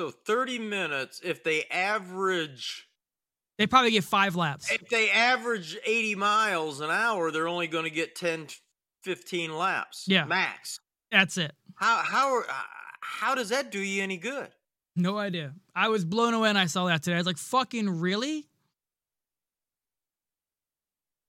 So 0.00 0.10
30 0.10 0.58
minutes. 0.60 1.20
If 1.22 1.44
they 1.44 1.64
average, 1.64 2.88
They 3.58 3.66
probably 3.66 3.90
get 3.90 4.02
five 4.02 4.34
laps. 4.34 4.72
if 4.72 4.88
they 4.88 5.10
average 5.10 5.76
80 5.84 6.14
miles 6.14 6.80
an 6.80 6.88
hour, 6.90 7.30
they're 7.30 7.46
only 7.46 7.66
going 7.66 7.84
to 7.84 7.90
get 7.90 8.14
10, 8.14 8.46
15 9.02 9.54
laps. 9.54 10.06
Yeah. 10.08 10.24
max. 10.24 10.80
That's 11.12 11.36
it. 11.36 11.52
How 11.74 11.96
how 11.98 12.40
uh, 12.40 12.44
how 13.02 13.34
does 13.34 13.50
that 13.50 13.70
do 13.70 13.78
you 13.78 14.02
any 14.02 14.16
good? 14.16 14.48
No 14.96 15.18
idea. 15.18 15.52
I 15.74 15.88
was 15.88 16.06
blown 16.06 16.32
away 16.32 16.48
when 16.48 16.56
I 16.56 16.64
saw 16.64 16.86
that 16.86 17.02
today. 17.02 17.16
I 17.16 17.18
was 17.18 17.26
like, 17.26 17.36
fucking 17.36 18.00
really? 18.00 18.48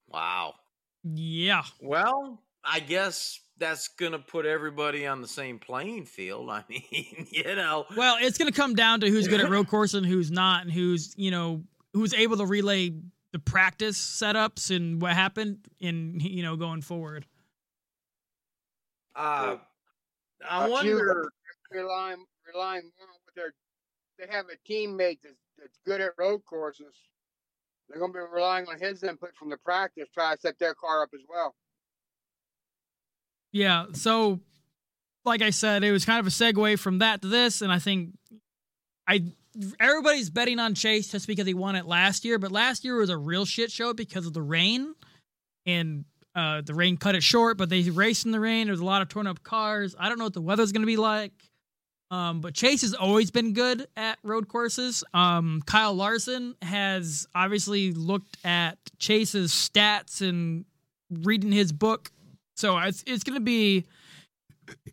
Wow. 0.08 0.56
Yeah. 1.04 1.64
Well, 1.82 2.42
I 2.64 2.80
guess 2.80 3.38
that's 3.62 3.88
going 3.90 4.12
to 4.12 4.20
put 4.20 4.46
everybody 4.46 5.06
on 5.06 5.22
the 5.22 5.28
same 5.28 5.60
playing 5.60 6.06
field. 6.06 6.50
I 6.52 6.64
mean, 6.68 7.28
you 7.30 7.56
know. 7.56 7.86
Well, 7.96 8.18
it's 8.20 8.38
going 8.38 8.52
to 8.52 8.60
come 8.60 8.74
down 8.76 9.00
to 9.02 9.10
who's 9.10 9.28
good 9.28 9.40
at 9.40 9.50
road 9.50 9.68
course 9.70 9.94
and 9.94 10.06
who's 10.06 10.32
not, 10.32 10.64
and 10.64 10.72
who's, 10.74 11.14
you 11.16 11.32
know, 11.32 11.64
who's 11.94 12.14
able 12.14 12.38
to 12.38 12.46
relay 12.46 12.92
the 13.32 13.40
practice 13.40 13.98
setups 13.98 14.76
and 14.76 15.02
what 15.02 15.14
happened 15.14 15.60
in, 15.80 16.20
you 16.20 16.44
know, 16.44 16.58
going 16.58 16.82
forward. 16.82 17.26
Uh, 19.16 19.58
I 20.50 20.66
A 20.66 20.68
few 20.82 20.96
wonder. 20.96 21.32
relying 21.70 22.26
relying 22.54 22.84
more 22.98 23.08
on 23.08 23.16
what 23.24 23.36
their 23.36 23.54
they 24.18 24.34
have 24.34 24.46
a 24.46 24.72
teammate 24.72 25.20
that's, 25.24 25.36
that's 25.58 25.78
good 25.86 26.02
at 26.02 26.12
road 26.18 26.40
courses. 26.46 26.96
They're 27.90 28.00
going 28.00 28.14
to 28.14 28.20
be 28.20 28.26
relying 28.34 28.68
on 28.68 28.80
his 28.80 29.04
input 29.04 29.36
from 29.38 29.50
the 29.50 29.58
practice, 29.58 30.08
try 30.14 30.34
to 30.36 30.40
set 30.42 30.58
their 30.60 30.74
car 30.74 31.04
up 31.04 31.10
as 31.14 31.22
well. 31.28 31.56
Yeah. 33.52 33.86
So, 33.94 34.40
like 35.26 35.42
I 35.42 35.50
said, 35.50 35.84
it 35.84 35.92
was 35.92 36.06
kind 36.06 36.20
of 36.20 36.28
a 36.28 36.30
segue 36.30 36.80
from 36.80 37.00
that 37.00 37.22
to 37.22 37.28
this, 37.28 37.62
and 37.62 37.72
I 37.72 37.80
think 37.80 38.12
I 39.08 39.24
everybody's 39.80 40.30
betting 40.30 40.60
on 40.60 40.74
Chase 40.74 41.12
just 41.12 41.28
because 41.28 41.46
he 41.46 41.54
won 41.54 41.76
it 41.76 41.86
last 41.86 42.24
year, 42.24 42.40
but 42.40 42.52
last 42.52 42.86
year 42.86 42.98
was 42.98 43.10
a 43.10 43.18
real 43.18 43.46
shit 43.46 43.72
show 43.72 43.94
because 43.94 44.26
of 44.26 44.34
the 44.34 44.42
rain, 44.42 44.96
and 45.66 46.06
uh, 46.36 46.62
the 46.62 46.74
rain 46.74 46.98
cut 46.98 47.16
it 47.16 47.24
short. 47.24 47.58
But 47.58 47.70
they 47.70 47.82
raced 47.90 48.26
in 48.26 48.32
the 48.32 48.40
rain. 48.40 48.68
There 48.68 48.74
was 48.74 48.80
a 48.80 48.86
lot 48.86 49.02
of 49.02 49.10
torn 49.10 49.28
up 49.28 49.44
cars. 49.44 49.96
I 50.00 50.10
don't 50.10 50.18
know 50.18 50.26
what 50.26 50.34
the 50.34 50.42
weather's 50.42 50.72
going 50.72 50.84
to 50.84 50.88
be 50.88 50.98
like. 50.98 51.34
Um, 52.10 52.42
but 52.42 52.54
Chase 52.54 52.82
has 52.82 52.94
always 52.94 53.32
been 53.32 53.54
good 53.54 53.88
at 53.96 54.20
road 54.22 54.50
courses. 54.50 55.02
Um, 55.14 55.62
Kyle 55.66 55.94
Larson 55.94 56.56
has 56.62 57.26
obviously 57.34 57.94
looked 57.94 58.38
at 58.44 58.78
Chase's 58.98 59.52
stats 59.54 60.20
and 60.28 60.66
reading 61.10 61.54
his 61.54 61.72
book 61.72 62.12
so 62.62 62.78
it's 62.78 63.04
it's 63.08 63.24
gonna 63.24 63.40
be 63.40 63.86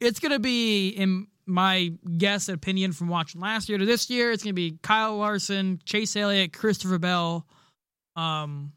it's 0.01 0.19
gonna 0.21 0.39
be 0.39 0.89
in 0.89 1.27
my 1.47 1.93
guess 2.17 2.49
opinion 2.49 2.93
from 2.93 3.09
watching 3.09 3.41
last 3.43 3.69
year 3.69 3.77
to 3.79 3.85
this 3.85 4.09
year. 4.09 4.33
It's 4.33 4.43
gonna 4.43 4.55
be 4.55 4.79
Kyle 4.83 5.17
Larson, 5.19 5.79
Chase 5.85 6.17
Elliott, 6.17 6.53
Christopher 6.55 6.99
Bell, 6.99 7.47
um, 8.17 8.73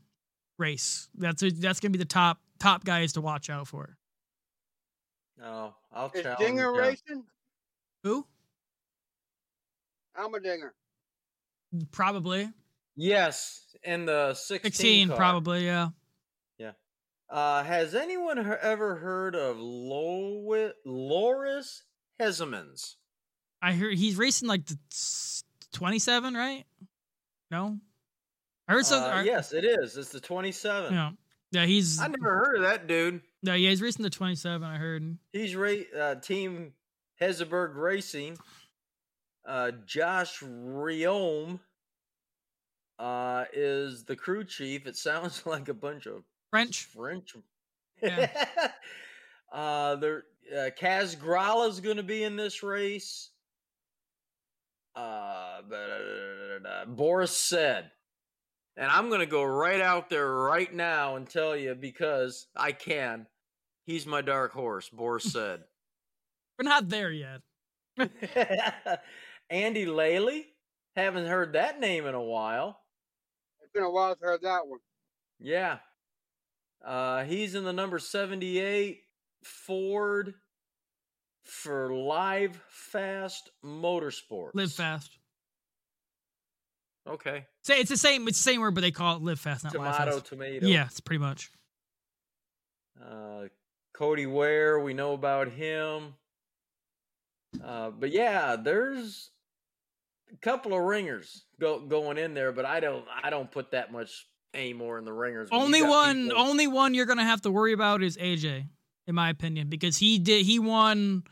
race. 0.60 1.08
That's 1.18 1.42
that's 1.60 1.80
gonna 1.80 1.92
be 1.92 2.00
the 2.00 2.06
top 2.06 2.40
top 2.60 2.84
guys 2.84 3.14
to 3.14 3.22
watch 3.22 3.50
out 3.50 3.68
for. 3.68 3.98
No, 5.38 5.74
I'll 5.94 6.12
Is 6.14 6.22
challenge. 6.22 6.40
Dinger 6.40 6.74
you. 6.74 6.80
racing? 6.80 7.24
Who? 8.04 8.26
I'm 10.16 10.34
a 10.34 10.40
dinger. 10.42 10.74
Probably 11.92 12.50
Yes, 12.98 13.64
in 13.84 14.06
the 14.06 14.34
16, 14.34 14.72
sixteen. 14.72 15.08
car. 15.08 15.18
Probably 15.18 15.66
yeah. 15.66 15.90
Uh, 17.32 17.64
has 17.64 17.96
anyone 17.96 18.38
he- 18.38 18.52
ever 18.62 18.96
heard 18.96 19.36
of 19.36 19.58
Lois, 19.58 20.74
Loris 20.86 21.84
Hezemans? 22.20 22.96
I 23.62 23.72
hear 23.72 23.90
he's 23.92 24.18
racing 24.18 24.50
like 24.50 24.66
the 24.66 24.78
twenty-seven, 25.72 26.34
right? 26.34 26.66
No, 27.50 27.78
I 28.68 28.74
heard 28.74 28.86
something. 28.86 29.12
Uh, 29.12 29.24
yes, 29.24 29.54
it 29.54 29.64
is. 29.64 29.96
It's 29.98 30.10
the 30.10 30.20
27. 30.20 30.94
Yeah, 30.94 31.12
yeah. 31.52 31.66
He's 31.66 32.02
I 32.02 32.08
never 32.08 32.34
heard 32.36 32.56
of 32.58 32.62
that 32.64 32.88
dude. 32.88 33.22
no, 33.44 33.54
yeah. 33.54 33.70
He's 33.70 33.82
racing 33.82 34.04
the 34.04 34.10
twenty-seven. 34.10 34.64
I 34.68 34.76
heard. 34.78 35.18
He's 35.32 35.56
ra- 35.56 35.76
uh, 35.98 36.16
Team 36.16 36.74
Hezeberg 37.22 37.76
Racing. 37.76 38.38
Uh, 39.46 39.72
Josh 39.86 40.40
Riome 40.42 41.60
uh, 43.00 43.46
is 43.54 44.04
the 44.04 44.16
crew 44.16 44.44
chief. 44.44 44.86
It 44.86 44.98
sounds 44.98 45.44
like 45.46 45.70
a 45.70 45.74
bunch 45.74 46.08
of 46.08 46.24
French. 46.52 46.84
French. 46.94 47.36
Yeah. 48.02 48.30
uh, 49.54 49.96
there, 49.96 50.24
uh, 50.54 50.70
Kaz 50.80 51.16
Grala 51.16 51.70
is 51.70 51.80
going 51.80 51.98
to 51.98 52.04
be 52.04 52.24
in 52.24 52.36
this 52.36 52.62
race. 52.62 53.32
Uh, 54.96 55.62
but, 55.70 56.96
Boris 56.96 57.36
Said, 57.36 57.90
and 58.76 58.92
I'm 58.92 59.08
going 59.08 59.22
to 59.22 59.26
go 59.26 59.44
right 59.44 59.80
out 59.80 60.10
there 60.10 60.30
right 60.30 60.74
now 60.74 61.16
and 61.16 61.28
tell 61.28 61.56
you 61.56 61.74
because 61.74 62.48
I 62.56 62.74
can. 62.74 63.28
He's 63.86 64.06
my 64.06 64.22
dark 64.22 64.52
horse. 64.52 64.90
Boris 64.90 65.24
said. 65.32 65.64
We're 66.60 66.70
not 66.70 66.90
there 66.90 67.12
yet. 67.12 67.42
Andy 69.50 69.86
Lally, 69.86 70.48
haven't 70.96 71.28
heard 71.28 71.54
that 71.54 71.80
name 71.80 72.06
in 72.06 72.16
a 72.16 72.22
while. 72.22 72.80
It's 73.62 73.72
been 73.72 73.84
a 73.84 73.90
while 73.90 74.12
since 74.12 74.24
I 74.24 74.26
heard 74.26 74.42
that 74.44 74.68
one. 74.68 74.80
Yeah. 75.40 75.78
Uh, 76.86 77.24
he's 77.24 77.56
in 77.56 77.64
the 77.64 77.74
number 77.74 78.00
78 78.00 79.02
Ford 79.44 80.34
for 81.44 81.94
Live 81.94 82.60
Fast 82.70 83.50
Motorsports. 83.64 84.52
Live 84.54 84.72
fast. 84.72 85.18
Okay. 87.08 87.46
Say 87.64 87.80
it's 87.80 87.90
the 87.90 87.98
same. 87.98 88.28
It's 88.28 88.38
the 88.38 88.52
same 88.52 88.62
word, 88.62 88.76
but 88.76 88.82
they 88.82 88.92
call 88.92 89.16
it 89.18 89.24
live 89.24 89.40
fast, 89.40 89.64
not 89.64 89.76
live 89.76 89.96
Tomato, 89.96 90.12
fast. 90.12 90.26
tomato. 90.28 90.68
Yeah, 90.68 90.86
it's 90.86 91.00
pretty 91.00 91.20
much. 91.20 91.50
Uh, 93.04 93.46
Cody 93.94 94.28
Ware, 94.28 94.80
we 94.80 94.94
know 94.94 95.14
about 95.14 95.50
him. 95.50 96.14
Uh, 97.64 97.90
but 97.90 98.12
yeah, 98.12 98.56
there's 98.56 99.32
a 100.32 100.38
couple 100.38 100.74
of 100.74 100.82
ringers 100.82 101.44
go, 101.60 101.80
going 101.80 102.18
in 102.18 102.34
there, 102.34 102.52
but 102.52 102.66
I 102.66 102.80
don't 102.80 103.06
I 103.24 103.30
don't 103.30 103.52
put 103.52 103.72
that 103.72 103.92
much 103.92 104.28
anymore 104.54 104.98
in 104.98 105.06
the 105.06 105.14
ringers. 105.14 105.50
Only 105.52 105.82
one. 105.82 106.24
people- 106.30 106.42
Only 106.42 106.68
one 106.68 106.94
you're 106.94 107.06
gonna 107.06 107.24
have 107.26 107.42
to 107.42 107.52
worry 107.52 107.74
about 107.74 108.04
is 108.04 108.18
AJ, 108.18 108.66
in 109.08 109.16
my 109.16 109.30
opinion, 109.30 109.70
because 109.70 109.98
he 109.98 110.20
did. 110.20 110.46
He 110.46 110.60
won 110.60 111.24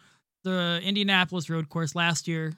the 0.43 0.79
Indianapolis 0.83 1.49
Road 1.49 1.69
Course 1.69 1.95
last 1.95 2.27
year 2.27 2.53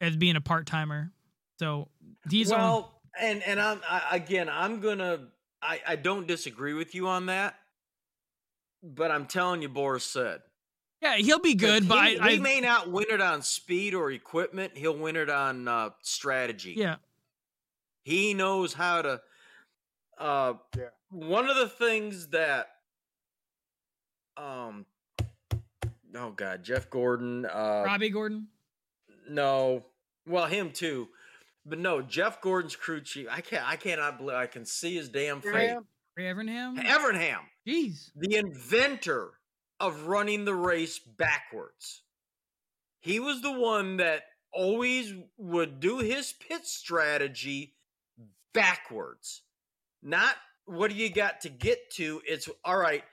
as 0.00 0.16
being 0.16 0.36
a 0.36 0.40
part 0.40 0.66
timer. 0.66 1.12
So 1.58 1.88
he's 2.30 2.50
only- 2.50 2.62
well, 2.64 3.00
and 3.20 3.42
and 3.42 3.60
I'm 3.60 3.80
I, 3.88 4.16
again, 4.16 4.48
I'm 4.48 4.80
gonna 4.80 5.28
I 5.60 5.80
I 5.86 5.96
don't 5.96 6.26
disagree 6.26 6.72
with 6.74 6.94
you 6.94 7.08
on 7.08 7.26
that, 7.26 7.58
but 8.82 9.10
I'm 9.10 9.26
telling 9.26 9.62
you, 9.62 9.68
Boris 9.68 10.04
Said 10.04 10.42
yeah, 11.02 11.16
he'll 11.16 11.40
be 11.40 11.54
good, 11.54 11.82
he, 11.82 11.88
but 11.88 11.98
I, 11.98 12.10
he 12.10 12.18
I 12.20 12.38
may 12.38 12.60
not 12.60 12.88
win 12.90 13.06
it 13.10 13.20
on 13.20 13.42
speed 13.42 13.92
or 13.92 14.10
equipment. 14.12 14.76
He'll 14.78 14.96
win 14.96 15.16
it 15.16 15.28
on 15.28 15.66
uh, 15.68 15.90
strategy. 16.00 16.74
yeah. 16.76 16.96
He 18.04 18.34
knows 18.34 18.72
how 18.72 19.02
to. 19.02 19.20
Uh, 20.18 20.54
Yeah. 20.76 20.84
One 21.10 21.48
of 21.50 21.56
the 21.56 21.68
things 21.68 22.28
that, 22.28 22.68
um, 24.36 24.86
oh 26.16 26.30
god, 26.30 26.62
Jeff 26.62 26.88
Gordon. 26.90 27.44
Uh, 27.46 27.82
Robby 27.84 28.08
Gordon. 28.10 28.48
no, 29.28 29.84
well 30.26 30.46
him 30.46 30.70
too, 30.70 31.08
but 31.66 31.78
no, 31.78 32.00
Jeff 32.02 32.40
Gordon's 32.40 32.76
crew 32.76 33.00
chief. 33.02 33.26
I 33.30 33.40
can't. 33.42 33.68
I 33.68 33.76
cannot 33.76 34.18
believe 34.18 34.36
I 34.36 34.46
can 34.46 34.64
see 34.64 34.94
his 34.94 35.08
damn 35.08 35.40
face. 35.40 35.52
Graham? 35.52 35.86
Ray 36.16 36.24
Evernham. 36.24 36.78
Evernham, 36.82 37.40
Jeez. 37.66 38.10
the 38.16 38.36
inventor 38.36 39.30
of 39.80 40.06
running 40.06 40.44
the 40.44 40.54
race 40.54 40.98
backwards. 40.98 42.02
He 43.00 43.18
was 43.18 43.40
the 43.42 43.52
one 43.52 43.96
that 43.96 44.22
always 44.52 45.12
would 45.38 45.80
do 45.80 45.98
his 45.98 46.32
pit 46.32 46.66
strategy 46.66 47.74
backwards. 48.54 49.42
Not 50.02 50.34
what 50.66 50.90
do 50.90 50.96
you 50.96 51.10
got 51.10 51.40
to 51.42 51.48
get 51.48 51.90
to? 51.92 52.20
It's 52.26 52.48
all 52.64 52.76
right. 52.76 53.04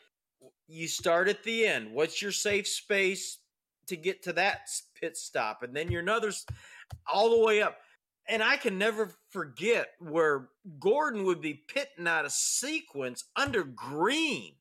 You 0.67 0.87
start 0.87 1.27
at 1.27 1.43
the 1.43 1.65
end. 1.65 1.93
What's 1.93 2.21
your 2.21 2.31
safe 2.31 2.67
space 2.67 3.39
to 3.87 3.95
get 3.95 4.23
to 4.23 4.33
that 4.33 4.69
pit 4.99 5.17
stop? 5.17 5.63
And 5.63 5.75
then 5.75 5.91
your 5.91 6.01
another 6.01 6.31
all 7.11 7.29
the 7.31 7.45
way 7.45 7.61
up. 7.61 7.77
And 8.27 8.43
I 8.43 8.57
can 8.57 8.77
never 8.77 9.11
forget 9.29 9.87
where 9.99 10.49
Gordon 10.79 11.23
would 11.23 11.41
be 11.41 11.63
pitting 11.67 12.07
out 12.07 12.25
a 12.25 12.29
sequence 12.29 13.25
under 13.35 13.63
green 13.63 14.53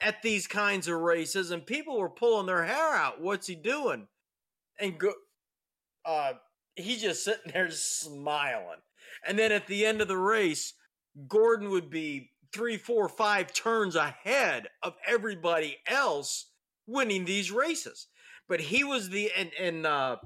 at 0.00 0.22
these 0.22 0.46
kinds 0.46 0.88
of 0.88 1.00
races, 1.00 1.50
and 1.50 1.66
people 1.66 1.98
were 1.98 2.10
pulling 2.10 2.46
their 2.46 2.64
hair 2.64 2.94
out. 2.94 3.20
What's 3.20 3.46
he 3.46 3.54
doing? 3.54 4.08
And 4.78 4.98
go, 4.98 5.12
uh, 6.04 6.34
he's 6.74 7.02
just 7.02 7.24
sitting 7.24 7.52
there 7.52 7.70
smiling. 7.70 8.80
And 9.26 9.38
then 9.38 9.52
at 9.52 9.66
the 9.66 9.86
end 9.86 10.00
of 10.00 10.08
the 10.08 10.16
race, 10.18 10.74
Gordon 11.28 11.70
would 11.70 11.90
be 11.90 12.30
three, 12.52 12.76
four, 12.76 13.08
five 13.08 13.52
turns 13.52 13.96
ahead 13.96 14.68
of 14.82 14.94
everybody 15.06 15.78
else 15.86 16.50
winning 16.86 17.24
these 17.24 17.50
races. 17.50 18.06
But 18.48 18.60
he 18.60 18.84
was 18.84 19.10
the 19.10 19.30
and 19.36 19.50
and 19.58 19.86
uh, 19.86 20.16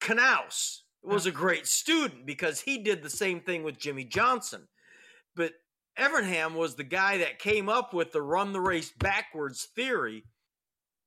Knaus 0.00 0.80
was 1.02 1.26
a 1.26 1.30
great 1.30 1.66
student 1.66 2.26
because 2.26 2.60
he 2.60 2.78
did 2.78 3.02
the 3.02 3.10
same 3.10 3.40
thing 3.40 3.62
with 3.62 3.78
Jimmie 3.78 4.04
Johnson. 4.04 4.66
But 5.36 5.52
Evernham 5.98 6.54
was 6.54 6.74
the 6.74 6.84
guy 6.84 7.18
that 7.18 7.38
came 7.38 7.68
up 7.68 7.94
with 7.94 8.12
the 8.12 8.22
run 8.22 8.52
the 8.52 8.60
race 8.60 8.90
backwards 8.90 9.68
theory. 9.76 10.24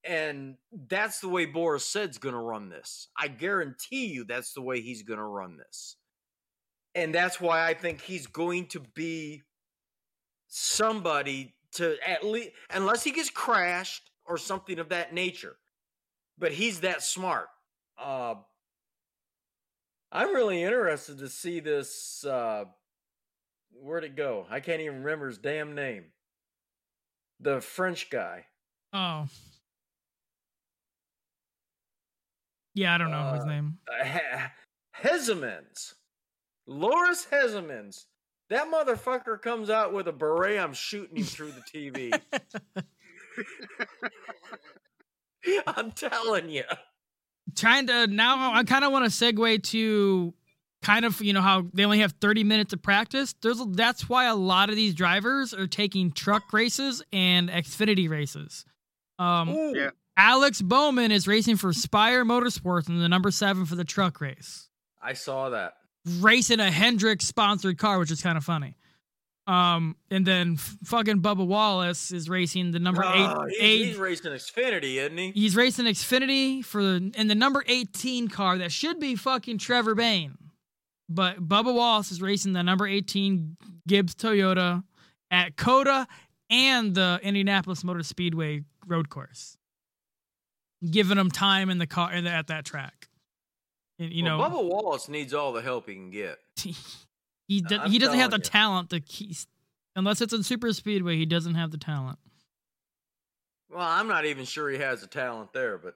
And 0.06 0.56
that's 0.72 1.20
the 1.20 1.28
way 1.28 1.46
Boris 1.46 1.86
Said's 1.86 2.18
going 2.18 2.34
to 2.34 2.40
run 2.40 2.70
this. 2.70 3.10
I 3.18 3.28
guarantee 3.28 4.06
you 4.06 4.24
that's 4.24 4.54
the 4.54 4.62
way 4.62 4.80
he's 4.80 5.04
going 5.04 5.20
to 5.20 5.26
run 5.26 5.58
this. 5.58 5.98
And 6.96 7.14
that's 7.14 7.40
why 7.40 7.68
I 7.68 7.74
think 7.74 8.02
he's 8.02 8.28
going 8.28 8.66
to 8.68 8.80
be 8.96 9.44
somebody 10.48 11.54
to 11.74 11.96
at 12.06 12.26
least, 12.26 12.50
unless 12.72 13.04
he 13.04 13.12
gets 13.12 13.30
crashed 13.30 14.10
or 14.26 14.38
something 14.38 14.80
of 14.80 14.90
that 14.90 15.14
nature. 15.14 15.56
But 16.38 16.52
he's 16.52 16.82
that 16.82 17.04
smart. 17.04 17.48
Uh, 17.98 18.36
I'm 20.12 20.34
really 20.34 20.64
interested 20.64 21.20
to 21.20 21.30
see 21.30 21.60
this. 21.60 22.26
Uh, 22.26 22.66
where'd 23.72 24.04
it 24.04 24.16
go? 24.16 24.48
I 24.50 24.60
can't 24.60 24.82
even 24.82 25.04
remember 25.04 25.28
his 25.28 25.38
damn 25.38 25.76
name. 25.76 26.06
The 27.40 27.62
French 27.62 28.10
guy. 28.10 28.46
Oh. 28.94 29.28
Yeah, 32.74 32.96
I 32.96 32.98
don't 32.98 33.12
know 33.12 33.34
his 33.34 33.44
Uh, 33.44 33.48
name. 33.48 33.78
Uh, 33.88 34.04
He- 34.06 35.08
Hezemans. 35.08 35.94
Loris 36.70 37.28
Hezemans. 37.32 38.06
That 38.50 38.72
motherfucker 38.72 39.42
comes 39.42 39.70
out 39.70 39.94
with 39.94 40.08
a 40.08 40.12
beret. 40.12 40.60
I'm 40.60 40.74
shooting 40.74 41.18
him 41.18 41.24
through 41.24 41.52
the 41.52 41.62
TV. 41.62 42.20
I'm 45.68 45.92
telling 45.92 46.50
you. 46.50 46.64
Trying 47.56 47.88
to 47.88 48.08
now, 48.08 48.54
I 48.54 48.64
kind 48.64 48.84
of 48.84 48.92
want 48.92 49.06
to 49.06 49.12
segue 49.12 49.64
to 49.64 50.34
kind 50.82 51.06
of 51.06 51.22
you 51.22 51.34
know 51.34 51.42
how 51.42 51.66
they 51.74 51.84
only 51.84 52.00
have 52.00 52.14
30 52.22 52.44
minutes 52.44 52.74
of 52.74 52.82
practice. 52.82 53.36
There's 53.42 53.62
that's 53.70 54.08
why 54.08 54.26
a 54.26 54.36
lot 54.36 54.70
of 54.70 54.76
these 54.76 54.94
drivers 54.94 55.54
are 55.54 55.68
taking 55.68 56.12
truck 56.12 56.54
races 56.54 57.04
and 57.12 57.50
Xfinity 57.50 58.10
races. 58.10 58.66
Um, 59.18 59.50
Ooh. 59.50 59.76
Yeah. 59.76 59.90
Alex 60.18 60.62
Bowman 60.62 61.12
is 61.12 61.28
racing 61.28 61.56
for 61.56 61.72
Spire 61.72 62.26
Motorsports 62.26 62.90
in 62.90 63.00
the 63.00 63.10
number 63.10 63.32
seven 63.32 63.66
for 63.66 63.76
the 63.76 63.86
truck 63.86 64.22
race. 64.22 64.70
I 65.02 65.14
saw 65.14 65.50
that. 65.50 65.74
Racing 66.06 66.60
a 66.60 66.72
Hendrick 66.72 67.22
sponsored 67.22 67.78
car, 67.78 68.00
which 68.00 68.12
is 68.12 68.22
kind 68.22 68.38
of 68.38 68.44
funny. 68.44 68.76
Um, 69.48 69.96
and 70.12 70.26
then 70.26 70.58
fucking 70.58 71.22
Bubba 71.22 71.46
Wallace 71.46 72.12
is 72.12 72.30
racing 72.30 72.72
the 72.72 72.78
number 72.78 73.02
eight. 73.02 73.28
Oh, 73.28 73.46
he's, 73.50 73.58
eight 73.60 73.86
he's 73.86 73.98
racing 73.98 74.32
Xfinity, 74.32 74.96
isn't 74.98 75.18
he? 75.18 75.32
he's 75.32 75.56
racing 75.56 75.86
Xfinity 75.86 76.64
for 76.64 76.84
the 76.84 77.12
in 77.18 77.28
the 77.28 77.34
number 77.36 77.64
18 77.68 78.28
car 78.28 78.60
that 78.60 78.72
should 78.72 79.00
be 79.00 79.16
fucking 79.16 79.58
Trevor 79.58 79.96
Bayne. 79.96 80.38
But 81.10 81.48
Bubba 81.48 81.74
Wallace 81.74 82.12
is 82.12 82.22
racing 82.22 82.54
the 82.54 82.62
number 82.62 82.86
18 82.86 83.58
Gibbs 83.88 84.14
Toyota 84.14 84.84
at 85.32 85.56
COTA 85.56 86.08
and 86.52 86.94
the 86.94 87.20
Indianapolis 87.24 87.84
Motor 87.84 88.04
Speedway 88.04 88.62
road 88.86 89.10
course. 89.10 89.58
giving 90.90 91.18
him 91.18 91.32
time 91.32 91.72
in 91.72 91.80
the 91.80 91.88
car 91.88 92.14
in 92.14 92.24
the, 92.24 92.30
at 92.30 92.48
that 92.48 92.66
track. 92.66 93.09
You 94.00 94.24
Well, 94.24 94.38
know, 94.38 94.50
Bubba 94.50 94.64
Wallace 94.64 95.10
needs 95.10 95.34
all 95.34 95.52
the 95.52 95.62
help 95.62 95.88
he 95.90 95.96
can 95.96 96.10
get. 96.10 96.40
he 96.56 97.62
do, 97.62 97.80
he 97.82 98.00
doesn't 98.00 98.18
have 98.20 98.32
the 98.32 98.38
you. 98.38 98.44
talent 98.44 98.90
to 98.92 99.00
keep, 99.02 99.36
unless 99.96 100.22
it's 100.22 100.34
in 100.34 100.42
super 100.44 100.72
speedway. 100.74 101.18
He 101.18 101.26
doesn't 101.26 101.56
have 101.56 101.72
the 101.72 101.78
talent. 101.78 102.18
Well, 103.70 103.82
I'm 103.86 104.08
not 104.08 104.26
even 104.26 104.46
sure 104.46 104.70
he 104.70 104.78
has 104.78 105.02
the 105.02 105.08
talent 105.08 105.52
there, 105.54 105.78
but 105.78 105.96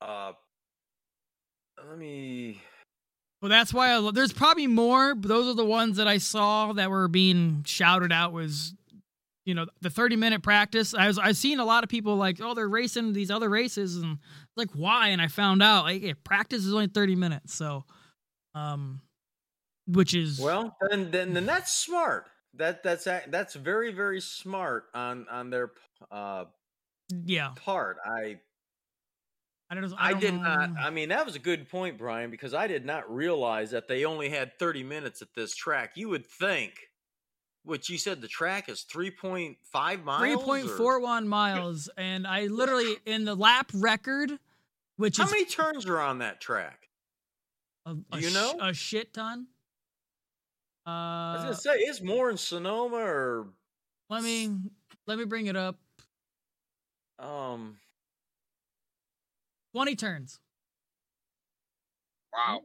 uh, 0.00 0.32
let 1.86 1.98
me. 1.98 2.60
Well, 3.42 3.50
that's 3.50 3.74
why 3.74 3.90
I, 3.90 3.98
lo- 3.98 4.10
there's 4.10 4.32
probably 4.32 4.66
more, 4.66 5.14
but 5.14 5.28
those 5.28 5.46
are 5.46 5.54
the 5.54 5.64
ones 5.64 5.98
that 5.98 6.08
I 6.08 6.16
saw 6.18 6.72
that 6.72 6.88
were 6.90 7.06
being 7.08 7.62
shouted 7.66 8.10
out. 8.12 8.32
Was 8.32 8.74
you 9.44 9.54
know 9.54 9.66
the 9.80 9.90
30 9.90 10.16
minute 10.16 10.42
practice? 10.42 10.94
I 10.94 11.06
was 11.06 11.18
I've 11.18 11.36
seen 11.36 11.58
a 11.58 11.64
lot 11.64 11.84
of 11.84 11.90
people 11.90 12.16
like, 12.16 12.40
oh, 12.42 12.54
they're 12.54 12.68
racing 12.68 13.12
these 13.12 13.30
other 13.30 13.48
races, 13.48 13.96
and 13.96 14.18
like 14.56 14.70
why? 14.74 15.08
And 15.08 15.20
I 15.20 15.28
found 15.28 15.62
out 15.62 15.84
like 15.84 16.02
yeah, 16.02 16.12
practice 16.24 16.64
is 16.64 16.72
only 16.72 16.88
30 16.88 17.16
minutes, 17.16 17.54
so 17.54 17.84
um, 18.54 19.00
which 19.86 20.14
is 20.14 20.38
Well, 20.38 20.76
then, 20.90 21.10
then, 21.10 21.34
then 21.34 21.46
that's 21.46 21.72
smart. 21.72 22.26
That 22.54 22.82
that's 22.82 23.04
that's 23.04 23.54
very 23.54 23.92
very 23.92 24.20
smart 24.20 24.84
on 24.94 25.26
on 25.30 25.50
their 25.50 25.72
uh 26.10 26.44
yeah. 27.24 27.50
part. 27.56 27.96
I 28.04 28.38
I 29.70 29.74
don't. 29.74 29.94
I, 29.98 30.10
don't 30.12 30.20
did 30.20 30.34
not. 30.34 30.70
I 30.78 30.90
mean, 30.90 31.08
that 31.08 31.24
was 31.24 31.36
a 31.36 31.40
good 31.40 31.68
point, 31.68 31.98
Brian, 31.98 32.30
because 32.30 32.54
I 32.54 32.66
did 32.66 32.84
not 32.84 33.12
realize 33.12 33.70
that 33.70 33.88
they 33.88 34.04
only 34.04 34.28
had 34.28 34.58
30 34.58 34.84
minutes 34.84 35.22
at 35.22 35.28
this 35.34 35.54
track. 35.54 35.92
You 35.96 36.10
would 36.10 36.26
think, 36.26 36.74
what 37.64 37.88
you 37.88 37.98
said, 37.98 38.20
the 38.20 38.28
track 38.28 38.68
is 38.68 38.84
3.5 38.90 40.04
miles. 40.04 40.20
Three 40.20 40.34
or- 40.34 40.38
point 40.44 40.70
four 40.70 41.00
one 41.00 41.26
miles, 41.28 41.88
and 41.96 42.26
I 42.26 42.46
literally 42.46 42.96
in 43.06 43.24
the 43.24 43.34
lap 43.34 43.70
record, 43.74 44.38
which 44.96 45.16
How 45.16 45.24
is 45.24 45.30
many 45.30 45.44
turns 45.46 45.86
are 45.86 45.98
on 46.00 46.18
that 46.18 46.40
track? 46.40 46.88
a, 47.86 47.96
a 48.12 48.20
you 48.20 48.30
sh- 48.30 48.34
know? 48.34 48.56
a 48.60 48.72
shit 48.74 49.12
ton. 49.12 49.46
I 50.86 51.32
was 51.34 51.40
Uh, 51.40 51.44
gonna 51.44 51.56
say 51.56 51.70
it's 51.80 52.02
more 52.02 52.30
in 52.30 52.36
Sonoma 52.36 52.96
or 52.96 53.46
let 54.10 54.22
me 54.22 54.50
let 55.06 55.18
me 55.18 55.24
bring 55.24 55.46
it 55.46 55.56
up. 55.56 55.76
um. 57.18 57.78
Twenty 59.72 59.96
turns. 59.96 60.38
Wow. 62.32 62.62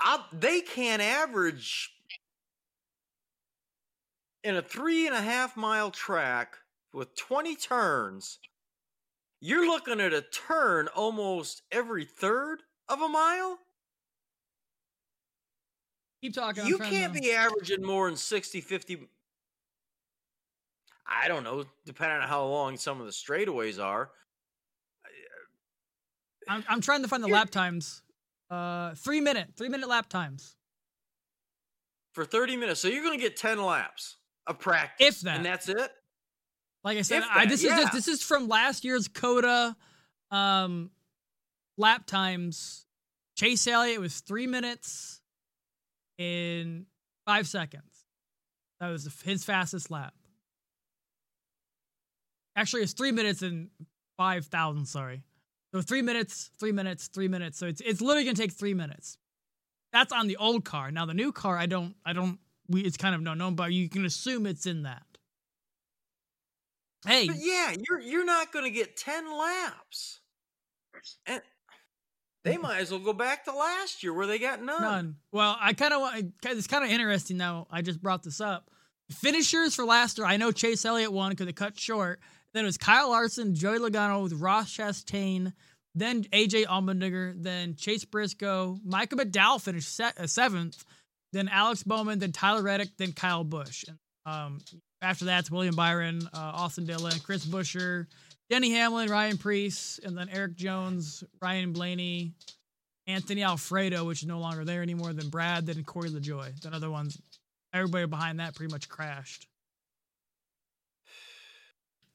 I, 0.00 0.24
they 0.32 0.60
can't 0.60 1.00
average 1.02 1.92
in 4.42 4.56
a 4.56 4.62
three 4.62 5.06
and 5.06 5.14
a 5.14 5.20
half 5.20 5.56
mile 5.56 5.90
track 5.90 6.56
with 6.92 7.14
20 7.16 7.56
turns. 7.56 8.38
You're 9.40 9.66
looking 9.66 10.00
at 10.00 10.12
a 10.12 10.22
turn 10.22 10.88
almost 10.88 11.62
every 11.72 12.04
third 12.04 12.60
of 12.88 13.00
a 13.00 13.08
mile. 13.08 13.58
Keep 16.22 16.34
talking. 16.34 16.66
You 16.66 16.78
can't 16.78 17.14
to- 17.14 17.20
be 17.20 17.32
averaging 17.32 17.82
more 17.82 18.08
than 18.08 18.16
60, 18.16 18.60
50. 18.60 19.08
I 21.06 21.28
don't 21.28 21.42
know, 21.42 21.64
depending 21.86 22.18
on 22.22 22.28
how 22.28 22.44
long 22.44 22.76
some 22.76 23.00
of 23.00 23.06
the 23.06 23.12
straightaways 23.12 23.82
are. 23.82 24.10
I'm, 26.48 26.64
I'm 26.68 26.80
trying 26.80 27.02
to 27.02 27.08
find 27.08 27.22
the 27.22 27.28
You're- 27.28 27.38
lap 27.38 27.50
times. 27.50 28.02
Uh, 28.50 28.94
three 28.96 29.20
minute, 29.20 29.50
three 29.56 29.68
minute 29.68 29.88
lap 29.88 30.08
times. 30.08 30.56
For 32.12 32.24
30 32.24 32.56
minutes. 32.56 32.80
So 32.80 32.88
you're 32.88 33.04
going 33.04 33.16
to 33.16 33.22
get 33.22 33.36
10 33.36 33.62
laps 33.62 34.16
of 34.50 34.58
practice. 34.58 35.06
If 35.06 35.20
that. 35.22 35.36
And 35.36 35.46
that's 35.46 35.68
it? 35.68 35.90
Like 36.84 36.98
I 36.98 37.02
said, 37.02 37.18
If 37.18 37.28
I, 37.30 37.44
that, 37.44 37.48
this 37.50 37.64
is 37.64 37.70
just, 37.70 37.92
this 37.92 38.08
is 38.08 38.22
from 38.22 38.48
last 38.48 38.84
year's 38.84 39.08
COTA 39.08 39.76
um, 40.30 40.90
lap 41.76 42.06
times. 42.06 42.86
Chase 43.36 43.66
Elliott 43.66 44.00
was 44.00 44.20
three 44.20 44.46
minutes 44.46 45.20
in 46.18 46.86
five 47.26 47.46
seconds. 47.46 47.84
That 48.80 48.88
was 48.88 49.08
his 49.24 49.44
fastest 49.44 49.90
lap. 49.90 50.14
Actually, 52.56 52.82
it's 52.82 52.92
three 52.92 53.12
minutes 53.12 53.42
and 53.42 53.68
five 54.16 54.46
thousand. 54.46 54.86
Sorry, 54.86 55.22
so 55.72 55.80
three 55.80 56.02
minutes, 56.02 56.50
three 56.58 56.72
minutes, 56.72 57.08
three 57.08 57.28
minutes. 57.28 57.58
So 57.58 57.66
it's 57.66 57.80
it's 57.80 58.00
literally 58.00 58.24
gonna 58.24 58.36
take 58.36 58.52
three 58.52 58.74
minutes. 58.74 59.16
That's 59.92 60.12
on 60.12 60.26
the 60.26 60.36
old 60.36 60.64
car. 60.64 60.90
Now 60.90 61.06
the 61.06 61.14
new 61.14 61.32
car, 61.32 61.56
I 61.56 61.66
don't, 61.66 61.94
I 62.04 62.12
don't. 62.12 62.38
We 62.70 62.82
it's 62.82 62.96
kind 62.96 63.14
of 63.14 63.20
no 63.20 63.34
known, 63.34 63.54
but 63.54 63.72
you 63.72 63.88
can 63.88 64.04
assume 64.04 64.46
it's 64.46 64.66
in 64.66 64.84
that. 64.84 65.02
Hey, 67.06 67.26
But 67.26 67.36
yeah, 67.38 67.74
you're 67.88 68.00
you're 68.00 68.24
not 68.24 68.52
going 68.52 68.64
to 68.64 68.70
get 68.70 68.96
10 68.96 69.36
laps. 69.36 70.20
And 71.26 71.40
they 72.44 72.56
might 72.56 72.80
as 72.80 72.90
well 72.90 73.00
go 73.00 73.12
back 73.12 73.44
to 73.44 73.52
last 73.52 74.02
year 74.02 74.12
where 74.12 74.26
they 74.26 74.38
got 74.38 74.62
none. 74.62 74.82
None. 74.82 75.16
Well, 75.32 75.56
I 75.60 75.72
kind 75.72 75.92
of. 75.92 76.02
It's 76.44 76.66
kind 76.66 76.84
of 76.84 76.90
interesting 76.90 77.36
now. 77.36 77.66
I 77.70 77.82
just 77.82 78.00
brought 78.02 78.22
this 78.22 78.40
up. 78.40 78.70
Finishers 79.10 79.74
for 79.74 79.84
last 79.84 80.18
year. 80.18 80.26
I 80.26 80.36
know 80.36 80.52
Chase 80.52 80.84
Elliott 80.84 81.12
won 81.12 81.30
because 81.30 81.48
it 81.48 81.56
cut 81.56 81.78
short. 81.78 82.20
Then 82.52 82.64
it 82.64 82.66
was 82.66 82.78
Kyle 82.78 83.10
Larson, 83.10 83.54
Joey 83.54 83.78
Logano 83.78 84.22
with 84.22 84.32
Ross 84.34 84.76
Chastain, 84.76 85.52
then 85.94 86.24
AJ 86.24 86.66
Allmendinger, 86.66 87.34
then 87.40 87.76
Chase 87.76 88.04
Briscoe, 88.04 88.78
Michael 88.84 89.18
McDowell 89.18 89.60
finished 89.60 89.94
se- 89.94 90.12
uh, 90.18 90.26
seventh, 90.26 90.84
then 91.32 91.48
Alex 91.48 91.82
Bowman, 91.82 92.18
then 92.18 92.32
Tyler 92.32 92.62
Reddick, 92.62 92.96
then 92.96 93.12
Kyle 93.12 93.44
Busch. 93.44 93.84
And 93.86 93.98
um, 94.26 94.60
after 95.02 95.24
that's 95.24 95.50
William 95.50 95.74
Byron, 95.74 96.22
uh, 96.32 96.38
Austin 96.54 96.86
Dillon, 96.86 97.18
Chris 97.20 97.46
Buescher, 97.46 98.06
Denny 98.48 98.72
Hamlin, 98.72 99.08
Ryan 99.08 99.38
Preece, 99.38 100.00
and 100.04 100.16
then 100.16 100.28
Erik 100.28 100.56
Jones, 100.56 101.22
Ryan 101.40 101.72
Blaney, 101.72 102.32
Anthony 103.06 103.42
Alfredo, 103.42 104.04
which 104.04 104.22
is 104.22 104.28
no 104.28 104.38
longer 104.40 104.64
there 104.64 104.82
anymore, 104.82 105.12
then 105.12 105.28
Brad, 105.28 105.66
then 105.66 105.82
Corey 105.84 106.10
LaJoie. 106.10 106.60
Then 106.60 106.74
other 106.74 106.90
ones, 106.90 107.20
everybody 107.72 108.06
behind 108.06 108.40
that 108.40 108.54
pretty 108.54 108.72
much 108.72 108.88
crashed. 108.88 109.46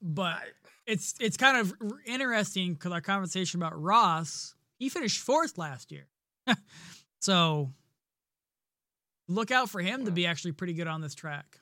But 0.02 0.42
it's 0.86 1.14
it's 1.20 1.36
kind 1.36 1.56
of 1.56 1.74
interesting 2.04 2.74
because 2.74 2.92
our 2.92 3.00
conversation 3.00 3.60
about 3.60 3.80
Ross, 3.80 4.54
he 4.78 4.88
finished 4.88 5.20
fourth 5.20 5.58
last 5.58 5.90
year. 5.90 6.06
so 7.20 7.72
look 9.28 9.50
out 9.50 9.70
for 9.70 9.80
him 9.80 10.04
to 10.04 10.10
be 10.10 10.26
actually 10.26 10.52
pretty 10.52 10.72
good 10.72 10.86
on 10.86 11.00
this 11.00 11.14
track. 11.14 11.60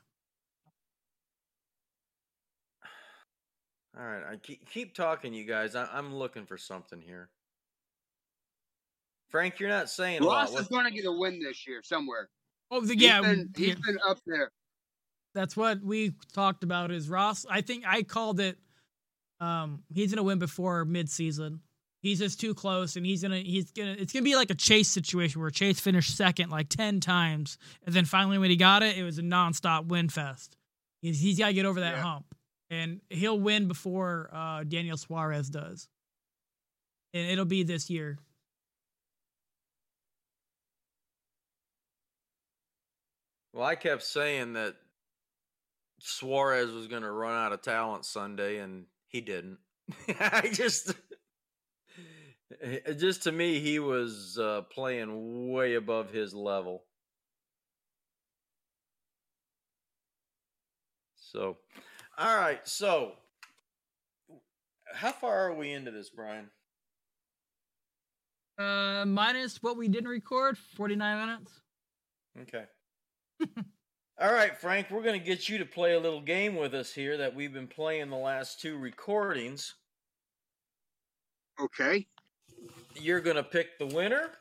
All 3.97 4.05
right, 4.05 4.23
I 4.33 4.35
keep, 4.35 4.69
keep 4.69 4.93
talking, 4.93 5.33
you 5.33 5.45
guys. 5.45 5.73
I, 5.73 5.85
I'm 5.85 6.13
looking 6.13 6.45
for 6.45 6.57
something 6.57 7.01
here. 7.01 7.29
Frank, 9.29 9.59
you're 9.59 9.69
not 9.69 9.89
saying. 9.89 10.21
Ross 10.23 10.53
is 10.59 10.67
going 10.67 10.85
to 10.85 10.91
get 10.91 11.05
a 11.05 11.11
win 11.11 11.39
this 11.39 11.65
year 11.65 11.81
somewhere. 11.81 12.29
Oh, 12.71 12.81
the, 12.81 12.93
He's 12.93 13.03
yeah, 13.03 13.21
been, 13.21 13.49
yeah, 13.57 13.67
he's 13.67 13.75
been 13.75 13.97
up 14.07 14.19
there. 14.25 14.51
that's 15.33 15.55
what 15.55 15.81
we 15.81 16.13
talked 16.33 16.63
about. 16.63 16.91
Is 16.91 17.09
Ross? 17.09 17.45
I 17.49 17.61
think 17.61 17.83
I 17.87 18.03
called 18.03 18.39
it. 18.39 18.57
Um, 19.39 19.83
he's 19.93 20.13
gonna 20.13 20.23
win 20.23 20.39
before 20.39 20.85
mid-season. 20.85 21.59
He's 22.05 22.19
just 22.19 22.39
too 22.39 22.53
close, 22.53 22.97
and 22.97 23.03
he's 23.03 23.23
gonna 23.23 23.39
he's 23.39 23.71
gonna 23.71 23.95
it's 23.97 24.13
gonna 24.13 24.21
be 24.21 24.35
like 24.35 24.51
a 24.51 24.53
Chase 24.55 24.87
situation 24.89 25.41
where 25.41 25.49
Chase 25.49 25.79
finished 25.79 26.15
second 26.15 26.51
like 26.51 26.69
ten 26.69 26.99
times, 26.99 27.57
and 27.83 27.95
then 27.95 28.05
finally 28.05 28.37
when 28.37 28.51
he 28.51 28.57
got 28.57 28.83
it, 28.83 28.95
it 28.95 29.01
was 29.01 29.17
a 29.17 29.23
nonstop 29.23 29.87
win 29.87 30.07
fest. 30.09 30.55
He's 31.01 31.19
he's 31.19 31.39
got 31.39 31.47
to 31.47 31.53
get 31.53 31.65
over 31.65 31.79
that 31.79 31.95
Yeah. 31.95 32.03
hump, 32.03 32.35
and 32.69 33.01
he'll 33.09 33.39
win 33.39 33.67
before 33.67 34.29
uh, 34.31 34.63
Daniel 34.65 34.97
Suarez 34.97 35.49
does, 35.49 35.89
and 37.15 37.27
it'll 37.27 37.43
be 37.43 37.63
this 37.63 37.89
year. 37.89 38.19
Well, 43.51 43.65
I 43.65 43.73
kept 43.73 44.03
saying 44.03 44.53
that 44.53 44.75
Suarez 45.99 46.71
was 46.71 46.87
going 46.87 47.01
to 47.01 47.11
run 47.11 47.33
out 47.33 47.51
of 47.51 47.63
talent 47.63 48.05
Sunday, 48.05 48.57
and 48.59 48.85
he 49.07 49.21
didn't. 49.21 49.57
I 50.19 50.49
just, 50.51 50.93
just 52.97 53.23
to 53.23 53.31
me, 53.31 53.59
he 53.59 53.79
was 53.79 54.37
uh, 54.37 54.61
playing 54.71 55.51
way 55.51 55.75
above 55.75 56.11
his 56.11 56.33
level. 56.33 56.83
So, 61.15 61.57
all 62.17 62.37
right. 62.37 62.65
So, 62.67 63.13
how 64.93 65.11
far 65.11 65.47
are 65.47 65.53
we 65.53 65.71
into 65.71 65.91
this, 65.91 66.09
Brian? 66.09 66.49
Uh, 68.57 69.03
minus 69.05 69.61
what 69.61 69.75
we 69.75 69.87
didn't 69.87 70.09
record, 70.09 70.57
forty 70.57 70.95
nine 70.95 71.27
minutes. 71.27 71.59
Okay. 72.41 72.65
All 74.17 74.31
right, 74.31 74.57
Frank, 74.57 74.89
we're 74.89 75.03
going 75.03 75.19
to 75.19 75.25
get 75.25 75.49
you 75.49 75.57
to 75.57 75.65
play 75.65 75.93
a 75.93 75.99
little 75.99 76.21
game 76.21 76.55
with 76.55 76.73
us 76.73 76.93
here 76.93 77.17
that 77.17 77.35
we've 77.35 77.51
been 77.51 77.67
playing 77.67 78.09
the 78.09 78.15
last 78.15 78.61
two 78.61 78.77
recordings. 78.77 79.75
Okay. 81.59 82.07
You're 82.95 83.21
going 83.21 83.35
to 83.35 83.43
pick 83.43 83.77
the 83.77 83.87
winner 83.87 84.31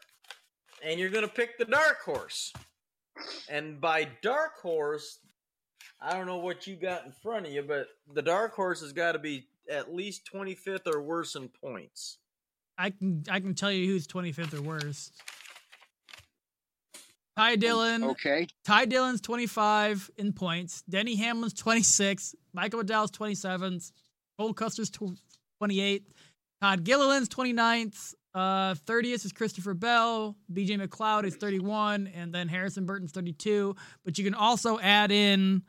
and 0.85 0.99
you're 1.01 1.11
going 1.11 1.27
to 1.27 1.33
pick 1.33 1.59
the 1.59 1.65
dark 1.65 2.03
horse. 2.03 2.53
And 3.49 3.81
by 3.81 4.09
dark 4.23 4.61
horse, 4.61 5.19
I 6.01 6.15
don't 6.15 6.27
know 6.27 6.39
what 6.39 6.67
you 6.67 6.77
got 6.77 7.05
in 7.07 7.13
front 7.13 7.47
of 7.47 7.53
you, 7.53 7.63
but 7.63 7.87
the 8.13 8.23
dark 8.23 8.55
horse 8.55 8.81
has 8.81 8.93
got 8.93 9.13
to 9.13 9.19
be 9.19 9.47
at 9.71 9.95
least 9.95 10.29
25th 10.33 10.87
or 10.93 11.01
worse 11.01 11.37
in 11.37 11.49
points. 11.49 12.19
I 12.77 12.91
can 12.91 13.25
I 13.31 13.41
can 13.41 13.55
tell 13.55 13.71
you 13.71 13.87
who's 13.87 14.07
25th 14.07 14.55
or 14.55 14.63
worst. 14.63 15.13
Ty 17.37 17.57
Dillon. 17.57 18.05
Okay. 18.05 18.47
Ty 18.65 18.85
Dillon's 18.87 19.21
25 19.21 20.11
in 20.19 20.33
points. 20.33 20.83
Denny 20.89 21.17
Hamlin's 21.17 21.55
26. 21.55 22.35
Michael 22.53 22.83
McDowell's 22.83 23.11
27. 23.11 23.81
Cole 24.39 24.55
Custer's 24.55 24.91
28. 24.91 26.07
Todd 26.61 26.85
Gilliland's 26.85 27.29
29th. 27.29 28.15
Uh, 28.35 28.75
30th 28.75 29.25
is 29.25 29.33
Christopher 29.33 29.75
Bell. 29.75 30.37
BJ 30.53 30.81
McLeod 30.81 31.25
is 31.25 31.37
31. 31.37 32.09
And 32.09 32.35
then 32.35 32.49
Harrison 32.49 32.85
Burton's 32.85 33.13
32. 33.13 33.77
But 34.05 34.19
you 34.19 34.25
can 34.25 34.35
also 34.35 34.79
add 34.81 35.13
in 35.13 35.63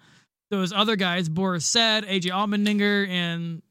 those 0.49 0.73
other 0.73 0.95
guys, 0.95 1.29
Boris 1.29 1.65
Said, 1.65 2.05
AJ 2.05 2.31
Allmendinger, 2.31 3.07
and 3.07 3.61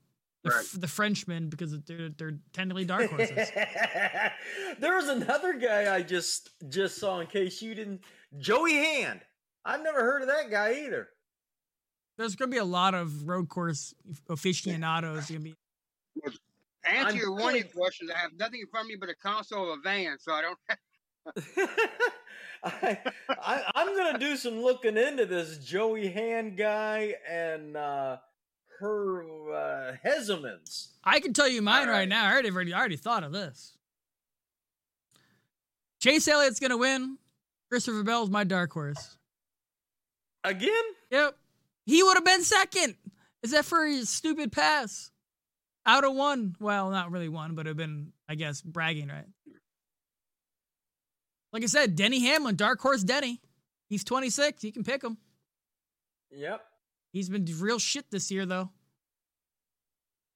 the, 0.45 0.51
Right. 0.51 0.67
the 0.75 0.89
Frenchman 0.89 1.49
because 1.49 1.79
they're, 1.83 2.11
they're 2.11 2.39
technically 2.53 2.85
dark 2.85 3.09
horses. 3.11 3.51
there 4.79 4.95
was 4.95 5.09
another 5.09 5.55
guy 5.55 5.95
I 5.95 6.03
just 6.03 6.51
just 6.69 6.99
saw 6.99 7.21
in 7.21 7.27
case 7.29 7.63
you 7.63 7.75
didn't 7.75 8.03
Joey 8.39 8.75
Hand. 8.75 9.21
I've 9.65 9.83
never 9.83 10.01
heard 10.01 10.21
of 10.23 10.29
that 10.29 10.51
guy 10.51 10.85
either. 10.85 11.09
There's 12.19 12.37
going 12.37 12.51
to 12.51 12.55
be 12.55 12.59
a 12.61 12.65
lot 12.65 12.95
of 12.95 13.27
road 13.27 13.49
course 13.49 13.95
aficionados. 14.29 15.29
Gonna 15.29 15.41
be 15.41 15.55
Answer 16.87 17.09
I'm 17.09 17.17
your 17.17 17.31
warning 17.31 17.63
pulling- 17.63 17.73
questions. 17.73 18.11
I 18.15 18.19
have 18.19 18.33
nothing 18.39 18.61
in 18.61 18.67
front 18.69 18.87
of 18.87 18.89
me 18.91 18.97
but 19.01 19.09
a 19.09 19.15
console 19.15 19.73
of 19.73 19.79
a 19.79 19.83
van, 19.83 20.19
so 20.19 20.33
I 20.33 20.43
don't. 20.43 20.59
I, 22.65 22.99
I 23.29 23.63
I'm 23.75 23.97
gonna 23.97 24.19
do 24.19 24.37
some 24.37 24.61
looking 24.63 24.97
into 24.97 25.27
this 25.27 25.59
Joey 25.59 26.09
Hand 26.09 26.57
guy 26.57 27.15
and 27.29 27.77
uh 27.77 28.19
her 28.81 29.23
uh 29.55 29.97
Hezemans. 30.05 30.89
I 31.05 31.21
can 31.21 31.33
tell 31.33 31.49
you 31.49 31.63
mine 31.63 31.87
right 31.89 31.93
Alright. 31.93 32.09
now. 32.09 32.27
I 32.27 32.33
already, 32.33 32.51
already, 32.51 32.73
I 32.75 32.79
already 32.79 32.97
thought 32.97 33.23
of 33.25 33.33
this. 33.33 33.77
Chase 36.01 36.27
Elliott's 36.29 36.61
gonna 36.61 36.77
win. 36.77 37.19
Christopher 37.71 38.03
Bell's 38.03 38.31
my 38.31 38.45
dark 38.45 38.73
horse. 38.73 39.17
Again? 40.45 40.71
Yep, 41.11 41.37
he 41.87 42.03
would 42.03 42.15
have 42.17 42.25
been 42.25 42.43
second. 42.43 42.97
Is 43.43 43.53
that 43.53 43.65
for 43.65 43.85
his 43.87 44.09
stupid 44.11 44.53
pass? 44.53 45.11
Out 45.87 46.05
of 46.05 46.15
one. 46.15 46.57
Well, 46.61 46.91
not 46.91 47.11
really 47.11 47.29
one, 47.29 47.55
but 47.55 47.67
it'd 47.67 47.77
been, 47.77 48.13
I 48.29 48.35
guess, 48.37 48.63
bragging, 48.63 49.09
right? 49.09 49.27
Like 51.53 51.63
I 51.63 51.67
said, 51.67 51.95
Denny 51.95 52.21
Hamlin, 52.21 52.57
dark 52.57 52.81
horse 52.81 53.03
Denny. 53.05 53.41
He's 53.89 54.03
26. 54.03 54.65
You 54.65 54.73
can 54.73 54.83
pick 54.83 55.05
him. 55.05 55.19
Yep. 56.31 56.61
He's 57.13 57.29
been 57.29 57.47
real 57.59 57.79
shit 57.79 58.11
this 58.11 58.31
year, 58.31 58.45
though. 58.47 58.71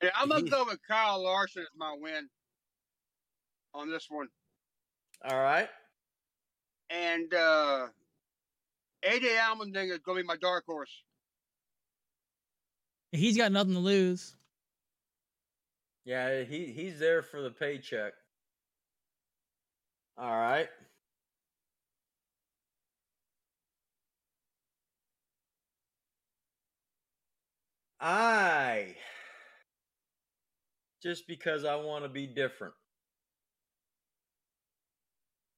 Yeah, 0.03 0.11
I'm 0.15 0.29
gonna 0.29 0.49
go 0.49 0.65
with 0.65 0.79
Kyle 0.87 1.21
Larson 1.21 1.63
as 1.63 1.69
my 1.77 1.97
win 1.99 2.29
on 3.75 3.91
this 3.91 4.07
one, 4.09 4.29
All 5.29 5.37
right. 5.37 5.69
and 6.89 7.35
uh 7.35 7.89
AJ 9.05 9.37
Allmendinger 9.39 9.95
is 9.95 9.99
gonna 9.99 10.21
be 10.21 10.27
my 10.27 10.37
dark 10.37 10.65
horse. 10.67 11.03
He's 13.11 13.37
got 13.37 13.51
nothing 13.51 13.73
to 13.75 13.81
lose. 13.81 14.37
Yeah, 16.09 16.45
he 16.45 16.73
he's 16.73 16.99
there 16.99 17.21
for 17.21 17.43
the 17.43 17.51
paycheck. 17.51 18.15
All 20.17 20.35
right. 20.35 20.69
I 28.01 28.95
just 31.03 31.27
because 31.27 31.67
I 31.67 31.77
want 31.77 32.05
to 32.05 32.09
be 32.09 32.27
different. 32.27 32.73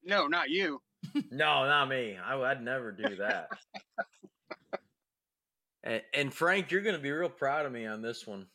No, 0.03 0.27
not 0.27 0.49
you. 0.49 0.81
No, 1.31 1.65
not 1.65 1.87
me. 1.87 2.17
I, 2.17 2.35
would 2.35 2.61
never 2.61 2.91
do 2.91 3.15
that. 3.15 3.47
and, 5.83 6.01
and 6.13 6.33
Frank, 6.33 6.71
you're 6.71 6.81
going 6.81 6.95
to 6.95 7.01
be 7.01 7.09
real 7.11 7.29
proud 7.29 7.65
of 7.65 7.71
me 7.71 7.85
on 7.85 8.01
this 8.01 8.27
one. 8.27 8.47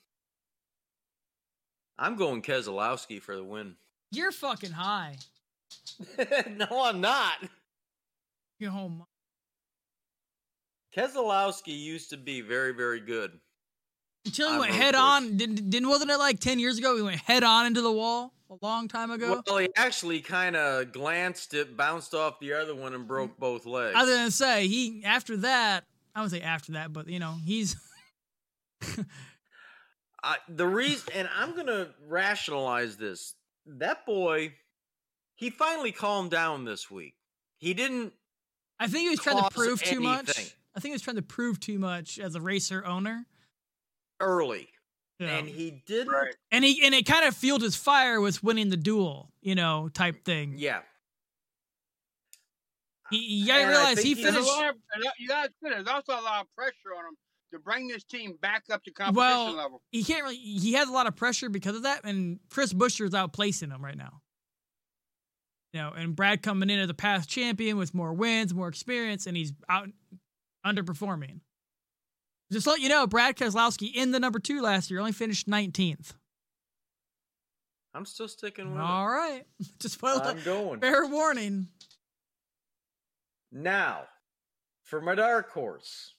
I'm 1.99 2.16
going 2.16 2.42
Keselowski 2.42 3.20
for 3.20 3.36
the 3.36 3.44
win. 3.44 3.76
You're 4.11 4.32
fucking 4.32 4.72
high. 4.72 5.16
no, 6.51 6.66
I'm 6.70 7.01
not. 7.01 7.34
You're 8.59 8.70
home. 8.70 9.05
Keselowski 10.97 11.78
used 11.78 12.11
to 12.11 12.16
be 12.16 12.40
very, 12.40 12.72
very 12.72 13.01
good. 13.01 13.32
Until 14.24 14.53
he 14.53 14.59
went 14.59 14.72
head 14.72 14.94
course. 14.94 15.05
on. 15.05 15.36
Didn't, 15.36 15.70
didn't 15.70 15.88
wasn't 15.88 16.11
it 16.11 16.18
like 16.18 16.40
ten 16.40 16.59
years 16.59 16.78
ago? 16.78 16.97
He 16.97 17.03
went 17.03 17.20
head 17.20 17.44
on 17.44 17.66
into 17.66 17.80
the 17.80 17.92
wall 17.92 18.32
a 18.51 18.57
long 18.64 18.88
time 18.88 19.11
ago. 19.11 19.42
Well, 19.47 19.59
he 19.59 19.68
actually 19.76 20.20
kind 20.20 20.57
of 20.57 20.92
glanced 20.92 21.55
it, 21.55 21.76
bounced 21.76 22.14
off 22.14 22.40
the 22.40 22.53
other 22.55 22.74
one, 22.74 22.94
and 22.94 23.07
broke 23.07 23.38
both 23.38 23.66
legs. 23.66 23.94
I 23.97 24.03
was 24.03 24.11
gonna 24.12 24.30
say 24.30 24.66
he 24.66 25.03
after 25.05 25.36
that. 25.38 25.84
I 26.14 26.22
would 26.22 26.30
say 26.30 26.40
after 26.40 26.72
that, 26.72 26.92
but 26.92 27.09
you 27.09 27.18
know 27.18 27.36
he's 27.44 27.76
I, 30.27 30.37
the 30.49 30.66
reason, 30.66 31.09
and 31.14 31.29
I'm 31.37 31.55
gonna 31.55 31.89
rationalize 32.09 32.97
this. 32.97 33.35
That 33.66 34.05
boy, 34.07 34.55
he 35.37 35.51
finally 35.51 35.93
calmed 35.93 36.31
down 36.33 36.64
this 36.64 36.91
week. 36.91 37.14
He 37.59 37.74
didn't. 37.74 38.12
I 38.81 38.89
think 38.89 39.05
he 39.05 39.11
was 39.11 39.20
trying 39.20 39.37
to 39.37 39.43
Cause 39.45 39.53
prove 39.55 39.83
too 39.83 40.01
much. 40.01 40.31
I 40.74 40.81
think 40.81 40.87
he 40.87 40.93
was 40.93 41.03
trying 41.03 41.16
to 41.16 41.22
prove 41.22 41.61
too 41.61 41.79
much 41.79 42.18
as 42.18 42.35
a 42.35 42.41
racer 42.41 42.85
owner. 42.85 43.24
early, 44.20 44.68
you 45.18 45.27
know. 45.27 45.33
and 45.33 45.49
he 45.49 45.83
didn't. 45.87 46.12
Right. 46.12 46.35
and 46.51 46.64
he 46.64 46.85
and 46.85 46.95
it 46.95 47.07
kind 47.07 47.24
of 47.24 47.35
fueled 47.37 47.62
his 47.62 47.77
fire 47.77 48.20
with 48.20 48.43
winning 48.43 48.68
the 48.70 48.77
duel, 48.77 49.33
you 49.41 49.55
know, 49.55 49.89
type 49.95 50.24
thing. 50.24 50.55
Yeah, 50.59 50.81
He, 53.11 53.18
you 53.18 53.47
gotta 53.47 53.61
And 53.62 53.68
I 53.70 53.72
realize 53.72 53.95
think 53.97 54.07
he 54.07 54.14
he's 54.14 54.22
There's 54.24 54.35
a 54.35 54.39
finished. 54.39 54.57
lot 54.59 54.70
of, 54.70 54.77
you 55.18 55.29
got 55.29 55.51
there's 55.62 55.87
also 55.89 56.12
a 56.12 56.20
lot 56.22 56.41
of 56.43 56.47
pressure 56.57 56.95
on 56.99 57.05
him 57.11 57.16
to 57.53 57.59
bring 57.59 57.86
this 57.88 58.05
team 58.05 58.36
back 58.40 58.64
up 58.70 58.82
to 58.84 58.90
competition 58.90 59.16
Well, 59.16 59.53
level. 59.55 59.82
He 59.92 60.03
can't 60.05 60.22
really. 60.24 60.36
He 60.36 60.72
has 60.74 60.88
a 60.88 60.92
lot 60.92 61.07
of 61.07 61.14
pressure 61.16 61.49
because 61.49 61.76
of 61.76 61.82
that, 61.84 62.05
and 62.05 62.40
Chris 62.51 62.72
Buescher's 62.72 63.12
outplacing 63.12 63.72
him 63.72 63.84
right 63.84 63.97
now. 63.97 64.20
You 65.72 65.80
know, 65.82 65.92
and 65.94 66.16
Brad 66.16 66.42
coming 66.42 66.70
in 66.70 66.78
as 66.78 66.88
a 66.88 66.94
past 66.94 67.28
champion 67.28 67.76
with 67.76 67.94
more 67.94 68.12
wins, 68.14 68.55
more 68.55 68.68
experience, 68.68 69.26
and 69.26 69.36
he's 69.36 69.53
out 69.68 69.88
underperforming. 70.64 71.40
Just 72.51 72.64
to 72.64 72.70
let 72.70 72.80
you 72.80 72.88
know, 72.88 73.07
Brad 73.07 73.36
Keselowski 73.36 73.92
in 73.94 74.12
the 74.12 74.20
number 74.20 74.38
two 74.38 74.62
last 74.62 74.90
year 74.90 75.01
only 75.01 75.12
finished 75.12 75.49
19th. 75.49 76.12
I'm 77.92 78.05
still 78.07 78.28
sticking 78.28 78.70
with 78.70 78.78
it. 78.78 78.82
All 78.84 79.09
right, 79.09 79.44
just 79.80 80.01
put 80.01 80.16
it. 80.16 80.22
I'm 80.22 80.42
going 80.42 80.80
fair 80.80 81.07
warning. 81.07 81.68
now 83.53 84.03
for 84.84 85.01
my 85.01 85.14
dark 85.14 85.51
horse. 85.51 86.14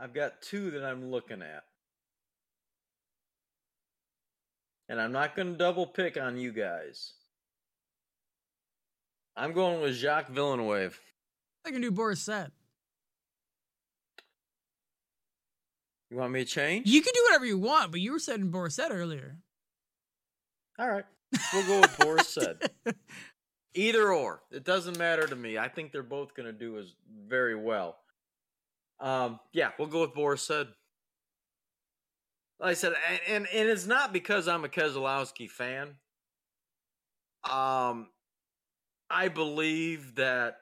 I've 0.00 0.14
got 0.14 0.42
two 0.42 0.70
that 0.72 0.84
I'm 0.84 1.10
looking 1.10 1.42
at. 1.42 1.64
And 4.88 5.00
I'm 5.00 5.12
not 5.12 5.34
going 5.34 5.52
to 5.52 5.58
double 5.58 5.86
pick 5.86 6.16
on 6.16 6.36
you 6.36 6.52
guys. 6.52 7.14
I'm 9.36 9.52
going 9.52 9.80
with 9.80 9.94
Jacques 9.94 10.28
Villeneuve. 10.28 11.00
I 11.66 11.70
can 11.70 11.80
do 11.80 11.90
Boris 11.90 12.22
Said. 12.22 12.52
You 16.10 16.18
want 16.18 16.32
me 16.32 16.44
to 16.44 16.50
change? 16.50 16.86
You 16.86 17.00
can 17.00 17.12
do 17.12 17.24
whatever 17.24 17.46
you 17.46 17.58
want, 17.58 17.90
but 17.90 18.00
you 18.00 18.12
were 18.12 18.18
saying 18.18 18.50
Boris 18.50 18.76
Said 18.76 18.92
earlier. 18.92 19.38
All 20.78 20.88
right. 20.88 21.04
We'll 21.52 21.66
go 21.66 21.80
with 21.80 21.98
Boris 21.98 22.28
Said. 22.28 22.70
Either 23.74 24.12
or. 24.12 24.42
It 24.52 24.64
doesn't 24.64 24.98
matter 24.98 25.26
to 25.26 25.34
me. 25.34 25.58
I 25.58 25.68
think 25.68 25.90
they're 25.90 26.02
both 26.02 26.34
going 26.34 26.46
to 26.46 26.52
do 26.52 26.78
as 26.78 26.94
very 27.26 27.56
well. 27.56 27.96
Um, 29.00 29.40
yeah, 29.52 29.70
we'll 29.78 29.88
go 29.88 30.02
with 30.02 30.14
Boris 30.14 30.42
Said. 30.42 30.68
Like 32.60 32.70
I 32.70 32.74
said, 32.74 32.92
and, 33.10 33.20
and 33.28 33.46
and 33.52 33.68
it's 33.68 33.86
not 33.86 34.12
because 34.12 34.46
I'm 34.46 34.64
a 34.64 34.68
Keselowski 34.68 35.50
fan. 35.50 35.96
Um, 37.50 38.08
I 39.10 39.28
believe 39.28 40.14
that 40.14 40.56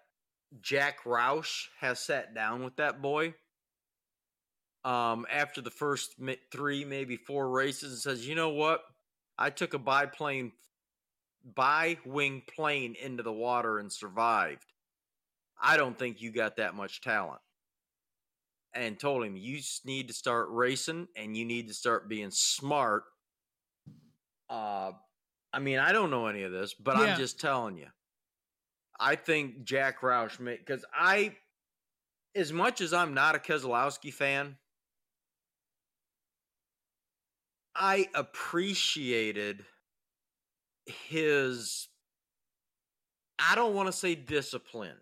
Jack 0.60 1.04
Roush 1.04 1.66
has 1.80 2.00
sat 2.00 2.34
down 2.34 2.64
with 2.64 2.76
that 2.76 3.00
boy. 3.00 3.34
Um, 4.84 5.26
after 5.30 5.60
the 5.60 5.70
first 5.70 6.16
three, 6.50 6.84
maybe 6.84 7.16
four 7.16 7.50
races, 7.50 7.92
and 7.92 8.00
says, 8.00 8.26
"You 8.26 8.34
know 8.34 8.50
what? 8.50 8.82
I 9.38 9.50
took 9.50 9.74
a 9.74 9.78
biplane, 9.78 10.52
bi 11.44 11.98
wing 12.04 12.42
plane 12.52 12.96
into 13.00 13.22
the 13.22 13.32
water 13.32 13.78
and 13.78 13.92
survived. 13.92 14.72
I 15.60 15.76
don't 15.76 15.96
think 15.96 16.20
you 16.20 16.32
got 16.32 16.56
that 16.56 16.74
much 16.74 17.00
talent." 17.00 17.40
and 18.74 18.98
told 18.98 19.24
him, 19.24 19.36
you 19.36 19.60
need 19.84 20.08
to 20.08 20.14
start 20.14 20.48
racing 20.50 21.08
and 21.16 21.36
you 21.36 21.44
need 21.44 21.68
to 21.68 21.74
start 21.74 22.08
being 22.08 22.30
smart. 22.30 23.04
Uh, 24.48 24.92
I 25.52 25.58
mean, 25.58 25.78
I 25.78 25.92
don't 25.92 26.10
know 26.10 26.26
any 26.26 26.42
of 26.42 26.52
this, 26.52 26.74
but 26.74 26.96
yeah. 26.96 27.04
I'm 27.04 27.18
just 27.18 27.40
telling 27.40 27.76
you. 27.76 27.86
I 28.98 29.16
think 29.16 29.64
Jack 29.64 30.00
Roush 30.00 30.38
made 30.38 30.58
because 30.58 30.84
I, 30.94 31.34
as 32.34 32.52
much 32.52 32.80
as 32.80 32.92
I'm 32.92 33.14
not 33.14 33.34
a 33.34 33.38
Keselowski 33.38 34.12
fan, 34.12 34.56
I 37.74 38.08
appreciated 38.14 39.64
his. 40.86 41.88
I 43.38 43.54
don't 43.54 43.74
want 43.74 43.88
to 43.88 43.92
say 43.92 44.14
discipline, 44.14 44.96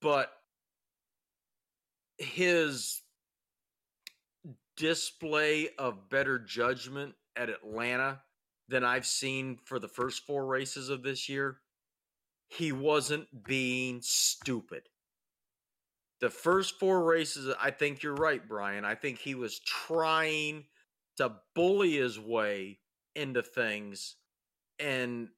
but 0.00 0.32
his 2.18 3.02
display 4.76 5.68
of 5.78 6.08
better 6.10 6.38
judgment 6.38 7.14
at 7.36 7.48
Atlanta 7.48 8.20
than 8.68 8.84
I've 8.84 9.06
seen 9.06 9.58
for 9.64 9.78
the 9.78 9.88
first 9.88 10.26
four 10.26 10.46
races 10.46 10.88
of 10.88 11.02
this 11.02 11.28
year. 11.28 11.58
He 12.48 12.72
wasn't 12.72 13.44
being 13.44 14.00
stupid. 14.02 14.82
The 16.20 16.30
first 16.30 16.78
four 16.78 17.04
races, 17.04 17.54
I 17.60 17.70
think 17.70 18.02
you're 18.02 18.14
right, 18.14 18.46
Brian. 18.46 18.84
I 18.84 18.94
think 18.94 19.18
he 19.18 19.34
was 19.34 19.60
trying 19.60 20.64
to 21.18 21.32
bully 21.54 21.96
his 21.96 22.18
way 22.18 22.78
into 23.14 23.42
things 23.42 24.16
and 24.78 25.28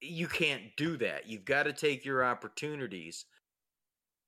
you 0.00 0.26
can't 0.28 0.76
do 0.76 0.96
that. 0.98 1.26
You've 1.26 1.44
got 1.44 1.64
to 1.64 1.72
take 1.72 2.04
your 2.04 2.24
opportunities. 2.24 3.24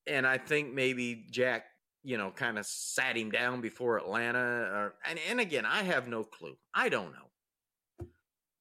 And 0.07 0.27
I 0.27 0.39
think 0.39 0.73
maybe 0.73 1.27
Jack, 1.31 1.65
you 2.03 2.17
know, 2.17 2.31
kind 2.31 2.59
of 2.59 2.67
sat 2.67 3.17
him 3.17 3.31
down 3.31 3.61
before 3.61 3.99
Atlanta. 3.99 4.39
Or, 4.39 4.95
and, 5.09 5.19
and 5.29 5.41
again, 5.41 5.67
I 5.67 5.83
have 5.83 6.09
no 6.09 6.23
clue. 6.25 6.57
I 6.75 6.89
don't 6.89 7.13
know. 7.13 8.07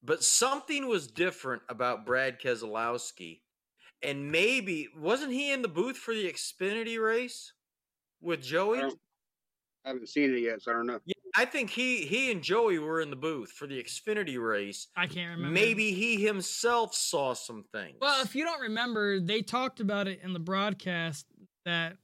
But 0.04 0.24
something 0.24 0.88
was 0.88 1.08
different 1.08 1.64
about 1.70 2.06
Brad 2.06 2.40
Keselowski. 2.40 3.42
And 4.04 4.32
maybe, 4.32 4.90
wasn't 4.96 5.34
he 5.34 5.52
in 5.52 5.62
the 5.62 5.68
booth 5.68 5.98
for 5.98 6.14
the 6.14 6.32
Xfinity 6.32 7.02
race 7.02 7.54
with 8.22 8.42
Joey? 8.42 8.82
I, 8.82 8.90
I 9.84 9.90
haven't 9.90 10.10
seen 10.10 10.36
it 10.36 10.40
yet, 10.40 10.62
so 10.62 10.72
I 10.72 10.74
don't 10.76 10.86
know. 10.86 11.00
Yeah, 11.06 11.14
I 11.36 11.46
think 11.46 11.70
he 11.70 12.06
he 12.06 12.32
and 12.32 12.42
Joey 12.44 12.78
were 12.78 13.02
in 13.02 13.10
the 13.10 13.16
booth 13.16 13.52
for 13.52 13.68
the 13.68 13.82
Xfinity 13.82 14.40
race. 14.40 14.88
I 14.96 15.08
can't 15.08 15.32
remember. 15.38 15.54
Maybe 15.54 15.92
he 15.92 16.24
himself 16.24 16.94
saw 16.94 17.34
some 17.34 17.64
things. 17.72 17.98
Well, 18.00 18.22
if 18.24 18.36
you 18.36 18.44
don't 18.44 18.62
remember, 18.62 19.20
they 19.20 19.42
talked 19.42 19.80
about 19.80 20.08
it 20.08 20.20
in 20.24 20.34
the 20.34 20.40
broadcast 20.40 21.26
that 21.66 21.98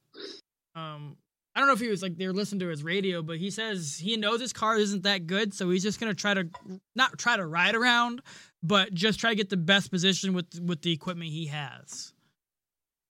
um 0.75 1.17
I 1.53 1.59
don't 1.59 1.67
know 1.67 1.73
if 1.73 1.81
he 1.81 1.89
was 1.89 2.01
like 2.01 2.17
they're 2.17 2.31
listening 2.31 2.61
to 2.61 2.67
his 2.69 2.81
radio, 2.83 3.21
but 3.21 3.37
he 3.37 3.49
says 3.49 3.97
he 4.01 4.15
knows 4.15 4.39
his 4.39 4.53
car 4.53 4.77
isn't 4.77 5.03
that 5.03 5.27
good, 5.27 5.53
so 5.53 5.69
he's 5.69 5.83
just 5.83 5.99
gonna 5.99 6.13
try 6.13 6.33
to 6.33 6.47
not 6.95 7.17
try 7.17 7.35
to 7.35 7.45
ride 7.45 7.75
around, 7.75 8.21
but 8.63 8.93
just 8.93 9.19
try 9.19 9.31
to 9.31 9.35
get 9.35 9.49
the 9.49 9.57
best 9.57 9.91
position 9.91 10.33
with 10.33 10.59
with 10.61 10.81
the 10.81 10.93
equipment 10.93 11.29
he 11.29 11.47
has. 11.47 12.13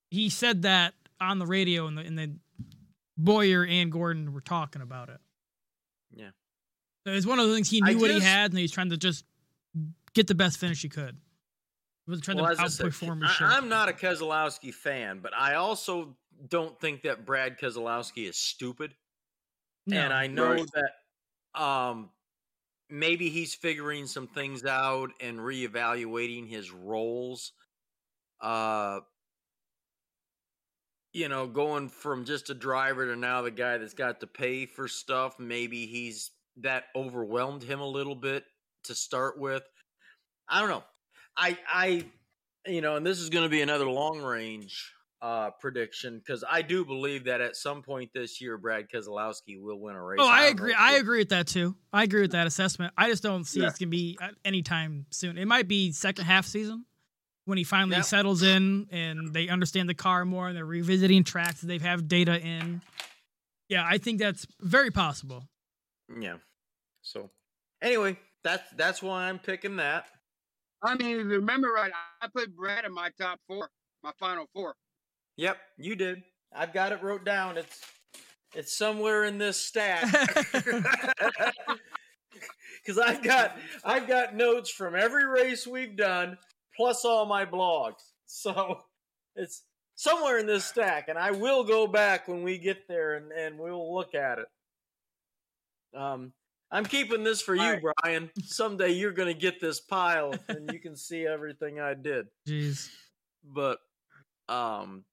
He 0.09 0.29
said 0.29 0.63
that 0.63 0.93
on 1.19 1.37
the 1.39 1.45
radio, 1.45 1.85
and 1.87 1.97
the 1.97 2.01
and 2.01 2.17
the 2.17 2.35
Bowyer 3.17 3.63
and 3.63 3.91
Gordon 3.91 4.33
were 4.33 4.41
talking 4.41 4.81
about 4.81 5.09
it. 5.09 5.19
Yeah. 6.11 6.29
So 7.05 7.13
it's 7.13 7.25
one 7.25 7.39
of 7.39 7.47
the 7.47 7.53
things 7.53 7.69
he 7.69 7.81
knew 7.81 7.99
what 7.99 8.09
he 8.11 8.19
had, 8.19 8.51
and 8.51 8.59
he's 8.59 8.71
trying 8.71 8.89
to 8.89 8.97
just 8.97 9.23
get 10.13 10.27
the 10.27 10.35
best 10.35 10.57
finish 10.57 10.81
he 10.81 10.89
could. 10.89 11.15
He 12.05 12.11
wasn't 12.11 12.25
trying 12.25 12.37
Well, 12.37 12.47
to 12.47 12.51
as 12.53 12.59
I 12.59 12.67
said, 12.67 12.87
outperform 12.87 13.23
I. 13.23 13.55
I'm 13.55 13.69
not 13.69 13.89
a 13.89 13.93
Keselowski 13.93 14.73
fan, 14.73 15.19
but 15.19 15.33
I 15.35 15.55
also 15.55 16.15
don't 16.47 16.79
think 16.79 17.03
that 17.03 17.25
Brad 17.25 17.57
Keselowski 17.59 18.27
is 18.27 18.37
stupid. 18.37 18.95
and 19.91 20.13
I 20.13 20.27
know 20.27 20.65
Right. 20.65 20.69
that 20.73 20.93
um 21.61 22.11
maybe 22.89 23.29
he's 23.29 23.55
figuring 23.55 24.07
some 24.07 24.27
things 24.27 24.65
out 24.65 25.11
and 25.21 25.39
reevaluating 25.39 26.47
his 26.49 26.71
roles. 26.71 27.53
Uh 28.41 29.01
you 31.13 31.27
know, 31.27 31.47
going 31.47 31.89
from 31.89 32.25
just 32.25 32.49
a 32.49 32.53
driver 32.53 33.05
to 33.07 33.15
now 33.15 33.41
the 33.41 33.51
guy 33.51 33.77
that's 33.77 33.93
got 33.93 34.19
to 34.21 34.27
pay 34.27 34.65
for 34.65 34.87
stuff, 34.87 35.39
maybe 35.39 35.85
he's 35.85 36.31
that 36.57 36.85
overwhelmed 36.95 37.63
him 37.63 37.79
a 37.81 37.87
little 37.87 38.15
bit 38.15 38.45
to 38.83 38.95
start 38.95 39.37
with. 39.37 39.63
I 40.49 40.61
don't 40.61 40.69
know. 40.69 40.85
I 41.37 41.59
I 41.67 42.11
you 42.65 42.81
know, 42.81 42.95
and 42.97 43.05
this 43.05 43.19
is 43.19 43.29
going 43.29 43.45
to 43.45 43.49
be 43.49 43.61
another 43.61 43.89
long 43.89 44.21
range 44.21 44.93
uh 45.21 45.51
prediction 45.59 46.17
because 46.17 46.43
I 46.49 46.61
do 46.63 46.83
believe 46.83 47.25
that 47.25 47.41
at 47.41 47.55
some 47.55 47.83
point 47.83 48.09
this 48.13 48.41
year 48.41 48.57
Brad 48.57 48.87
Keselowski 48.89 49.61
will 49.61 49.79
win 49.79 49.95
a 49.95 50.03
race. 50.03 50.17
Oh, 50.21 50.27
I 50.27 50.43
don't 50.45 50.51
agree. 50.53 50.71
know 50.71 50.77
I 50.79 50.93
agree 50.93 51.19
with 51.19 51.29
that 51.29 51.47
too. 51.47 51.75
I 51.93 52.03
agree 52.03 52.21
with 52.21 52.31
that 52.31 52.47
assessment. 52.47 52.93
I 52.97 53.09
just 53.09 53.21
don't 53.21 53.43
see 53.43 53.61
Yeah. 53.61 53.67
it's 53.67 53.77
gonna 53.77 53.89
be 53.91 54.17
anytime 54.43 55.05
soon. 55.11 55.37
It 55.37 55.45
might 55.45 55.67
be 55.67 55.91
second 55.91 56.25
half 56.25 56.45
season 56.45 56.85
when 57.45 57.57
he 57.59 57.63
finally 57.63 57.97
Yep. 57.97 58.05
settles 58.05 58.41
in 58.41 58.87
and 58.91 59.31
they 59.33 59.47
understand 59.47 59.87
the 59.89 59.93
car 59.93 60.25
more 60.25 60.47
and 60.47 60.57
they're 60.57 60.65
revisiting 60.65 61.23
tracks 61.23 61.61
that 61.61 61.67
they 61.67 61.77
have 61.77 62.07
data 62.07 62.39
in. 62.39 62.81
Yeah, 63.69 63.85
I 63.85 63.99
think 63.99 64.19
that's 64.19 64.47
very 64.59 64.89
possible. 64.91 65.47
Yeah. 66.19 66.37
So 67.03 67.29
anyway, 67.81 68.17
that's 68.43 68.69
that's 68.71 69.03
why 69.03 69.29
I'm 69.29 69.37
picking 69.37 69.75
that. 69.75 70.07
I 70.83 70.95
mean, 70.95 71.17
if 71.19 71.25
you 71.27 71.33
remember 71.33 71.67
right, 71.69 71.91
I 72.21 72.27
put 72.27 72.55
Brad 72.55 72.85
in 72.85 72.91
my 72.93 73.11
top 73.19 73.39
four, 73.47 73.69
my 74.03 74.11
final 74.19 74.47
four. 74.53 74.75
Yep, 75.37 75.57
you 75.77 75.95
did. 75.95 76.23
I've 76.53 76.73
got 76.73 76.91
it 76.91 77.01
wrote 77.01 77.25
down. 77.25 77.57
It's 77.57 77.81
it's 78.53 78.77
somewhere 78.77 79.23
in 79.23 79.37
this 79.37 79.57
stack. 79.57 80.03
Cuz 82.85 82.97
I've 82.97 83.23
got 83.23 83.57
I've 83.83 84.07
got 84.07 84.35
notes 84.35 84.69
from 84.69 84.95
every 84.95 85.25
race 85.25 85.65
we've 85.65 85.95
done 85.95 86.37
plus 86.75 87.05
all 87.05 87.25
my 87.25 87.45
blogs. 87.45 88.11
So 88.25 88.83
it's 89.35 89.63
somewhere 89.95 90.39
in 90.39 90.47
this 90.47 90.65
stack 90.65 91.07
and 91.07 91.17
I 91.17 91.31
will 91.31 91.63
go 91.63 91.87
back 91.87 92.27
when 92.27 92.43
we 92.43 92.57
get 92.57 92.87
there 92.87 93.15
and 93.15 93.31
and 93.31 93.59
we'll 93.59 93.93
look 93.93 94.15
at 94.15 94.39
it. 94.39 95.97
Um 95.97 96.33
I'm 96.73 96.85
keeping 96.85 97.23
this 97.23 97.41
for 97.41 97.53
you, 97.53 97.61
All 97.61 97.73
right. 97.73 97.83
Brian. 98.01 98.29
Someday 98.43 98.91
you're 98.91 99.11
going 99.11 99.27
to 99.27 99.39
get 99.39 99.59
this 99.59 99.81
pile 99.81 100.33
and 100.47 100.71
you 100.71 100.79
can 100.79 100.95
see 100.95 101.27
everything 101.27 101.81
I 101.81 101.95
did. 101.95 102.27
Jeez. 102.47 102.87
But 103.43 103.79
um 104.47 105.03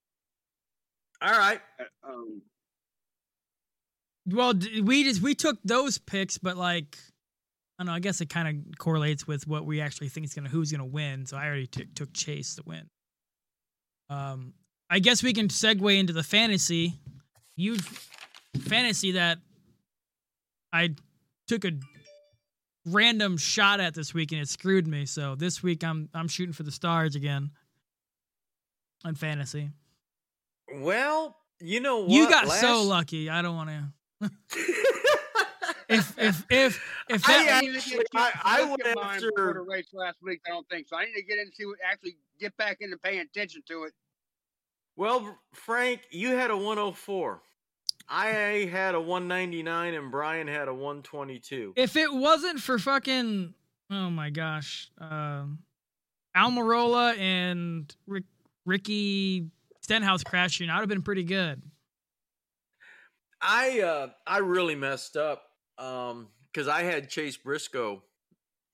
all 1.22 1.30
right. 1.32 1.60
Uh, 1.78 2.08
Um, 2.08 2.42
Well, 4.26 4.54
we 4.82 5.04
just 5.04 5.22
we 5.22 5.34
took 5.34 5.58
those 5.64 5.98
picks, 5.98 6.38
but 6.38 6.56
like 6.56 6.98
I 7.78 7.84
don't 7.84 7.86
know. 7.86 7.92
I 7.94 8.00
guess 8.00 8.20
it 8.20 8.28
kind 8.28 8.48
of 8.48 8.78
correlates 8.78 9.26
with 9.26 9.46
what 9.46 9.64
we 9.64 9.80
actually 9.80 10.08
think 10.08 10.26
is 10.26 10.34
gonna 10.34 10.48
who's 10.48 10.70
gonna 10.70 10.84
win. 10.84 11.26
So 11.26 11.36
I 11.36 11.46
already 11.46 11.66
took 11.66 11.94
took 11.94 12.12
Chase 12.12 12.56
to 12.56 12.62
win. 12.66 12.88
Um, 14.10 14.54
I 14.90 14.98
guess 15.00 15.22
we 15.22 15.32
can 15.32 15.48
segue 15.48 15.98
into 15.98 16.12
the 16.12 16.22
fantasy. 16.22 16.94
You 17.56 17.76
fantasy 18.62 19.12
that 19.12 19.38
I 20.72 20.94
took 21.46 21.64
a 21.64 21.72
random 22.86 23.36
shot 23.36 23.80
at 23.80 23.94
this 23.94 24.14
week 24.14 24.32
and 24.32 24.40
it 24.40 24.48
screwed 24.48 24.86
me. 24.86 25.06
So 25.06 25.34
this 25.34 25.62
week 25.62 25.84
I'm 25.84 26.08
I'm 26.14 26.28
shooting 26.28 26.52
for 26.52 26.62
the 26.62 26.70
stars 26.72 27.14
again 27.14 27.50
on 29.04 29.14
fantasy. 29.14 29.70
Well, 30.74 31.36
you 31.60 31.80
know 31.80 32.00
what? 32.00 32.10
You 32.10 32.28
got 32.28 32.48
so 32.48 32.82
lucky. 32.82 33.28
I 33.30 33.42
don't 33.42 33.56
want 33.56 33.70
to. 33.70 34.30
If 35.90 36.18
if 36.18 36.44
if 36.50 36.82
if 37.08 37.26
I 37.26 37.44
that 37.44 37.54
I 37.54 37.60
didn't 37.60 37.64
even 37.64 37.76
actually- 37.76 37.96
get 37.96 38.06
I- 38.14 38.30
to 38.30 38.38
I 38.44 38.60
look 38.70 38.84
went 38.84 38.96
mine 38.96 39.14
after- 39.16 39.30
before 39.34 39.54
the 39.54 39.60
race 39.60 39.86
last 39.94 40.18
week. 40.20 40.40
I 40.46 40.50
don't 40.50 40.68
think 40.68 40.86
so. 40.86 40.96
I 40.96 41.06
need 41.06 41.14
to 41.14 41.22
get 41.22 41.34
in 41.38 41.44
and 41.46 41.54
see 41.54 41.64
what 41.64 41.78
actually 41.82 42.18
get 42.38 42.54
back 42.58 42.76
into 42.80 42.98
paying 42.98 43.20
attention 43.20 43.62
to 43.68 43.84
it. 43.84 43.94
well, 44.96 45.38
Frank, 45.54 46.02
you 46.10 46.34
had 46.34 46.50
a 46.50 46.56
104. 46.56 47.40
I 48.06 48.26
had 48.70 48.94
a 48.94 49.00
199 49.00 49.94
and 49.94 50.10
Brian 50.10 50.46
had 50.46 50.68
a 50.68 50.74
122. 50.74 51.72
if 51.76 51.96
it 51.96 52.12
wasn't 52.12 52.60
for 52.60 52.78
fucking 52.78 53.54
oh 53.90 54.10
my 54.10 54.28
gosh, 54.28 54.90
um, 54.98 55.60
Almirola 56.36 57.16
and 57.18 57.94
Rick, 58.06 58.24
Ricky 58.66 59.46
Stenhouse 59.88 60.22
crashing, 60.22 60.68
I'd 60.68 60.80
have 60.80 60.88
been 60.90 61.00
pretty 61.00 61.24
good. 61.24 61.62
I 63.40 63.80
uh 63.80 64.08
I 64.26 64.38
really 64.38 64.74
messed 64.74 65.16
up 65.16 65.44
um 65.78 66.28
cuz 66.52 66.68
I 66.68 66.82
had 66.82 67.08
Chase 67.08 67.38
Briscoe 67.38 68.02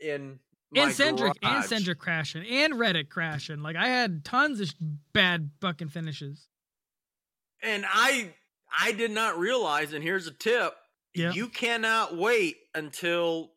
in 0.00 0.40
and 0.74 0.90
Cindric 0.90 1.34
and. 1.40 1.64
Cindric 1.64 1.98
crashing 1.98 2.44
and 2.44 2.76
Reddick 2.80 3.10
crashing. 3.10 3.62
Like 3.62 3.76
I 3.76 3.86
had 3.86 4.24
tons 4.24 4.60
of 4.60 4.74
bad 5.12 5.52
fucking 5.60 5.90
finishes. 5.90 6.48
And 7.62 7.84
I 7.88 8.34
I 8.76 8.90
did 8.90 9.12
not 9.12 9.38
realize 9.38 9.92
and 9.92 10.02
here's 10.02 10.26
a 10.26 10.32
tip. 10.32 10.74
Yeah. 11.14 11.30
You 11.30 11.46
cannot 11.46 12.16
wait 12.16 12.56
until 12.74 13.52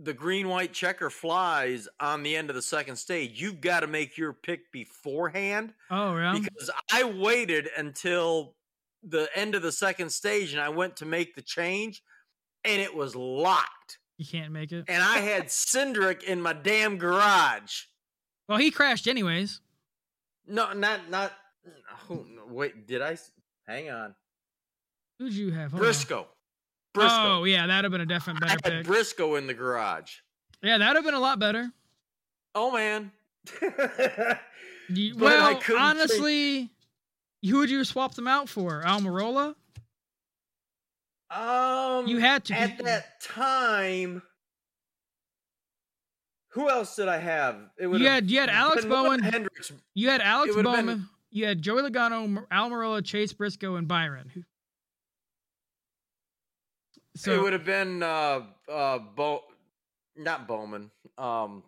the 0.00 0.12
green 0.14 0.48
white 0.48 0.72
checker 0.72 1.10
flies 1.10 1.88
on 1.98 2.22
the 2.22 2.36
end 2.36 2.50
of 2.50 2.56
the 2.56 2.62
second 2.62 2.96
stage. 2.96 3.40
You've 3.42 3.60
got 3.60 3.80
to 3.80 3.86
make 3.88 4.16
your 4.16 4.32
pick 4.32 4.70
beforehand 4.70 5.74
Oh 5.90 6.16
yeah. 6.16 6.32
because 6.38 6.70
I 6.92 7.02
waited 7.04 7.68
until 7.76 8.54
the 9.02 9.28
end 9.34 9.54
of 9.54 9.62
the 9.62 9.72
second 9.72 10.10
stage 10.10 10.52
and 10.52 10.60
I 10.60 10.68
went 10.68 10.96
to 10.98 11.04
make 11.04 11.34
the 11.34 11.42
change 11.42 12.02
and 12.64 12.80
it 12.80 12.94
was 12.94 13.14
locked. 13.16 13.98
you 14.18 14.26
can't 14.26 14.52
make 14.52 14.70
it. 14.72 14.84
And 14.88 15.02
I 15.02 15.18
had 15.18 15.46
Cindric 15.46 16.22
in 16.22 16.40
my 16.40 16.52
damn 16.52 16.96
garage. 16.98 17.82
Well, 18.48 18.58
he 18.58 18.70
crashed 18.70 19.06
anyways. 19.08 19.60
No, 20.46 20.72
not 20.72 21.10
not. 21.10 21.32
Who, 22.06 22.24
no, 22.34 22.42
wait, 22.48 22.86
did 22.86 23.02
I? 23.02 23.18
Hang 23.66 23.90
on, 23.90 24.14
Who'd 25.18 25.34
you 25.34 25.50
have? 25.50 25.72
Hold 25.72 25.82
on. 25.84 26.24
Briscoe. 26.94 27.40
Oh 27.40 27.44
yeah, 27.44 27.66
that'd 27.66 27.84
have 27.84 27.92
been 27.92 28.00
a 28.00 28.06
definite 28.06 28.40
better 28.40 28.50
I 28.50 28.52
had 28.54 28.62
pick. 28.64 28.86
Briscoe 28.86 29.34
in 29.36 29.46
the 29.46 29.54
garage. 29.54 30.16
yeah, 30.62 30.78
that'd 30.78 30.96
have 30.96 31.04
been 31.04 31.14
a 31.14 31.20
lot 31.20 31.38
better. 31.38 31.70
Oh 32.54 32.72
man. 32.72 33.12
Well, 35.16 35.60
honestly, 35.78 36.70
who 37.46 37.58
would 37.58 37.68
you 37.68 37.84
swap 37.84 38.14
them 38.14 38.26
out 38.26 38.48
for? 38.48 38.82
Almirola? 38.86 39.54
um, 41.30 42.06
You 42.06 42.16
had 42.18 42.46
to. 42.46 42.54
at 42.54 42.78
that 42.84 43.20
time. 43.20 44.22
Who 46.52 46.70
else 46.70 46.96
did 46.96 47.06
I 47.08 47.18
have? 47.18 47.56
It 47.78 47.88
you 47.88 48.06
had 48.08 48.30
you 48.30 48.40
had 48.40 48.48
Alex 48.48 48.86
Bowman. 48.86 49.20
Hendricks. 49.20 49.70
You 49.94 50.08
had 50.08 50.22
Alex 50.22 50.54
Bowman. 50.56 50.86
been- 50.86 51.08
You 51.30 51.44
had 51.44 51.60
Joey 51.60 51.82
Logano, 51.82 52.46
Almirola, 52.48 53.04
Chase 53.04 53.34
Briscoe, 53.34 53.74
and 53.76 53.86
Byron. 53.86 54.46
Who- 57.24 57.32
it 57.34 57.42
would 57.42 57.52
have 57.52 57.64
been 57.64 58.02
uh 58.02 58.42
uh 58.70 58.98
Bo, 58.98 59.42
not 60.16 60.46
Bowman. 60.46 60.90
Um, 61.16 61.62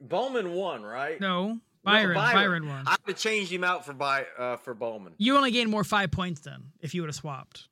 Bowman 0.00 0.52
won, 0.52 0.82
right? 0.82 1.20
no, 1.20 1.58
Byron. 1.84 2.14
Byron. 2.14 2.34
Byron 2.34 2.68
won. 2.68 2.84
I 2.86 2.96
would 3.04 3.14
have 3.14 3.18
changed 3.18 3.50
him 3.52 3.64
out 3.64 3.84
for 3.84 3.92
By 3.92 4.26
uh 4.38 4.56
for 4.56 4.74
Bowman. 4.74 5.14
You 5.18 5.36
only 5.36 5.50
gained 5.50 5.70
more 5.70 5.84
five 5.84 6.10
points 6.10 6.40
then 6.40 6.72
if 6.80 6.94
you 6.94 7.02
would 7.02 7.08
have 7.08 7.16
swapped. 7.16 7.68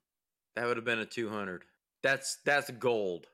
That 0.56 0.66
would 0.66 0.76
have 0.76 0.84
been 0.84 0.98
a 0.98 1.06
two 1.06 1.28
hundred. 1.28 1.62
That's 2.02 2.38
that's 2.44 2.70
gold. 2.70 3.26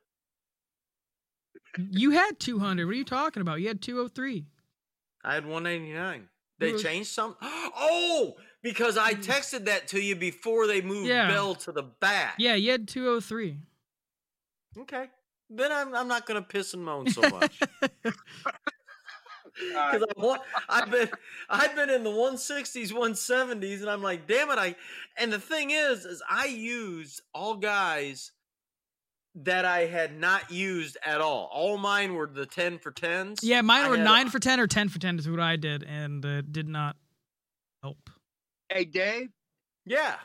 You 1.91 2.13
had 2.13 2.41
200. 2.41 2.87
What 2.87 2.93
are 2.95 2.97
you 2.97 3.05
talking 3.05 3.43
about? 3.43 3.61
You 3.61 3.69
had 3.69 3.83
203. 3.83 4.47
I 5.23 5.35
had 5.35 5.45
one 5.45 5.67
eighty 5.67 5.93
nine. 5.93 6.29
They 6.59 6.73
changed 6.77 7.11
some. 7.11 7.37
Oh, 7.43 8.35
because 8.67 8.99
I 8.99 9.15
texted 9.15 9.67
that 9.67 9.87
to 9.89 10.01
you 10.01 10.17
before 10.17 10.67
they 10.67 10.81
moved 10.81 11.07
Yeah. 11.07 11.29
Bell 11.29 11.55
to 11.55 11.71
the 11.71 11.85
back. 11.85 12.35
Yeah, 12.37 12.57
you 12.57 12.73
had 12.73 12.89
203. 12.89 13.59
Okay. 14.81 15.07
Then 15.49 15.71
I'm 15.71 15.95
I'm 15.95 16.09
not 16.09 16.27
gonna 16.27 16.43
piss 16.43 16.75
and 16.75 16.85
moan 16.85 17.09
so 17.09 17.21
much. 17.23 17.61
Because 19.59 20.05
I've 20.69 20.91
been 20.91 21.09
I've 21.49 21.75
been 21.75 21.89
in 21.89 22.05
the 22.05 22.11
160s, 22.11 22.93
170s, 22.93 23.81
and 23.81 23.89
I'm 23.89 24.03
like, 24.03 24.27
damn 24.27 24.51
it, 24.51 24.59
I 24.59 24.77
and 25.17 25.33
the 25.33 25.39
thing 25.39 25.71
is, 25.71 26.05
is 26.05 26.23
I 26.29 26.45
used 26.45 27.23
all 27.33 27.55
guys 27.57 28.33
that 29.37 29.65
I 29.65 29.87
had 29.87 30.19
not 30.19 30.51
used 30.51 30.99
at 31.03 31.23
all. 31.23 31.49
All 31.51 31.79
mine 31.79 32.15
were 32.15 32.27
the 32.27 32.45
10 32.45 32.81
for 32.81 32.93
10s. 32.93 33.39
Yeah, 33.43 33.63
mine 33.63 33.85
I 33.85 33.89
were 33.89 33.97
had- 33.97 34.05
9 34.05 34.29
for 34.29 34.39
10 34.39 34.61
or 34.61 34.67
10 34.67 34.91
for 34.91 34.99
10 34.99 35.19
is 35.21 35.29
what 35.29 35.41
I 35.41 35.57
did, 35.57 35.83
and 35.85 36.23
uh, 36.27 36.43
did 36.43 36.69
not 36.69 36.97
help. 37.83 38.11
Hey, 38.71 38.85
Dave, 38.85 39.29
Yeah. 39.85 40.17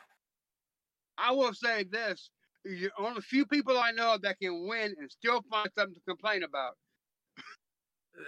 I 1.17 1.31
will 1.31 1.53
say 1.53 1.83
this. 1.83 2.29
You're 2.63 2.91
one 2.97 3.11
of 3.11 3.15
the 3.15 3.21
few 3.21 3.45
people 3.45 3.77
I 3.77 3.91
know 3.91 4.17
that 4.21 4.39
can 4.39 4.67
win 4.67 4.95
and 4.99 5.11
still 5.11 5.41
find 5.49 5.69
something 5.77 5.95
to 5.95 6.01
complain 6.07 6.43
about. 6.43 6.77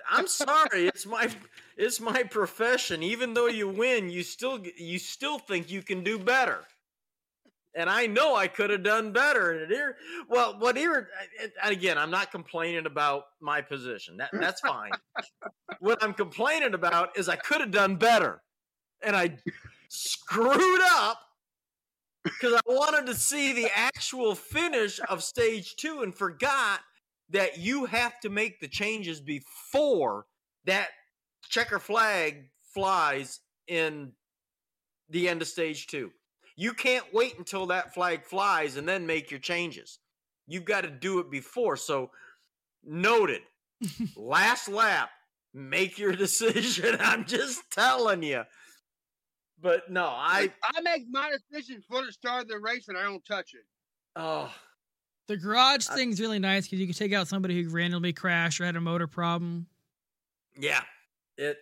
I'm 0.09 0.27
sorry. 0.27 0.87
It's 0.87 1.05
my 1.05 1.29
it's 1.77 1.99
my 1.99 2.23
profession. 2.23 3.03
Even 3.03 3.33
though 3.33 3.47
you 3.47 3.67
win, 3.67 4.09
you 4.09 4.23
still 4.23 4.59
you 4.77 4.99
still 4.99 5.39
think 5.39 5.69
you 5.71 5.81
can 5.81 6.03
do 6.03 6.17
better. 6.17 6.65
And 7.75 7.89
I 7.89 8.05
know 8.05 8.35
I 8.35 8.47
could 8.47 8.69
have 8.69 8.83
done 8.83 9.11
better. 9.11 9.51
And 9.51 9.71
it 9.71 9.75
ir- 9.75 9.97
well, 10.29 10.59
what 10.59 10.77
ir- 10.77 11.09
again, 11.63 11.97
I'm 11.97 12.11
not 12.11 12.31
complaining 12.31 12.85
about 12.85 13.25
my 13.41 13.61
position. 13.61 14.17
That 14.17 14.29
that's 14.33 14.61
fine. 14.61 14.91
what 15.79 16.03
I'm 16.03 16.13
complaining 16.13 16.73
about 16.75 17.17
is 17.17 17.27
I 17.29 17.35
could 17.35 17.61
have 17.61 17.71
done 17.71 17.95
better, 17.95 18.41
and 19.01 19.15
I 19.15 19.37
screwed 19.93 20.81
up 20.83 21.19
because 22.23 22.53
I 22.53 22.61
wanted 22.65 23.05
to 23.07 23.15
see 23.15 23.53
the 23.53 23.69
actual 23.75 24.33
finish 24.33 24.99
of 25.09 25.23
stage 25.23 25.75
two 25.75 26.01
and 26.01 26.15
forgot 26.15 26.79
that 27.29 27.57
you 27.57 27.85
have 27.85 28.19
to 28.21 28.29
make 28.29 28.59
the 28.59 28.67
changes 28.67 29.21
before 29.21 30.25
that 30.65 30.89
checker 31.49 31.79
flag 31.79 32.49
flies 32.73 33.39
in 33.67 34.13
the 35.09 35.29
end 35.29 35.41
of 35.41 35.47
stage 35.47 35.87
two. 35.87 36.11
You 36.55 36.73
can't 36.73 37.05
wait 37.13 37.37
until 37.37 37.67
that 37.67 37.93
flag 37.93 38.25
flies 38.25 38.77
and 38.77 38.87
then 38.87 39.05
make 39.05 39.31
your 39.31 39.39
changes. 39.39 39.99
You've 40.47 40.65
got 40.65 40.81
to 40.81 40.89
do 40.89 41.19
it 41.19 41.29
before. 41.29 41.77
So, 41.77 42.11
noted. 42.83 43.41
Last 44.15 44.69
lap, 44.69 45.09
make 45.53 45.97
your 45.97 46.11
decision. 46.15 46.97
I'm 46.99 47.25
just 47.25 47.61
telling 47.71 48.23
you. 48.23 48.43
But 49.63 49.89
no, 49.89 50.05
I 50.05 50.51
I 50.63 50.81
make 50.81 51.03
my 51.09 51.31
decision 51.31 51.81
for 51.89 52.05
the 52.05 52.11
start 52.11 52.43
of 52.43 52.47
the 52.49 52.59
race 52.59 52.87
and 52.89 52.97
I 52.97 53.03
don't 53.03 53.25
touch 53.25 53.53
it. 53.55 53.65
oh 54.15 54.53
The 55.27 55.37
garage 55.37 55.87
I- 55.89 55.95
thing's 55.95 56.19
really 56.19 56.37
nice 56.39 56.65
because 56.65 56.79
you 56.79 56.85
can 56.85 56.93
take 56.95 57.13
out 57.13 57.27
somebody 57.29 57.63
who 57.63 57.69
randomly 57.69 58.11
crashed 58.13 58.59
or 58.61 58.65
had 58.65 58.75
a 58.75 58.81
motor 58.81 59.07
problem. 59.07 59.65
yeah. 60.59 60.83
it 61.37 61.57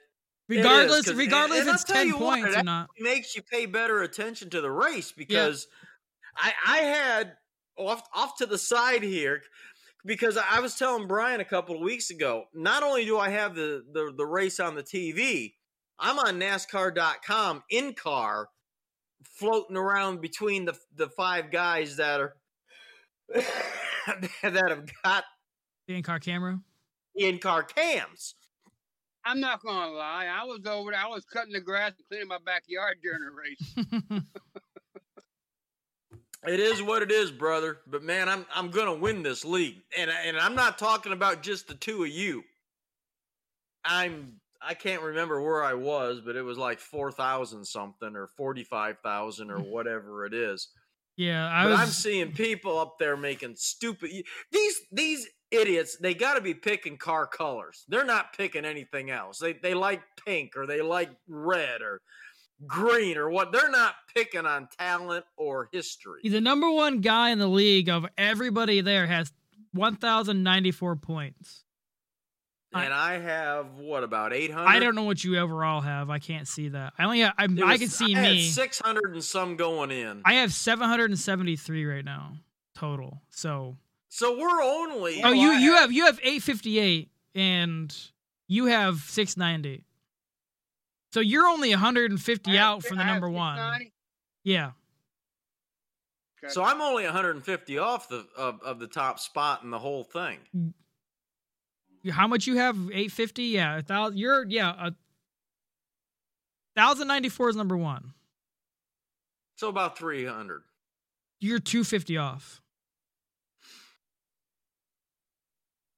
regardless 0.50 1.08
and- 1.08 1.18
regardless 1.18 1.60
and 1.62 1.70
if 1.70 1.76
it's 1.76 1.84
tell 1.86 1.96
10 1.98 2.08
you 2.08 2.14
what, 2.18 2.22
points 2.40 2.50
or 2.50 2.52
that- 2.54 2.66
not. 2.66 2.90
makes 3.00 3.36
you 3.36 3.44
pay 3.44 3.66
better 3.68 4.02
attention 4.02 4.50
to 4.50 4.62
the 4.62 4.72
race 4.72 5.12
because 5.12 5.68
I 6.36 6.54
I 6.66 6.78
had 6.80 7.38
off 7.78 8.02
off 8.14 8.36
to 8.38 8.46
the 8.48 8.58
side 8.58 9.04
here 9.04 9.44
because 10.06 10.38
I 10.38 10.60
was 10.60 10.76
telling 10.76 11.08
Brian 11.08 11.40
a 11.40 11.46
couple 11.46 11.76
of 11.76 11.82
weeks 11.82 12.10
ago. 12.10 12.46
Not 12.56 12.82
only 12.84 13.06
do 13.06 13.20
I 13.20 13.30
have 13.30 13.54
the 13.54 13.86
the, 13.94 14.12
the 14.18 14.26
race 14.26 14.60
on 14.60 14.74
the 14.76 14.84
TV, 14.84 15.54
I'm 16.02 16.18
on 16.20 16.40
NASCAR.com 16.40 17.64
in 17.70 17.94
car, 17.94 18.50
floating 19.24 19.78
around 19.78 20.20
between 20.22 20.66
the 20.66 20.76
the 20.96 21.08
five 21.10 21.52
guys 21.52 21.96
that 21.98 22.20
are 22.20 22.36
that 23.34 24.66
have 24.68 24.90
got 25.04 25.24
The 25.88 25.96
in 25.96 26.04
car 26.04 26.20
camera. 26.20 26.60
in 27.16 27.38
car 27.40 27.64
cams. 27.64 28.36
I'm 29.24 29.40
not 29.40 29.62
gonna 29.64 29.92
lie. 29.94 30.26
I 30.26 30.44
was 30.46 30.62
over 30.66 30.90
there. 30.92 31.00
I 31.00 31.08
was 31.08 31.24
cutting 31.26 31.54
the 31.54 31.62
grass 31.62 31.92
and 31.98 32.08
cleaning 32.10 32.28
my 32.28 32.40
backyard 32.44 32.98
during 33.04 33.22
the 33.24 33.32
race. 33.32 34.24
It 36.44 36.60
is 36.60 36.82
what 36.82 37.04
it 37.04 37.12
is, 37.12 37.30
brother. 37.30 37.82
But 37.86 38.02
man, 38.02 38.28
I'm 38.28 38.48
I'm 38.52 38.72
gonna 38.72 38.96
win 38.96 39.22
this 39.22 39.46
league, 39.46 39.84
and 39.96 40.10
and 40.10 40.40
I'm 40.40 40.56
not 40.56 40.80
talking 40.80 41.14
about 41.14 41.44
just 41.44 41.68
the 41.68 41.76
two 41.76 42.02
of 42.02 42.10
you. 42.10 42.44
I'm 43.86 44.41
I 44.62 44.74
can't 44.74 45.02
remember 45.02 45.42
where 45.42 45.64
I 45.64 45.74
was, 45.74 46.22
but 46.22 46.36
it 46.36 46.44
was 46.44 46.58
like 46.58 46.80
four 46.80 47.12
thousand 47.12 47.66
something 47.66 48.16
or 48.16 48.28
forty 48.28 48.64
five 48.64 49.00
thousand 49.00 49.52
or 49.52 49.60
whatever 49.60 50.26
it 50.26 50.34
is. 50.34 50.70
yeah, 51.18 51.50
I 51.52 51.64
but 51.64 51.72
was. 51.72 51.80
I'm 51.80 51.88
seeing 51.88 52.32
people 52.32 52.80
up 52.80 52.98
there 53.00 53.18
making 53.18 53.56
stupid. 53.56 54.12
These 54.52 54.82
these 54.92 55.28
idiots. 55.52 55.98
They 55.98 56.14
got 56.14 56.36
to 56.36 56.42
be 56.42 56.54
picking 56.54 56.98
car 56.98 57.28
colors. 57.28 57.86
They're 57.88 58.06
not 58.06 58.36
picking 58.38 58.66
anything 58.66 59.10
else. 59.10 59.40
They 59.40 59.54
they 59.54 59.74
like 59.74 60.02
pink 60.26 60.56
or 60.56 60.66
they 60.66 60.82
like 60.82 61.10
red 61.28 61.82
or 61.82 62.02
green 62.68 63.18
or 63.18 63.30
what. 63.30 63.52
They're 63.52 63.72
not 63.72 63.96
picking 64.16 64.46
on 64.46 64.68
talent 64.78 65.26
or 65.38 65.70
history. 65.72 66.22
the 66.24 66.42
number 66.42 66.70
one 66.70 67.02
guy 67.02 67.32
in 67.32 67.40
the 67.40 67.48
league 67.48 67.90
of 67.90 68.06
everybody 68.18 68.82
there 68.82 69.08
has 69.08 69.32
1,094 69.74 70.96
points. 70.98 71.64
I- 72.74 72.86
and 72.86 72.94
I 72.94 73.20
have 73.20 73.76
what 73.78 74.04
about 74.04 74.32
eight 74.34 74.52
hundred? 74.52 74.70
I 74.70 74.80
don't 74.80 74.96
know 74.96 75.04
what 75.04 75.24
you 75.24 75.38
overall 75.38 75.82
have. 75.82 76.10
I 76.10 76.20
can't 76.20 76.48
see 76.48 76.70
that. 76.70 76.94
I 76.98 77.04
only 77.04 77.20
have, 77.20 77.34
I, 77.38 77.48
I 77.66 77.78
can 77.78 77.90
see 77.90 78.16
me. 78.16 78.44
Six 78.50 78.80
hundred 78.80 79.14
and 79.14 79.24
some 79.24 79.56
going 79.58 79.92
in. 79.92 80.22
I 80.26 80.36
have 80.36 80.54
773 80.54 81.86
right 81.86 82.06
now 82.06 82.34
total. 82.76 83.22
So 83.30 83.78
so 84.10 84.38
we're 84.38 84.62
only. 84.62 85.22
oh, 85.24 85.32
you 85.32 85.52
I 85.52 85.58
you 85.60 85.72
have- 85.74 85.82
have 85.82 85.92
you 85.92 86.06
have 86.06 86.20
858 86.24 87.10
and 87.36 87.96
you 88.48 88.66
have 88.68 89.00
690. 89.02 89.84
So 91.14 91.20
you're 91.20 91.46
only 91.48 91.72
150 91.72 92.52
have 92.52 92.60
out 92.60 92.84
from 92.86 92.98
the 92.98 93.04
number 93.04 93.30
one. 93.30 93.58
690. 93.58 93.94
Yeah. 94.46 94.72
Okay. 96.44 96.52
So 96.54 96.64
I'm 96.64 96.82
only 96.82 97.04
150 97.04 97.78
off 97.78 98.08
the 98.10 98.26
of, 98.38 98.62
of 98.62 98.80
the 98.80 98.88
top 98.88 99.20
spot 99.20 99.62
in 99.64 99.70
the 99.72 99.80
whole 99.80 100.04
thing. 100.06 100.40
How 102.10 102.28
much 102.28 102.48
you 102.48 102.58
have? 102.58 102.76
850? 102.76 103.44
Yeah. 103.44 103.78
A 103.78 103.82
thousand. 103.82 104.18
You're 104.18 104.46
yeah. 104.48 104.72
A, 104.72 104.96
1094 106.74 107.50
is 107.50 107.56
number 107.56 107.78
one. 107.78 108.14
So 109.58 109.70
about 109.70 109.98
300. 109.98 110.64
You're 111.40 111.60
250 111.60 112.18
off. 112.18 112.62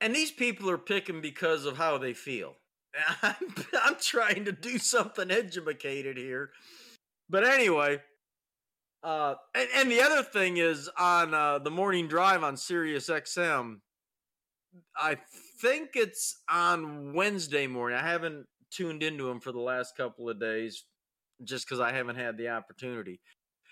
And 0.01 0.13
these 0.13 0.31
people 0.31 0.69
are 0.69 0.77
picking 0.77 1.21
because 1.21 1.65
of 1.65 1.77
how 1.77 1.97
they 1.97 2.13
feel. 2.13 2.55
I'm, 3.21 3.35
I'm 3.81 3.95
trying 4.01 4.45
to 4.45 4.51
do 4.51 4.77
something 4.77 5.31
educated 5.31 6.17
here. 6.17 6.51
But 7.29 7.45
anyway, 7.45 8.01
uh, 9.03 9.35
and, 9.55 9.69
and 9.75 9.91
the 9.91 10.01
other 10.01 10.23
thing 10.23 10.57
is 10.57 10.89
on 10.97 11.33
uh, 11.33 11.59
the 11.59 11.71
morning 11.71 12.07
drive 12.07 12.43
on 12.43 12.57
Sirius 12.57 13.09
XM, 13.09 13.79
I 14.95 15.17
think 15.63 15.91
it's 15.95 16.41
on 16.49 17.13
Wednesday 17.13 17.67
morning. 17.67 17.97
I 17.97 18.07
haven't 18.07 18.45
tuned 18.69 19.01
into 19.01 19.25
them 19.25 19.39
for 19.39 19.51
the 19.51 19.59
last 19.59 19.95
couple 19.95 20.29
of 20.29 20.39
days 20.39 20.83
just 21.43 21.65
because 21.65 21.79
I 21.79 21.93
haven't 21.93 22.17
had 22.17 22.37
the 22.37 22.49
opportunity. 22.49 23.21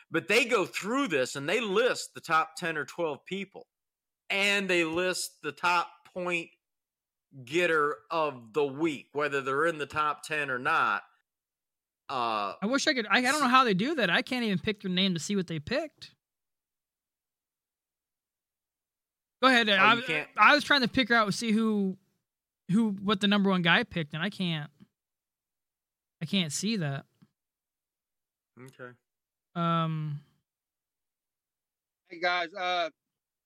But 0.10 0.28
they 0.28 0.46
go 0.46 0.66
through 0.66 1.10
this 1.10 1.36
and 1.36 1.48
they 1.48 1.60
list 1.60 2.12
the 2.16 2.22
top 2.22 2.52
10 2.58 2.78
or 2.78 2.86
12 2.86 3.20
people 3.26 3.68
and 4.30 4.70
they 4.70 4.84
list 4.84 5.32
the 5.44 5.52
top 5.52 5.88
point 6.14 6.50
getter 7.46 7.98
of 8.10 8.54
the 8.54 8.66
week, 8.66 9.08
whether 9.14 9.42
they're 9.42 9.68
in 9.68 9.78
the 9.78 9.86
top 9.86 10.24
10 10.24 10.50
or 10.50 10.60
not. 10.60 11.04
Uh, 12.10 12.54
I 12.62 12.66
wish 12.66 12.88
I 12.88 12.94
could. 12.94 13.08
I, 13.10 13.20
I 13.20 13.22
don't 13.22 13.40
know 13.40 13.48
how 13.48 13.64
they 13.64 13.74
do 13.74 13.96
that. 13.96 14.10
I 14.10 14.22
can't 14.22 14.44
even 14.44 14.60
pick 14.60 14.82
their 14.82 14.92
name 14.92 15.14
to 15.14 15.20
see 15.20 15.36
what 15.36 15.48
they 15.48 15.60
picked. 15.60 16.12
Go 19.42 19.48
ahead. 19.48 19.70
Oh, 19.70 19.74
I, 19.76 20.02
can't- 20.02 20.28
I 20.38 20.54
was 20.56 20.64
trying 20.64 20.82
to 20.82 20.88
figure 20.88 21.16
out 21.16 21.34
see 21.34 21.52
who, 21.52 21.98
who 22.72 22.92
what 23.04 23.20
the 23.22 23.28
number 23.28 23.50
one 23.50 23.62
guy 23.62 23.84
picked, 23.84 24.14
and 24.14 24.22
I 24.22 24.30
can't. 24.30 24.70
I 26.22 26.26
can't 26.26 26.52
see 26.52 26.78
that. 26.78 27.06
okay. 28.60 28.92
Um. 29.56 30.20
Hey 32.10 32.20
guys, 32.20 32.50
uh, 32.54 32.90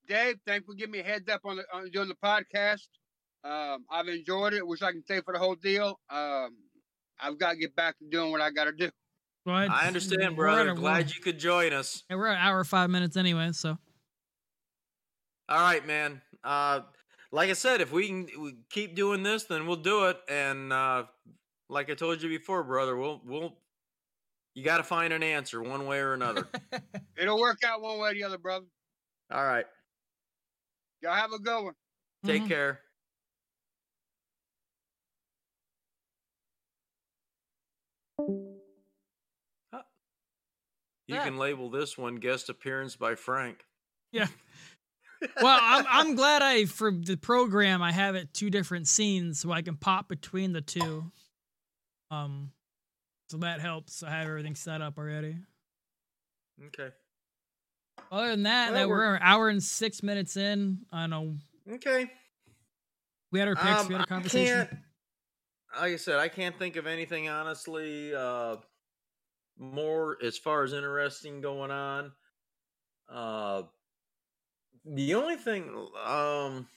Dave, 0.08 0.38
thanks 0.46 0.66
for 0.66 0.74
giving 0.74 0.92
me 0.92 1.00
a 1.00 1.04
heads 1.04 1.30
up 1.30 1.42
on, 1.46 1.58
the, 1.58 1.64
on 1.72 1.90
doing 1.92 2.08
the 2.10 2.16
podcast. 2.16 2.88
Um, 3.44 3.86
I've 3.92 4.08
enjoyed 4.08 4.54
it. 4.54 4.66
Wish 4.68 4.82
I 4.82 4.92
can 4.92 5.04
stay 5.04 5.22
for 5.22 5.34
the 5.34 5.40
whole 5.40 5.54
deal. 5.56 6.00
Um, 6.10 6.50
I've 7.20 7.38
got 7.38 7.52
to 7.52 7.58
get 7.58 7.76
back 7.76 7.98
to 8.00 8.06
doing 8.10 8.32
what 8.32 8.42
I 8.42 8.50
got 8.50 8.64
to 8.66 8.72
do. 8.72 8.90
well, 9.46 9.56
I 9.70 9.86
understand, 9.88 10.36
we're 10.36 10.48
at 10.48 10.56
brother. 10.66 10.74
Glad 10.74 11.14
you 11.14 11.22
could 11.22 11.38
join 11.40 11.74
us. 11.74 12.04
Yeah, 12.10 12.16
we're 12.18 12.28
an 12.28 12.38
hour 12.40 12.64
five 12.64 12.90
minutes 12.90 13.16
anyway, 13.16 13.52
so 13.52 13.78
All 15.48 15.60
right, 15.60 15.86
man. 15.86 16.22
Uh, 16.44 16.82
like 17.32 17.50
I 17.50 17.54
said, 17.54 17.82
if 17.82 17.92
we 17.92 18.08
can 18.08 18.28
we 18.42 18.56
keep 18.70 18.96
doing 18.96 19.24
this, 19.24 19.44
then 19.46 19.68
we'll 19.68 19.76
do 19.78 20.06
it. 20.06 20.18
And 20.28 20.74
uh, 20.74 21.06
like 21.70 21.90
I 21.90 21.94
told 21.94 22.22
you 22.22 22.30
before, 22.30 22.64
brother, 22.64 22.96
we'll 22.96 23.22
we'll 23.24 23.54
you 24.54 24.64
got 24.64 24.78
to 24.78 24.84
find 24.84 25.14
an 25.14 25.22
answer 25.22 25.62
one 25.62 25.86
way 25.86 26.00
or 26.00 26.14
another. 26.14 26.48
It'll 27.18 27.40
work 27.40 27.64
out 27.64 27.82
one 27.82 28.00
way 28.00 28.12
or 28.12 28.14
the 28.14 28.24
other, 28.24 28.38
brother. 28.38 28.66
All 29.32 29.44
right. 29.44 29.66
Y'all 31.02 31.14
have 31.14 31.32
a 31.32 31.40
good 31.40 31.64
one. 31.64 31.74
Take 32.26 32.44
Mhm. 32.44 32.48
care. 32.48 32.82
You 41.08 41.16
Yeah. 41.16 41.24
can 41.24 41.38
label 41.38 41.70
this 41.70 41.98
one 41.98 42.16
guest 42.16 42.50
appearance 42.50 42.96
by 42.96 43.16
Frank. 43.16 43.66
Yeah. 44.12 44.28
well, 45.42 45.60
I'm 45.62 45.86
I'm 45.90 46.16
glad 46.16 46.42
I 46.42 46.66
for 46.66 46.92
the 46.92 47.16
program 47.18 47.82
I 47.82 47.92
have 47.92 48.16
it 48.16 48.34
two 48.34 48.50
different 48.50 48.88
scenes 48.88 49.40
so 49.40 49.52
I 49.52 49.62
can 49.62 49.76
pop 49.78 50.08
between 50.10 50.54
the 50.54 50.62
two. 50.62 51.12
Um, 52.12 52.52
so 53.30 53.38
that 53.38 53.60
helps. 53.62 54.04
I 54.04 54.12
have 54.12 54.28
everything 54.28 54.56
set 54.56 54.82
up 54.82 54.98
already. 54.98 55.38
Okay. 56.68 56.90
Other 58.12 58.30
than 58.30 58.44
that, 58.44 58.72
Well, 58.72 58.82
that 58.82 58.88
we're- 58.90 58.98
we're 59.08 59.16
an 59.16 59.22
hour 59.24 59.50
and 59.50 59.64
six 59.64 60.04
minutes 60.04 60.38
in. 60.38 60.86
I 60.92 61.08
know 61.08 61.38
Okay. 61.70 62.12
we 63.32 63.40
had 63.40 63.48
our 63.48 63.56
picks. 63.56 63.82
Um, 63.82 63.88
we 63.88 63.96
had 63.96 64.04
a 64.04 64.08
conversation. 64.08 64.68
can't- 64.68 64.82
like 65.76 65.94
I 65.94 65.96
said, 65.98 66.18
I 66.20 66.28
can't 66.30 66.58
think 66.58 66.76
of 66.78 66.88
anything 66.88 67.28
honestly 67.28 68.14
uh, 68.16 68.58
more 69.58 70.18
as 70.24 70.38
far 70.38 70.64
as 70.64 70.72
interesting 70.74 71.42
going 71.42 71.72
on. 71.72 72.14
Uh, 73.10 73.64
the 74.86 75.16
only 75.16 75.36
thing, 75.36 75.70
um, 76.06 76.68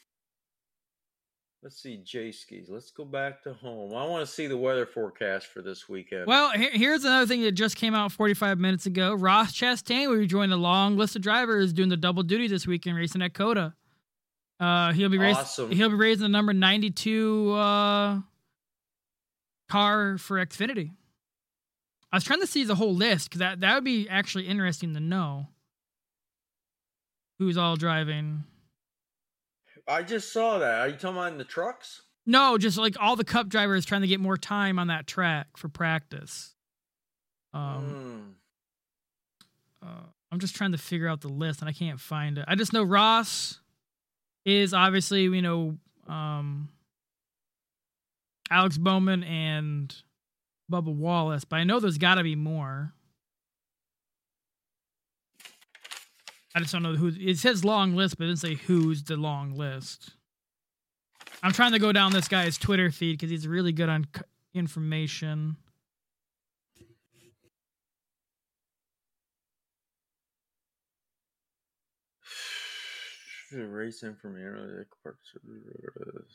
let's 1.62 1.80
see, 1.80 1.98
J 1.98 2.32
skis. 2.32 2.68
Let's 2.68 2.90
go 2.90 3.04
back 3.04 3.42
to 3.44 3.52
home. 3.52 3.94
I 3.94 4.04
want 4.06 4.26
to 4.26 4.32
see 4.32 4.46
the 4.46 4.56
weather 4.56 4.86
forecast 4.86 5.46
for 5.48 5.61
this 5.62 5.88
weekend. 5.88 6.26
Well, 6.26 6.50
he- 6.52 6.70
here's 6.78 7.04
another 7.04 7.26
thing 7.26 7.42
that 7.42 7.52
just 7.52 7.76
came 7.76 7.94
out 7.94 8.12
45 8.12 8.59
minutes 8.59 8.86
ago. 8.86 9.14
Ross 9.14 9.52
Chastain 9.52 10.09
will 10.09 10.18
be 10.18 10.26
joining 10.26 10.50
the 10.50 10.56
long 10.56 10.96
list 10.96 11.16
of 11.16 11.22
drivers 11.22 11.72
doing 11.72 11.88
the 11.88 11.96
double 11.96 12.22
duty 12.22 12.48
this 12.48 12.66
weekend, 12.66 12.96
racing 12.96 13.22
at 13.22 13.34
COTA. 13.34 13.74
Uh, 14.61 14.92
he'll 14.92 15.09
be 15.09 15.18
racing. 15.18 15.40
Awesome. 15.42 15.70
He'll 15.70 15.88
be 15.90 15.94
raising 15.94 16.22
the 16.22 16.28
number 16.28 16.52
92 16.52 17.52
uh, 17.52 18.20
car 19.68 20.18
for 20.18 20.44
Xfinity. 20.44 20.90
I 22.11 22.16
was 22.16 22.24
trying 22.24 22.40
to 22.40 22.46
see 22.46 22.64
the 22.64 22.74
whole 22.74 22.94
list 22.94 23.28
because 23.28 23.40
that 23.40 23.61
that 23.61 23.74
would 23.74 23.84
be 23.84 24.09
actually 24.09 24.48
interesting 24.48 24.94
to 24.94 25.00
know 25.00 25.48
who's 27.39 27.57
all 27.57 27.76
driving. 27.76 28.45
I 29.86 30.03
just 30.03 30.32
saw 30.32 30.59
that. 30.59 30.80
Are 30.80 30.89
you 30.89 30.95
talking 30.95 31.16
about 31.16 31.32
in 31.32 31.39
the 31.39 31.45
trucks? 31.45 32.03
No, 32.26 32.59
just 32.59 32.76
like 32.76 32.97
all 33.01 33.16
the 33.16 33.24
Cup 33.24 33.49
drivers 33.49 33.86
trying 33.86 34.03
to 34.03 34.07
get 34.07 34.20
more 34.20 34.36
time 34.36 34.78
on 34.78 34.89
that 34.89 35.07
track 35.07 35.57
for 35.57 35.68
practice. 35.68 36.55
Um. 37.55 38.36
Hmm. 39.82 39.89
Uh, 39.89 40.07
I'm 40.30 40.41
just 40.41 40.55
trying 40.55 40.72
to 40.72 40.78
figure 40.78 41.09
out 41.09 41.20
the 41.20 41.28
list 41.28 41.61
and 41.61 41.68
I 41.68 41.72
can't 41.72 42.01
find 42.01 42.36
it. 42.36 42.45
I 42.47 42.55
just 42.55 42.72
know 42.72 42.82
Ross 42.82 43.61
is 44.45 44.74
obviously, 44.74 45.22
you 45.22 45.43
know, 45.43 45.78
um, 46.07 46.68
Alex 48.51 48.76
Bowman 48.76 49.22
and 49.24 49.95
Bubba 50.70 50.95
Wallace, 50.95 51.45
but 51.45 51.57
I 51.57 51.64
know 51.64 51.80
there's 51.80 51.99
got 51.99 52.16
to 52.16 52.22
be 52.22 52.36
more. 52.36 52.93
I 56.59 56.61
just 56.61 56.72
don't 56.72 56.82
know 56.82 56.96
who. 56.96 57.12
It 57.20 57.38
says 57.38 57.64
long 57.64 57.94
list, 57.94 58.18
but 58.18 58.24
it 58.24 58.30
didn't 58.30 58.40
say 58.40 58.54
who's 58.54 59.04
the 59.04 59.16
long 59.16 59.54
list. 59.54 60.11
I'm 61.40 61.52
trying 61.52 61.70
to 61.70 61.78
go 61.78 61.92
down 61.92 62.12
this 62.12 62.26
guy's 62.26 62.59
Twitter 62.59 62.90
feed 62.90 63.12
because 63.12 63.30
he's 63.30 63.46
really 63.46 63.70
good 63.70 63.88
on 63.88 64.09
information. 64.54 65.56
From 73.50 74.36
here. 74.36 76.26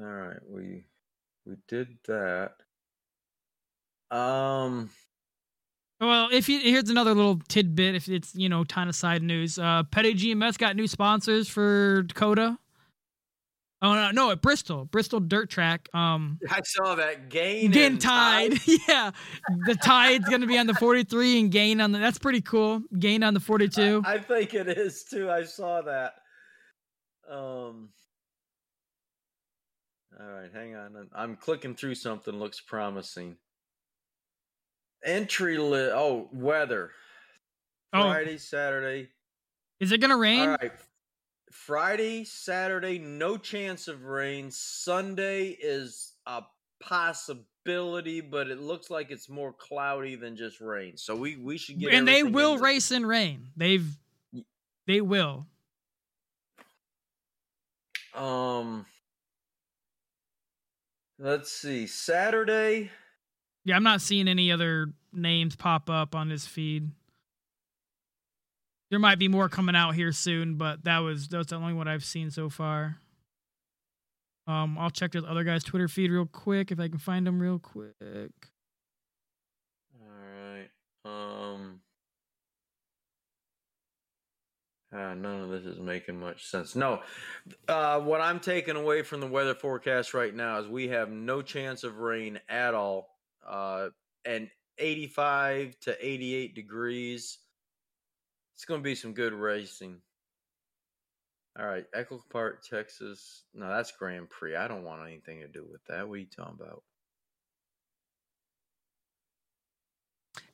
All 0.00 0.06
right, 0.06 0.40
we 0.48 0.86
we 1.44 1.56
did 1.68 1.98
that. 2.08 2.54
Um, 4.10 4.90
Well, 6.00 6.28
if 6.32 6.48
you 6.48 6.60
here's 6.60 6.90
another 6.90 7.14
little 7.14 7.40
tidbit, 7.48 7.94
if 7.94 8.08
it's 8.08 8.34
you 8.34 8.48
know 8.48 8.64
kind 8.64 8.88
of 8.88 8.94
side 8.94 9.22
news, 9.22 9.58
uh, 9.58 9.82
Petty 9.90 10.14
GMS 10.14 10.58
got 10.58 10.76
new 10.76 10.86
sponsors 10.86 11.48
for 11.48 12.02
Dakota. 12.02 12.58
Oh 13.82 13.92
no, 13.94 14.10
no, 14.10 14.30
at 14.30 14.40
Bristol, 14.40 14.86
Bristol 14.86 15.20
Dirt 15.20 15.50
Track. 15.50 15.88
Um, 15.94 16.38
I 16.50 16.60
saw 16.64 16.94
that 16.94 17.28
gain. 17.28 17.70
Gain 17.72 17.92
and 17.92 18.00
Tide, 18.00 18.58
yeah, 18.88 19.10
the 19.66 19.74
Tide's 19.74 20.28
gonna 20.28 20.46
be 20.46 20.56
on 20.58 20.66
the 20.66 20.74
43 20.74 21.40
and 21.40 21.50
Gain 21.52 21.80
on 21.80 21.92
the. 21.92 21.98
That's 21.98 22.18
pretty 22.18 22.40
cool. 22.40 22.82
Gain 22.98 23.22
on 23.22 23.34
the 23.34 23.40
42. 23.40 24.02
I, 24.04 24.14
I 24.14 24.18
think 24.18 24.54
it 24.54 24.68
is 24.68 25.04
too. 25.04 25.30
I 25.30 25.44
saw 25.44 25.82
that. 25.82 26.14
Um. 27.30 27.90
All 30.18 30.26
right, 30.26 30.50
hang 30.54 30.74
on. 30.74 30.96
I'm- 30.96 31.10
I'm 31.14 31.36
clicking 31.36 31.74
through 31.74 31.96
something. 31.96 32.34
Looks 32.34 32.60
promising. 32.62 33.36
Entry 35.04 35.58
list. 35.58 35.92
Oh, 35.94 36.28
weather. 36.32 36.90
Oh. 37.92 38.02
Friday, 38.02 38.38
Saturday. 38.38 39.08
Is 39.80 39.92
it 39.92 39.98
gonna 39.98 40.16
rain? 40.16 40.48
All 40.48 40.56
right. 40.60 40.72
Friday, 41.50 42.24
Saturday, 42.24 42.98
no 42.98 43.36
chance 43.36 43.88
of 43.88 44.04
rain. 44.04 44.50
Sunday 44.50 45.56
is 45.60 46.12
a 46.26 46.42
possibility, 46.80 48.20
but 48.20 48.48
it 48.48 48.60
looks 48.60 48.90
like 48.90 49.10
it's 49.10 49.28
more 49.28 49.52
cloudy 49.52 50.16
than 50.16 50.36
just 50.36 50.60
rain. 50.60 50.96
So 50.96 51.14
we 51.16 51.36
we 51.36 51.58
should 51.58 51.78
get. 51.78 51.94
and 51.94 52.06
they 52.06 52.22
will 52.22 52.54
in 52.54 52.60
race 52.60 52.90
in 52.90 53.06
rain. 53.06 53.48
They've, 53.56 53.86
they 54.86 55.00
will. 55.00 55.46
Um. 58.14 58.86
Let's 61.18 61.50
see. 61.50 61.86
Saturday. 61.86 62.90
Yeah, 63.66 63.74
I'm 63.74 63.82
not 63.82 64.00
seeing 64.00 64.28
any 64.28 64.52
other 64.52 64.92
names 65.12 65.56
pop 65.56 65.90
up 65.90 66.14
on 66.14 66.28
this 66.28 66.46
feed. 66.46 66.88
There 68.90 69.00
might 69.00 69.18
be 69.18 69.26
more 69.26 69.48
coming 69.48 69.74
out 69.74 69.96
here 69.96 70.12
soon, 70.12 70.54
but 70.54 70.84
that 70.84 71.00
was 71.00 71.26
that's 71.26 71.50
the 71.50 71.56
only 71.56 71.72
one 71.72 71.88
I've 71.88 72.04
seen 72.04 72.30
so 72.30 72.48
far. 72.48 72.98
Um, 74.46 74.78
I'll 74.78 74.90
check 74.90 75.10
the 75.10 75.24
other 75.24 75.42
guy's 75.42 75.64
Twitter 75.64 75.88
feed 75.88 76.12
real 76.12 76.26
quick 76.26 76.70
if 76.70 76.78
I 76.78 76.86
can 76.86 76.98
find 76.98 77.26
him 77.26 77.40
real 77.42 77.58
quick. 77.58 77.90
All 80.00 80.06
right. 80.44 80.70
Um. 81.04 81.80
Ah, 84.92 85.14
none 85.14 85.42
of 85.42 85.50
this 85.50 85.64
is 85.64 85.80
making 85.80 86.20
much 86.20 86.46
sense. 86.46 86.76
No, 86.76 87.00
uh, 87.66 87.98
what 87.98 88.20
I'm 88.20 88.38
taking 88.38 88.76
away 88.76 89.02
from 89.02 89.18
the 89.18 89.26
weather 89.26 89.56
forecast 89.56 90.14
right 90.14 90.32
now 90.32 90.60
is 90.60 90.68
we 90.68 90.86
have 90.86 91.10
no 91.10 91.42
chance 91.42 91.82
of 91.82 91.98
rain 91.98 92.38
at 92.48 92.72
all, 92.72 93.15
uh, 93.46 93.88
and 94.24 94.48
85 94.78 95.78
to 95.80 96.06
88 96.06 96.54
degrees. 96.54 97.38
It's 98.54 98.64
going 98.64 98.80
to 98.80 98.84
be 98.84 98.94
some 98.94 99.12
good 99.12 99.32
racing. 99.32 100.00
All 101.58 101.66
right, 101.66 101.84
EchoPark, 101.96 102.68
Texas. 102.68 103.44
No, 103.54 103.68
that's 103.68 103.92
Grand 103.92 104.28
Prix. 104.28 104.56
I 104.56 104.68
don't 104.68 104.84
want 104.84 105.06
anything 105.06 105.40
to 105.40 105.48
do 105.48 105.64
with 105.70 105.82
that. 105.88 106.06
What 106.06 106.14
are 106.14 106.18
you 106.18 106.26
talking 106.26 106.58
about? 106.60 106.82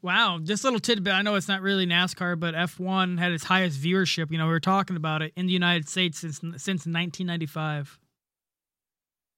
Wow, 0.01 0.41
this 0.43 0.65
little 0.65 0.81
tidbit. 0.81 1.13
I 1.13 1.23
know 1.23 1.37
it's 1.37 1.49
not 1.49 1.63
really 1.63 1.87
NASCAR, 1.87 2.39
but 2.39 2.55
F1 2.55 3.19
had 3.19 3.33
its 3.33 3.45
highest 3.45 3.81
viewership. 3.81 4.31
You 4.31 4.39
know, 4.39 4.47
we 4.47 4.53
were 4.53 4.61
talking 4.61 4.97
about 4.97 5.23
it 5.23 5.33
in 5.37 5.47
the 5.47 5.53
United 5.53 5.89
States 5.89 6.19
since 6.19 6.39
since 6.39 6.87
1995. 6.87 7.99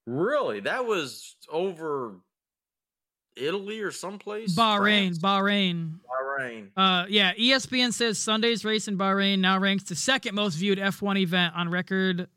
Really, 0.07 0.59
that 0.61 0.85
was 0.85 1.35
over 1.51 2.15
Italy 3.35 3.81
or 3.81 3.91
someplace? 3.91 4.55
Bahrain, 4.55 5.17
France? 5.17 5.19
Bahrain. 5.19 5.99
Bahrain. 6.09 6.69
Uh, 6.75 7.05
yeah, 7.09 7.33
ESPN 7.33 7.93
says 7.93 8.17
Sunday's 8.17 8.63
race 8.65 8.87
in 8.87 8.97
Bahrain 8.97 9.39
now 9.39 9.59
ranks 9.59 9.83
the 9.83 9.95
second 9.95 10.35
most 10.35 10.55
viewed 10.55 10.79
F1 10.79 11.19
event 11.19 11.53
on 11.55 11.69
record 11.69 12.27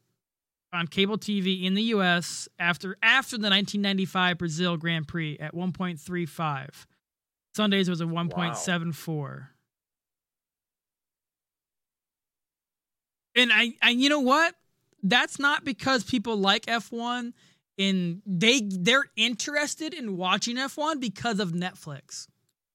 on 0.72 0.86
cable 0.86 1.16
TV 1.18 1.64
in 1.64 1.74
the 1.74 1.82
U.S. 1.82 2.48
after 2.58 2.96
after 3.02 3.36
the 3.36 3.48
1995 3.48 4.38
Brazil 4.38 4.76
Grand 4.76 5.08
Prix 5.08 5.38
at 5.38 5.54
1.35. 5.54 6.68
Sundays 7.54 7.88
was 7.88 8.00
a 8.00 8.04
1.74. 8.04 9.48
And 13.34 13.52
I, 13.52 13.72
and 13.82 14.00
you 14.00 14.08
know 14.08 14.20
what? 14.20 14.54
That's 15.02 15.38
not 15.38 15.64
because 15.64 16.02
people 16.04 16.36
like 16.36 16.66
F1 16.66 17.32
and 17.78 18.22
they 18.26 18.60
they're 18.60 19.06
interested 19.16 19.94
in 19.94 20.16
watching 20.16 20.56
F1 20.56 21.00
because 21.00 21.40
of 21.40 21.52
Netflix. 21.52 22.26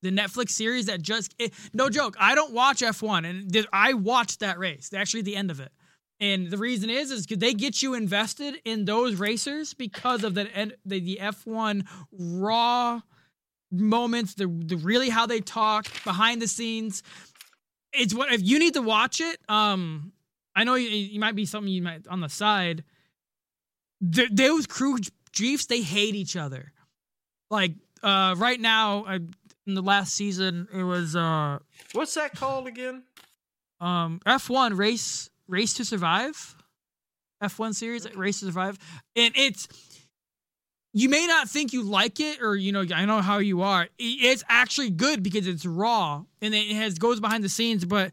The 0.01 0.11
Netflix 0.11 0.51
series 0.51 0.87
that 0.87 1.01
just 1.01 1.33
it, 1.39 1.53
no 1.73 1.89
joke. 1.89 2.15
I 2.19 2.35
don't 2.35 2.53
watch 2.53 2.81
F1 2.81 3.29
and 3.29 3.67
I 3.71 3.93
watched 3.93 4.39
that 4.39 4.59
race. 4.59 4.91
Actually, 4.93 5.23
the 5.23 5.35
end 5.35 5.51
of 5.51 5.59
it. 5.59 5.71
And 6.19 6.49
the 6.49 6.57
reason 6.57 6.89
is 6.89 7.11
is 7.11 7.25
they 7.25 7.53
get 7.53 7.81
you 7.81 7.93
invested 7.95 8.55
in 8.63 8.85
those 8.85 9.15
racers 9.15 9.73
because 9.73 10.23
of 10.23 10.35
the 10.35 10.73
the, 10.85 10.99
the 10.99 11.19
F1 11.21 11.85
raw 12.11 13.01
moments, 13.71 14.35
the, 14.35 14.47
the 14.47 14.77
really 14.77 15.09
how 15.09 15.25
they 15.25 15.41
talk 15.41 15.87
behind 16.03 16.41
the 16.41 16.47
scenes. 16.47 17.03
It's 17.91 18.13
what 18.13 18.31
if 18.31 18.41
you 18.41 18.59
need 18.59 18.75
to 18.75 18.81
watch 18.81 19.19
it. 19.19 19.37
Um, 19.49 20.13
I 20.55 20.63
know 20.63 20.75
you, 20.75 20.87
you 20.87 21.19
might 21.19 21.35
be 21.35 21.45
something 21.45 21.71
you 21.71 21.81
might 21.81 22.07
on 22.07 22.21
the 22.21 22.29
side. 22.29 22.83
Th- 24.11 24.29
those 24.31 24.67
crew 24.67 24.97
chiefs, 25.31 25.65
they 25.67 25.81
hate 25.81 26.15
each 26.15 26.35
other. 26.35 26.71
Like 27.49 27.73
uh, 28.01 28.35
right 28.37 28.59
now, 28.59 29.05
I, 29.05 29.15
in 29.15 29.75
the 29.75 29.81
last 29.81 30.13
season, 30.15 30.67
it 30.73 30.83
was 30.83 31.15
uh, 31.15 31.59
What's 31.93 32.13
that 32.15 32.35
called 32.35 32.67
again? 32.67 33.03
um, 33.79 34.19
F1 34.25 34.77
race 34.77 35.29
race 35.47 35.73
to 35.75 35.85
survive. 35.85 36.55
F1 37.43 37.75
series 37.75 38.07
race 38.15 38.39
to 38.39 38.45
survive, 38.45 38.77
and 39.15 39.33
it's 39.35 39.67
you 40.93 41.09
may 41.09 41.27
not 41.27 41.49
think 41.49 41.73
you 41.73 41.83
like 41.83 42.19
it 42.19 42.41
or 42.41 42.55
you 42.55 42.71
know 42.71 42.85
i 42.95 43.03
know 43.05 43.19
how 43.19 43.39
you 43.39 43.63
are 43.63 43.87
it's 43.97 44.43
actually 44.47 44.91
good 44.91 45.23
because 45.23 45.47
it's 45.47 45.65
raw 45.65 46.23
and 46.41 46.53
it 46.53 46.67
has 46.75 46.99
goes 46.99 47.19
behind 47.19 47.43
the 47.43 47.49
scenes 47.49 47.83
but 47.83 48.11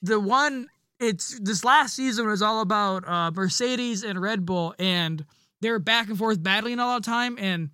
the 0.00 0.18
one 0.18 0.66
it's 1.02 1.38
this 1.40 1.64
last 1.64 1.94
season 1.96 2.26
was 2.26 2.42
all 2.42 2.60
about 2.60 3.06
uh, 3.08 3.30
mercedes 3.30 4.04
and 4.04 4.20
red 4.20 4.46
bull 4.46 4.74
and 4.78 5.24
they're 5.60 5.78
back 5.78 6.08
and 6.08 6.18
forth 6.18 6.42
battling 6.42 6.78
all 6.78 6.98
the 6.98 7.04
time 7.04 7.36
and 7.38 7.70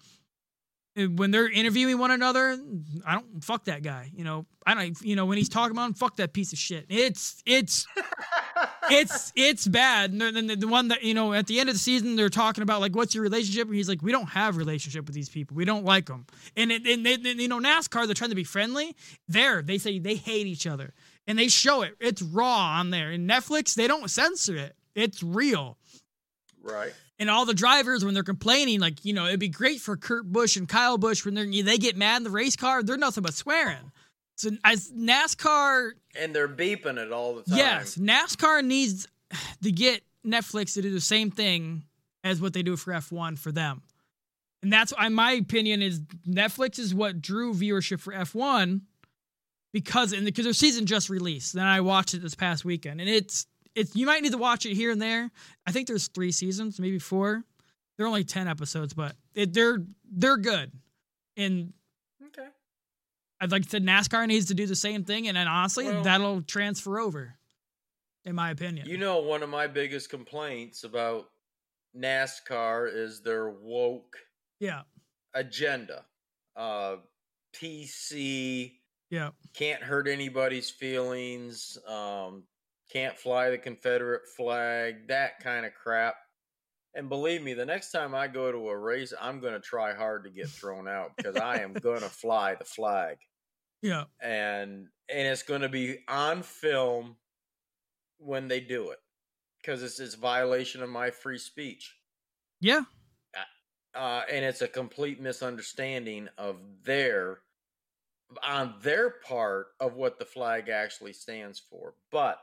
when 1.17 1.31
they're 1.31 1.49
interviewing 1.49 1.99
one 1.99 2.11
another 2.11 2.59
i 3.07 3.15
don't 3.15 3.45
fuck 3.45 3.65
that 3.65 3.83
guy 3.83 4.11
you 4.15 4.25
know 4.25 4.47
i 4.67 4.75
don't 4.75 5.01
you 5.03 5.15
know 5.15 5.27
when 5.27 5.39
he's 5.39 5.49
talking 5.49 5.73
about 5.73 5.87
him 5.87 5.95
fuck 5.95 6.17
that 6.17 6.33
piece 6.33 6.53
of 6.53 6.59
shit 6.59 6.87
it's 6.89 7.43
it's 7.47 7.87
it's 8.91 9.33
it's 9.37 9.67
bad. 9.67 10.13
And 10.13 10.21
then 10.21 10.47
the, 10.47 10.57
the 10.57 10.69
one 10.69 10.89
that 10.89 11.03
you 11.03 11.15
know 11.15 11.33
at 11.33 11.47
the 11.47 11.61
end 11.61 11.69
of 11.69 11.75
the 11.75 11.79
season 11.79 12.17
they're 12.17 12.29
talking 12.29 12.63
about 12.63 12.81
like 12.81 12.95
what's 12.95 13.15
your 13.15 13.23
relationship, 13.23 13.67
and 13.67 13.77
he's 13.77 13.89
like, 13.89 14.03
we 14.03 14.13
don't 14.13 14.29
have 14.29 14.57
relationship 14.57 15.07
with 15.07 15.15
these 15.15 15.29
people. 15.29 15.57
We 15.57 15.65
don't 15.65 15.85
like 15.85 16.07
them. 16.07 16.27
And 16.57 16.71
it, 16.73 16.87
and 16.87 17.05
they, 17.05 17.17
you 17.17 17.49
know 17.49 17.61
NASCAR 17.61 18.07
they're 18.07 18.15
trying 18.15 18.31
to 18.31 18.37
be 18.37 18.45
friendly. 18.45 18.97
There 19.29 19.63
they 19.63 19.79
say 19.79 19.99
they 19.99 20.17
hate 20.17 20.47
each 20.47 20.67
other, 20.67 20.95
and 21.29 21.39
they 21.39 21.47
show 21.47 21.83
it. 21.83 21.95
It's 22.01 22.23
raw 22.23 22.79
on 22.81 22.91
there. 22.91 23.13
In 23.13 23.29
Netflix 23.29 23.75
they 23.75 23.87
don't 23.87 24.11
censor 24.11 24.57
it. 24.57 24.75
It's 24.97 25.23
real. 25.23 25.77
Right. 26.61 26.93
And 27.21 27.31
all 27.31 27.45
the 27.45 27.55
drivers 27.55 28.05
when 28.05 28.15
they're 28.15 28.23
complaining, 28.25 28.81
like 28.81 29.05
you 29.05 29.13
know, 29.13 29.27
it'd 29.27 29.39
be 29.39 29.49
great 29.49 29.81
for 29.81 29.97
Kurt 29.97 30.27
Busch 30.27 30.57
and 30.57 30.69
Kyle 30.69 30.99
Busch 30.99 31.25
when 31.25 31.35
they 31.35 31.63
they 31.63 31.79
get 31.79 31.97
mad 31.97 32.17
in 32.17 32.25
the 32.25 32.31
race 32.31 32.57
car. 32.57 32.83
They're 32.83 32.97
nothing 32.97 33.23
but 33.23 33.35
swearing. 33.35 33.93
So 34.37 34.51
as 34.65 34.91
NASCAR 34.91 35.93
and 36.19 36.35
they're 36.35 36.49
beeping 36.49 36.97
it 36.97 37.13
all 37.13 37.37
the 37.37 37.43
time. 37.43 37.59
Yes, 37.59 37.97
NASCAR 37.97 38.65
needs 38.65 39.07
to 39.63 39.71
get 39.71 40.03
Netflix 40.27 40.75
to 40.75 40.83
do 40.83 40.91
the 40.91 41.01
same 41.01 41.31
thing 41.31 41.85
as 42.25 42.41
what 42.41 42.53
they 42.53 42.63
do 42.63 42.77
for 42.77 42.93
F1 42.93 43.39
for 43.39 43.53
them. 43.53 43.83
And 44.63 44.73
that's 44.73 44.93
in 45.01 45.15
my 45.15 45.33
opinion 45.33 45.83
is 45.83 46.01
Netflix 46.27 46.79
is 46.79 46.95
what 46.95 47.21
drew 47.21 47.53
viewership 47.53 48.01
for 48.01 48.13
F1 48.13 48.83
because 49.73 50.12
and 50.12 50.24
because 50.24 50.45
their 50.45 50.53
season 50.53 50.86
just 50.86 51.11
released. 51.11 51.55
Then 51.55 51.66
I 51.66 51.81
watched 51.81 52.15
it 52.15 52.23
this 52.23 52.35
past 52.35 52.65
weekend 52.65 53.01
and 53.01 53.09
it's 53.09 53.47
it's 53.74 53.95
you 53.95 54.07
might 54.07 54.23
need 54.23 54.32
to 54.32 54.39
watch 54.39 54.66
it 54.66 54.74
here 54.74 54.90
and 54.90 55.01
there. 55.01 55.31
I 55.66 55.73
think 55.73 55.86
there's 55.86 56.09
3 56.09 56.32
seasons, 56.32 56.81
maybe 56.81 56.99
4. 56.99 57.45
They're 57.97 58.07
only 58.07 58.24
10 58.24 58.49
episodes, 58.49 58.95
but 58.95 59.16
it, 59.35 59.53
they're 59.53 59.78
they're 60.11 60.36
good. 60.36 60.73
And 61.36 61.73
okay. 62.27 62.49
I'd 63.40 63.53
like 63.53 63.65
to 63.65 63.70
say 63.70 63.81
NASCAR 63.81 64.27
needs 64.27 64.47
to 64.47 64.55
do 64.55 64.66
the 64.66 64.77
same 64.77 65.05
thing, 65.05 65.28
and 65.28 65.36
then 65.36 65.47
honestly, 65.47 65.85
well, 65.85 66.03
that'll 66.03 66.43
transfer 66.43 66.99
over, 66.99 67.36
in 68.24 68.35
my 68.35 68.51
opinion. 68.51 68.89
You 68.89 68.99
know, 68.99 69.20
one 69.20 69.43
of 69.43 69.49
my 69.49 69.66
biggest 69.69 70.11
complaints 70.11 70.82
about 70.82 71.28
NASCAR 71.97 72.93
is 72.93 73.20
their 73.20 73.49
woke 73.49 74.16
yeah 74.61 74.82
agenda. 75.35 76.05
Uh, 76.57 76.97
PC. 77.55 78.78
Yeah. 79.10 79.30
Can't 79.55 79.82
hurt 79.82 80.09
anybody's 80.09 80.70
feelings. 80.70 81.78
Um, 81.86 82.44
can't 82.93 83.18
fly 83.18 83.51
the 83.51 83.59
Confederate 83.59 84.22
flag. 84.36 85.09
That 85.09 85.40
kind 85.40 85.66
of 85.66 85.74
crap. 85.74 86.14
And 86.94 87.09
believe 87.09 87.43
me, 87.43 87.55
the 87.55 87.66
next 87.66 87.90
time 87.90 88.14
I 88.14 88.28
go 88.28 88.51
to 88.51 88.68
a 88.68 88.76
race, 88.76 89.12
I'm 89.20 89.40
going 89.40 89.52
to 89.52 89.60
try 89.60 89.94
hard 89.94 90.24
to 90.24 90.30
get 90.30 90.48
thrown 90.48 90.89
out 90.89 91.12
because 91.16 91.36
I 91.36 91.59
am 91.59 91.72
going 91.80 92.01
to 92.01 92.09
fly 92.09 92.55
the 92.55 92.64
flag. 92.64 93.18
Yeah. 93.82 94.05
And 94.20 94.89
and 95.09 95.28
it's 95.28 95.43
going 95.43 95.60
to 95.60 95.68
be 95.68 95.98
on 96.09 96.43
film 96.43 97.16
when 98.18 98.48
they 98.48 98.60
do 98.60 98.90
it 98.90 98.98
because 99.60 99.82
it's 99.82 100.01
it's 100.01 100.14
violation 100.14 100.82
of 100.82 100.89
my 100.89 101.10
free 101.10 101.39
speech. 101.39 101.94
Yeah. 102.60 102.82
Uh, 103.94 104.22
and 104.30 104.44
it's 104.44 104.62
a 104.62 104.68
complete 104.68 105.20
misunderstanding 105.20 106.28
of 106.36 106.56
their 106.85 107.39
on 108.43 108.75
their 108.83 109.11
part 109.11 109.69
of 109.81 109.95
what 109.95 110.19
the 110.19 110.25
flag 110.25 110.69
actually 110.69 111.13
stands 111.13 111.59
for. 111.59 111.95
But 112.11 112.39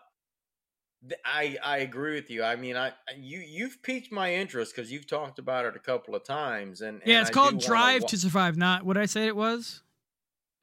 I 1.24 1.58
I 1.64 1.78
agree 1.78 2.16
with 2.16 2.30
you. 2.30 2.44
I 2.44 2.56
mean, 2.56 2.76
I 2.76 2.94
you 3.18 3.40
you've 3.40 3.82
piqued 3.84 4.12
my 4.12 4.34
interest 4.34 4.76
because 4.76 4.92
you've 4.92 5.08
talked 5.08 5.40
about 5.40 5.66
it 5.66 5.76
a 5.76 5.80
couple 5.80 6.16
of 6.16 6.24
times, 6.24 6.82
and 6.82 7.02
yeah, 7.06 7.18
and 7.18 7.22
it's 7.22 7.30
I 7.30 7.34
called 7.34 7.62
Drive 7.62 8.04
wa- 8.04 8.08
to 8.08 8.18
Survive. 8.18 8.58
Not 8.58 8.84
what 8.84 8.98
I 8.98 9.06
said 9.06 9.28
it 9.28 9.36
was. 9.36 9.84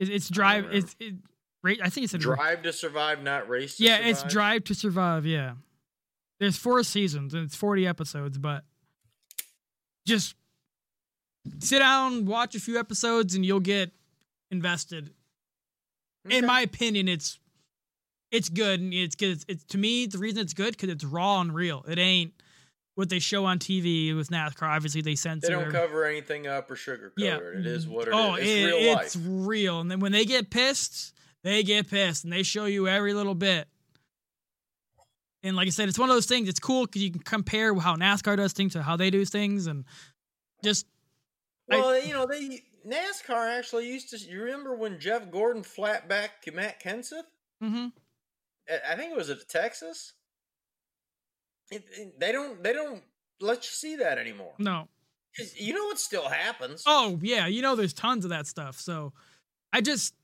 It, 0.01 0.11
it's 0.11 0.28
Drive. 0.28 0.66
It's 0.73 0.97
it, 0.99 1.15
I 1.65 1.90
think 1.90 2.05
it's 2.05 2.15
a 2.15 2.19
Drive 2.19 2.62
to 2.62 2.73
Survive, 2.73 3.23
not 3.23 3.49
Race. 3.49 3.78
yeah, 3.78 3.99
survive? 3.99 4.11
it's 4.11 4.23
Drive 4.24 4.65
to 4.65 4.74
Survive. 4.74 5.27
Yeah, 5.27 5.55
there's 6.40 6.57
four 6.57 6.82
seasons 6.82 7.35
and 7.35 7.44
it's 7.44 7.55
forty 7.55 7.86
episodes, 7.86 8.39
but 8.39 8.65
just 10.05 10.35
sit 11.61 11.78
down, 11.78 12.27
watch 12.27 12.57
a 12.57 12.61
few 12.61 12.78
episodes, 12.81 13.36
and 13.36 13.47
you'll 13.47 13.61
get 13.61 13.93
invested. 14.52 15.10
Okay. 16.26 16.38
In 16.38 16.46
my 16.46 16.60
opinion, 16.60 17.08
it's 17.08 17.38
it's 18.30 18.48
good. 18.48 18.80
And 18.80 18.94
it's 18.94 19.16
good. 19.16 19.32
It's, 19.32 19.44
it's, 19.48 19.64
to 19.64 19.78
me 19.78 20.06
the 20.06 20.18
reason 20.18 20.40
it's 20.40 20.54
good 20.54 20.76
because 20.76 20.90
it's 20.90 21.04
raw 21.04 21.40
and 21.40 21.52
real. 21.52 21.84
It 21.88 21.98
ain't 21.98 22.32
what 22.94 23.08
they 23.08 23.18
show 23.18 23.44
on 23.44 23.58
TV 23.58 24.14
with 24.14 24.30
NASCAR. 24.30 24.68
Obviously, 24.68 25.00
they 25.00 25.14
censor. 25.14 25.48
They 25.48 25.52
don't 25.52 25.72
cover 25.72 26.04
anything 26.04 26.46
up 26.46 26.70
or 26.70 26.76
sugarcoat 26.76 27.12
yeah. 27.16 27.36
it. 27.36 27.60
It 27.60 27.66
is 27.66 27.88
what 27.88 28.08
it 28.08 28.14
oh, 28.14 28.36
is. 28.36 28.46
It's 28.46 28.48
it, 28.48 28.64
real 28.64 28.98
it's 28.98 29.16
real. 29.16 29.80
And 29.80 29.90
then 29.90 30.00
when 30.00 30.12
they 30.12 30.24
get 30.24 30.50
pissed, 30.50 31.12
they 31.42 31.62
get 31.62 31.90
pissed, 31.90 32.24
and 32.24 32.32
they 32.32 32.42
show 32.42 32.66
you 32.66 32.86
every 32.86 33.14
little 33.14 33.34
bit. 33.34 33.66
And 35.42 35.56
like 35.56 35.66
I 35.66 35.70
said, 35.70 35.88
it's 35.88 35.98
one 35.98 36.08
of 36.08 36.14
those 36.14 36.26
things. 36.26 36.48
It's 36.48 36.60
cool 36.60 36.86
because 36.86 37.02
you 37.02 37.10
can 37.10 37.22
compare 37.22 37.74
how 37.74 37.96
NASCAR 37.96 38.36
does 38.36 38.52
things 38.52 38.74
to 38.74 38.82
how 38.82 38.96
they 38.96 39.10
do 39.10 39.24
things, 39.24 39.66
and 39.66 39.84
just. 40.62 40.86
Well, 41.68 41.88
I, 41.88 41.98
you 41.98 42.12
know, 42.12 42.26
they 42.26 42.62
NASCAR 42.86 43.59
actually 43.59 43.88
used 43.88 44.10
to. 44.10 44.18
You 44.18 44.42
remember 44.42 44.74
when 44.74 44.98
Jeff 44.98 45.30
Gordon 45.30 45.62
flat 45.62 46.09
back 46.09 46.44
Matt 46.52 46.82
Kenseth? 46.82 47.22
Mm-hmm. 47.62 47.86
I 48.90 48.96
think 48.96 49.12
it 49.12 49.16
was 49.16 49.30
at 49.30 49.48
Texas. 49.48 50.14
It, 51.70 51.84
it, 51.96 52.20
they 52.20 52.32
don't 52.32 52.62
they 52.62 52.72
don't 52.72 53.02
let 53.40 53.59
you 53.59 53.70
see 53.70 53.96
that 53.96 54.18
anymore. 54.18 54.52
No, 54.59 54.88
you 55.56 55.74
know 55.74 55.84
what 55.84 55.98
still 55.98 56.28
happens. 56.28 56.82
Oh 56.86 57.18
yeah, 57.22 57.46
you 57.46 57.62
know 57.62 57.76
there's 57.76 57.94
tons 57.94 58.24
of 58.24 58.30
that 58.30 58.46
stuff. 58.46 58.78
So 58.78 59.12
I 59.72 59.80
just 59.80 60.14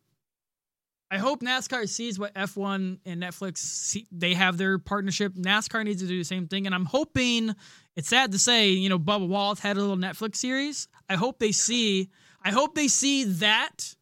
I 1.10 1.18
hope 1.18 1.40
NASCAR 1.40 1.88
sees 1.88 2.18
what 2.18 2.34
F1 2.34 2.98
and 3.06 3.22
Netflix 3.22 3.58
see, 3.58 4.06
they 4.12 4.34
have 4.34 4.58
their 4.58 4.78
partnership. 4.78 5.34
NASCAR 5.34 5.84
needs 5.84 6.02
to 6.02 6.08
do 6.08 6.18
the 6.18 6.24
same 6.24 6.48
thing, 6.48 6.66
and 6.66 6.74
I'm 6.74 6.84
hoping. 6.84 7.54
It's 7.96 8.08
sad 8.08 8.30
to 8.32 8.38
say, 8.38 8.68
you 8.70 8.88
know, 8.88 8.98
Bubba 8.98 9.26
Wallace 9.26 9.58
had 9.58 9.76
a 9.76 9.80
little 9.80 9.96
Netflix 9.96 10.36
series. 10.36 10.86
I 11.08 11.14
hope 11.14 11.38
they 11.38 11.52
see. 11.52 12.10
I 12.44 12.50
hope 12.50 12.74
they 12.74 12.88
see 12.88 13.24
that 13.24 13.94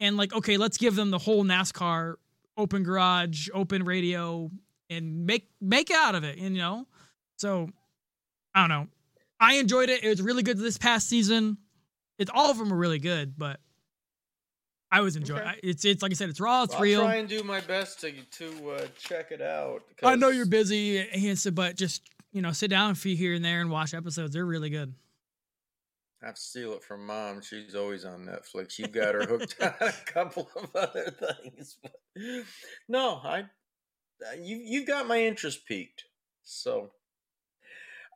and 0.00 0.16
like 0.16 0.32
okay, 0.32 0.56
let's 0.56 0.76
give 0.78 0.94
them 0.96 1.10
the 1.10 1.18
whole 1.18 1.44
NASCAR 1.44 2.14
open 2.56 2.82
garage, 2.82 3.48
open 3.54 3.84
radio, 3.84 4.50
and 4.90 5.26
make 5.26 5.48
make 5.60 5.90
out 5.90 6.14
of 6.14 6.24
it. 6.24 6.38
You 6.38 6.50
know, 6.50 6.86
so 7.36 7.68
I 8.54 8.60
don't 8.60 8.68
know. 8.68 8.88
I 9.40 9.54
enjoyed 9.54 9.88
it. 9.90 10.04
It 10.04 10.08
was 10.08 10.22
really 10.22 10.42
good 10.42 10.58
this 10.58 10.78
past 10.78 11.08
season. 11.08 11.58
It's 12.18 12.30
all 12.32 12.50
of 12.50 12.58
them 12.58 12.72
are 12.72 12.76
really 12.76 12.98
good, 13.00 13.36
but 13.36 13.58
I 14.90 15.00
was 15.00 15.16
enjoying. 15.16 15.40
Okay. 15.40 15.48
I- 15.50 15.60
It's 15.62 15.84
it's 15.84 16.02
like 16.02 16.12
I 16.12 16.14
said, 16.14 16.28
it's 16.28 16.40
raw, 16.40 16.62
it's 16.64 16.74
real 16.74 16.76
I'll 16.76 16.82
real. 16.82 17.00
try 17.10 17.14
and 17.16 17.28
do 17.28 17.42
my 17.42 17.60
best 17.60 18.00
to 18.00 18.12
to 18.12 18.70
uh, 18.70 18.86
check 18.98 19.32
it 19.32 19.40
out. 19.42 19.82
I 20.02 20.14
know 20.16 20.28
you're 20.28 20.46
busy, 20.46 20.98
Hanson, 20.98 21.54
but 21.54 21.76
just 21.76 22.02
you 22.32 22.40
know, 22.42 22.52
sit 22.52 22.68
down 22.70 22.90
a 22.92 22.94
few 22.94 23.14
here 23.16 23.34
and 23.34 23.44
there 23.44 23.60
and 23.60 23.70
watch 23.70 23.92
episodes. 23.94 24.32
They're 24.34 24.44
really 24.46 24.70
good. 24.70 24.94
I 26.24 26.32
steal 26.34 26.74
it 26.74 26.84
from 26.84 27.06
mom. 27.06 27.40
She's 27.40 27.74
always 27.74 28.04
on 28.04 28.26
Netflix. 28.26 28.78
You've 28.78 28.92
got 28.92 29.14
her 29.14 29.24
hooked 29.24 29.56
on 29.60 29.74
a 29.80 29.92
couple 30.06 30.48
of 30.56 30.74
other 30.74 31.10
things. 31.10 31.78
But 31.82 31.96
no, 32.88 33.20
I 33.22 33.40
uh, 33.40 34.36
you 34.40 34.56
you've 34.56 34.86
got 34.86 35.08
my 35.08 35.20
interest 35.22 35.66
peaked. 35.66 36.04
So, 36.42 36.90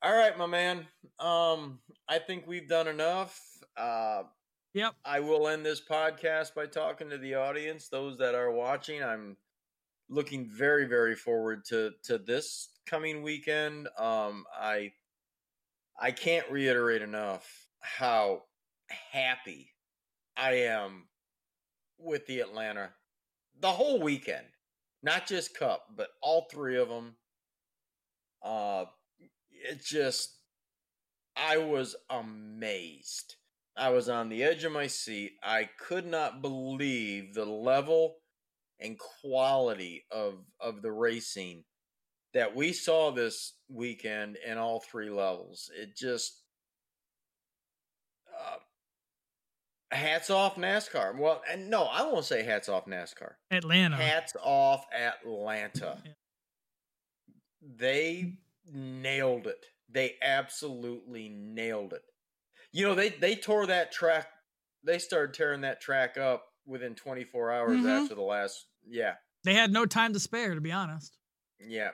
all 0.02 0.14
right, 0.16 0.36
my 0.38 0.46
man. 0.46 0.86
Um, 1.18 1.80
I 2.08 2.18
think 2.18 2.46
we've 2.46 2.68
done 2.68 2.88
enough. 2.88 3.40
Uh, 3.76 4.24
Yep. 4.76 4.94
I 5.06 5.20
will 5.20 5.48
end 5.48 5.64
this 5.64 5.80
podcast 5.80 6.54
by 6.54 6.66
talking 6.66 7.08
to 7.08 7.16
the 7.16 7.36
audience, 7.36 7.88
those 7.88 8.18
that 8.18 8.34
are 8.34 8.50
watching. 8.50 9.02
I'm 9.02 9.38
looking 10.10 10.50
very, 10.50 10.84
very 10.84 11.14
forward 11.14 11.64
to 11.70 11.92
to 12.02 12.18
this 12.18 12.68
coming 12.84 13.22
weekend. 13.22 13.88
Um, 13.98 14.44
I 14.54 14.92
I 15.98 16.10
can't 16.10 16.50
reiterate 16.50 17.00
enough 17.00 17.65
how 17.98 18.42
happy 19.12 19.72
I 20.36 20.52
am 20.52 21.08
with 21.98 22.26
the 22.26 22.40
Atlanta 22.40 22.90
the 23.60 23.72
whole 23.72 24.00
weekend, 24.00 24.46
not 25.02 25.26
just 25.26 25.58
Cup, 25.58 25.86
but 25.96 26.08
all 26.22 26.46
three 26.50 26.76
of 26.76 26.88
them. 26.88 27.16
Uh, 28.42 28.84
it 29.50 29.82
just 29.84 30.36
I 31.36 31.58
was 31.58 31.96
amazed. 32.10 33.36
I 33.76 33.90
was 33.90 34.08
on 34.08 34.28
the 34.28 34.42
edge 34.42 34.64
of 34.64 34.72
my 34.72 34.86
seat. 34.86 35.32
I 35.42 35.68
could 35.78 36.06
not 36.06 36.40
believe 36.40 37.34
the 37.34 37.44
level 37.44 38.16
and 38.80 38.98
quality 38.98 40.04
of 40.10 40.34
of 40.60 40.82
the 40.82 40.92
racing 40.92 41.64
that 42.34 42.54
we 42.54 42.72
saw 42.72 43.10
this 43.10 43.54
weekend 43.68 44.36
in 44.46 44.58
all 44.58 44.80
three 44.80 45.10
levels. 45.10 45.70
It 45.74 45.96
just 45.96 46.42
uh, 48.38 48.56
hats 49.96 50.30
off 50.30 50.56
NASCAR. 50.56 51.16
Well, 51.18 51.42
and 51.50 51.70
no, 51.70 51.84
I 51.84 52.02
won't 52.02 52.24
say 52.24 52.42
hats 52.42 52.68
off 52.68 52.86
NASCAR. 52.86 53.32
Atlanta. 53.50 53.96
Hats 53.96 54.34
off 54.42 54.84
Atlanta. 54.92 55.98
Yeah. 56.04 56.12
They 57.62 58.34
nailed 58.72 59.46
it. 59.46 59.64
They 59.88 60.16
absolutely 60.22 61.28
nailed 61.28 61.92
it. 61.92 62.02
You 62.72 62.86
know, 62.86 62.94
they 62.94 63.10
they 63.10 63.36
tore 63.36 63.66
that 63.66 63.92
track. 63.92 64.28
They 64.84 64.98
started 64.98 65.34
tearing 65.34 65.62
that 65.62 65.80
track 65.80 66.18
up 66.18 66.44
within 66.66 66.94
24 66.94 67.52
hours 67.52 67.78
Mhm. 67.80 68.02
after 68.02 68.14
the 68.14 68.22
last. 68.22 68.66
Yeah, 68.88 69.14
They 69.44 69.54
had 69.54 69.72
no 69.72 69.86
time 69.86 70.12
to 70.12 70.20
spare, 70.20 70.54
to 70.54 70.60
be 70.60 70.72
honest. 70.72 71.16
yeah. 71.60 71.90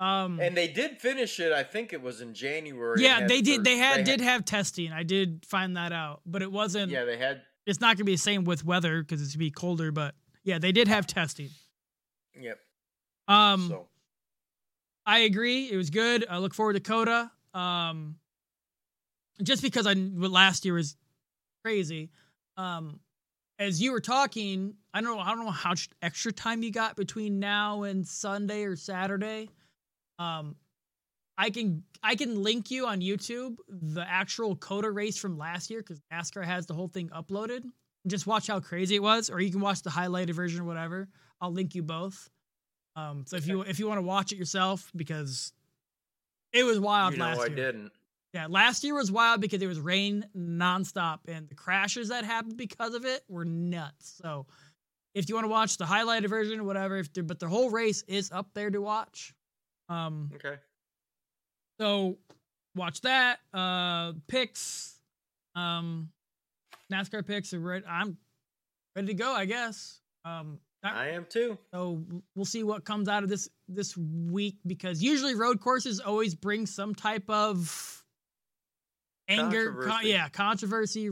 Um, 0.00 0.40
And 0.40 0.56
they 0.56 0.66
did 0.68 0.98
finish 0.98 1.38
it. 1.40 1.52
I 1.52 1.62
think 1.62 1.92
it 1.92 2.00
was 2.00 2.22
in 2.22 2.32
January. 2.34 3.02
yeah, 3.02 3.20
had 3.20 3.28
they 3.28 3.42
did. 3.42 3.56
third- 3.58 3.64
They 3.66 3.76
had 3.76 4.04
did 4.04 4.20
have 4.22 4.44
testing. 4.46 4.92
I 4.92 5.02
did 5.02 5.44
find 5.46 5.76
that 5.76 5.92
out, 5.92 6.22
but 6.24 6.40
it 6.42 6.50
wasn't. 6.50 6.90
Yeah, 6.90 7.04
they 7.04 7.18
had. 7.18 7.42
It's 7.66 7.80
not 7.80 7.96
gonna 7.96 8.06
be 8.06 8.14
the 8.14 8.18
same 8.18 8.44
with 8.44 8.64
weather 8.64 9.02
because 9.02 9.20
it's 9.20 9.32
gonna 9.34 9.40
be 9.40 9.50
colder. 9.50 9.92
But 9.92 10.14
yeah, 10.42 10.58
they 10.58 10.72
did 10.72 10.88
have 10.88 11.06
testing. 11.06 11.50
Yep. 12.40 12.58
Um, 13.28 13.68
so 13.68 13.88
I 15.04 15.20
agree. 15.20 15.70
It 15.70 15.76
was 15.76 15.90
good. 15.90 16.24
I 16.30 16.38
look 16.38 16.54
forward 16.54 16.72
to 16.74 16.80
COTA. 16.80 17.30
Um, 17.52 18.16
just 19.42 19.62
because 19.62 19.86
I 19.86 19.92
last 19.92 20.64
year 20.64 20.74
was 20.74 20.96
crazy. 21.62 22.10
Um, 22.56 23.00
as 23.58 23.82
you 23.82 23.92
were 23.92 24.00
talking, 24.00 24.74
I 24.94 25.02
don't 25.02 25.14
know. 25.14 25.22
I 25.22 25.28
don't 25.34 25.44
know 25.44 25.50
how 25.50 25.70
much 25.70 25.90
extra 26.00 26.32
time 26.32 26.62
you 26.62 26.70
got 26.72 26.96
between 26.96 27.38
now 27.38 27.82
and 27.82 28.06
Sunday 28.08 28.62
or 28.64 28.76
Saturday. 28.76 29.50
Um, 30.20 30.54
I 31.38 31.48
can 31.48 31.82
I 32.02 32.14
can 32.14 32.42
link 32.42 32.70
you 32.70 32.86
on 32.86 33.00
YouTube 33.00 33.56
the 33.68 34.04
actual 34.06 34.54
COTA 34.54 34.90
race 34.90 35.16
from 35.16 35.38
last 35.38 35.70
year 35.70 35.80
because 35.80 36.00
NASCAR 36.12 36.44
has 36.44 36.66
the 36.66 36.74
whole 36.74 36.88
thing 36.88 37.08
uploaded. 37.08 37.64
Just 38.06 38.26
watch 38.26 38.46
how 38.46 38.60
crazy 38.60 38.96
it 38.96 39.02
was, 39.02 39.30
or 39.30 39.40
you 39.40 39.50
can 39.50 39.60
watch 39.60 39.82
the 39.82 39.90
highlighted 39.90 40.34
version 40.34 40.60
or 40.60 40.64
whatever. 40.64 41.08
I'll 41.40 41.52
link 41.52 41.74
you 41.74 41.82
both. 41.82 42.28
Um, 42.94 43.24
so 43.26 43.36
if 43.36 43.46
you 43.46 43.62
if 43.62 43.78
you 43.78 43.88
want 43.88 43.98
to 43.98 44.02
watch 44.06 44.32
it 44.32 44.36
yourself, 44.36 44.90
because 44.94 45.52
it 46.52 46.64
was 46.64 46.78
wild 46.78 47.14
you 47.14 47.20
know, 47.20 47.26
last 47.26 47.40
I 47.40 47.46
year. 47.46 47.56
didn't. 47.56 47.92
Yeah, 48.34 48.46
last 48.48 48.84
year 48.84 48.94
was 48.94 49.10
wild 49.10 49.40
because 49.40 49.62
it 49.62 49.66
was 49.66 49.80
rain 49.80 50.26
nonstop, 50.36 51.20
and 51.26 51.48
the 51.48 51.54
crashes 51.54 52.10
that 52.10 52.24
happened 52.24 52.58
because 52.58 52.94
of 52.94 53.06
it 53.06 53.22
were 53.28 53.44
nuts. 53.46 54.20
So, 54.22 54.46
if 55.14 55.28
you 55.28 55.34
want 55.34 55.46
to 55.46 55.50
watch 55.50 55.78
the 55.78 55.86
highlighted 55.86 56.28
version, 56.28 56.64
whatever, 56.66 56.98
if 56.98 57.08
but 57.24 57.38
the 57.38 57.48
whole 57.48 57.70
race 57.70 58.02
is 58.06 58.30
up 58.30 58.50
there 58.54 58.70
to 58.70 58.80
watch. 58.80 59.32
Um, 59.90 60.30
Okay. 60.36 60.56
so 61.78 62.16
watch 62.74 63.00
that. 63.02 63.40
Uh, 63.52 64.12
picks, 64.28 64.98
um, 65.54 66.10
NASCAR 66.92 67.26
picks 67.26 67.52
are 67.52 67.60
ready. 67.60 67.84
I'm 67.86 68.16
ready 68.96 69.08
to 69.08 69.14
go, 69.14 69.32
I 69.34 69.44
guess. 69.44 70.00
Um, 70.24 70.58
not- 70.82 70.94
I 70.94 71.08
am 71.10 71.26
too. 71.26 71.58
so 71.74 72.02
we'll 72.34 72.44
see 72.46 72.62
what 72.62 72.84
comes 72.84 73.08
out 73.08 73.22
of 73.22 73.28
this 73.28 73.48
this 73.68 73.96
week 73.96 74.56
because 74.66 75.02
usually 75.02 75.34
road 75.34 75.60
courses 75.60 76.00
always 76.00 76.34
bring 76.34 76.64
some 76.66 76.94
type 76.94 77.28
of 77.28 78.02
anger, 79.28 79.74
con- 79.82 80.06
yeah, 80.06 80.28
controversy. 80.28 81.10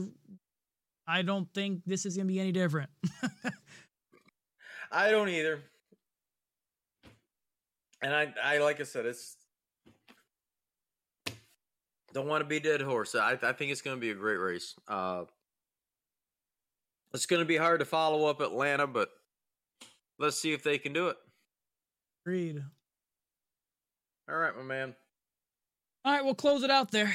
I 1.07 1.21
don't 1.21 1.51
think 1.53 1.83
this 1.85 2.05
is 2.05 2.15
gonna 2.17 2.27
be 2.27 2.39
any 2.39 2.51
different. 2.51 2.89
I 4.91 5.11
don't 5.11 5.29
either. 5.29 5.61
And 8.01 8.13
I, 8.13 8.33
I 8.43 8.57
like 8.59 8.79
I 8.79 8.83
said, 8.83 9.05
it's 9.05 9.35
don't 12.13 12.27
want 12.27 12.41
to 12.41 12.47
be 12.47 12.59
dead 12.59 12.81
horse. 12.81 13.15
I, 13.15 13.37
I 13.41 13.53
think 13.53 13.71
it's 13.71 13.81
going 13.81 13.97
to 13.97 14.01
be 14.01 14.11
a 14.11 14.15
great 14.15 14.37
race. 14.37 14.75
Uh, 14.87 15.23
it's 17.13 17.25
going 17.25 17.41
to 17.41 17.45
be 17.45 17.57
hard 17.57 17.79
to 17.79 17.85
follow 17.85 18.25
up 18.25 18.41
Atlanta, 18.41 18.87
but 18.87 19.09
let's 20.17 20.39
see 20.39 20.53
if 20.53 20.63
they 20.63 20.77
can 20.77 20.93
do 20.93 21.07
it. 21.09 21.17
Agreed. 22.25 22.63
All 24.29 24.37
right, 24.37 24.55
my 24.55 24.63
man. 24.63 24.95
All 26.05 26.13
right, 26.13 26.23
we'll 26.23 26.35
close 26.35 26.63
it 26.63 26.71
out 26.71 26.91
there. 26.91 27.13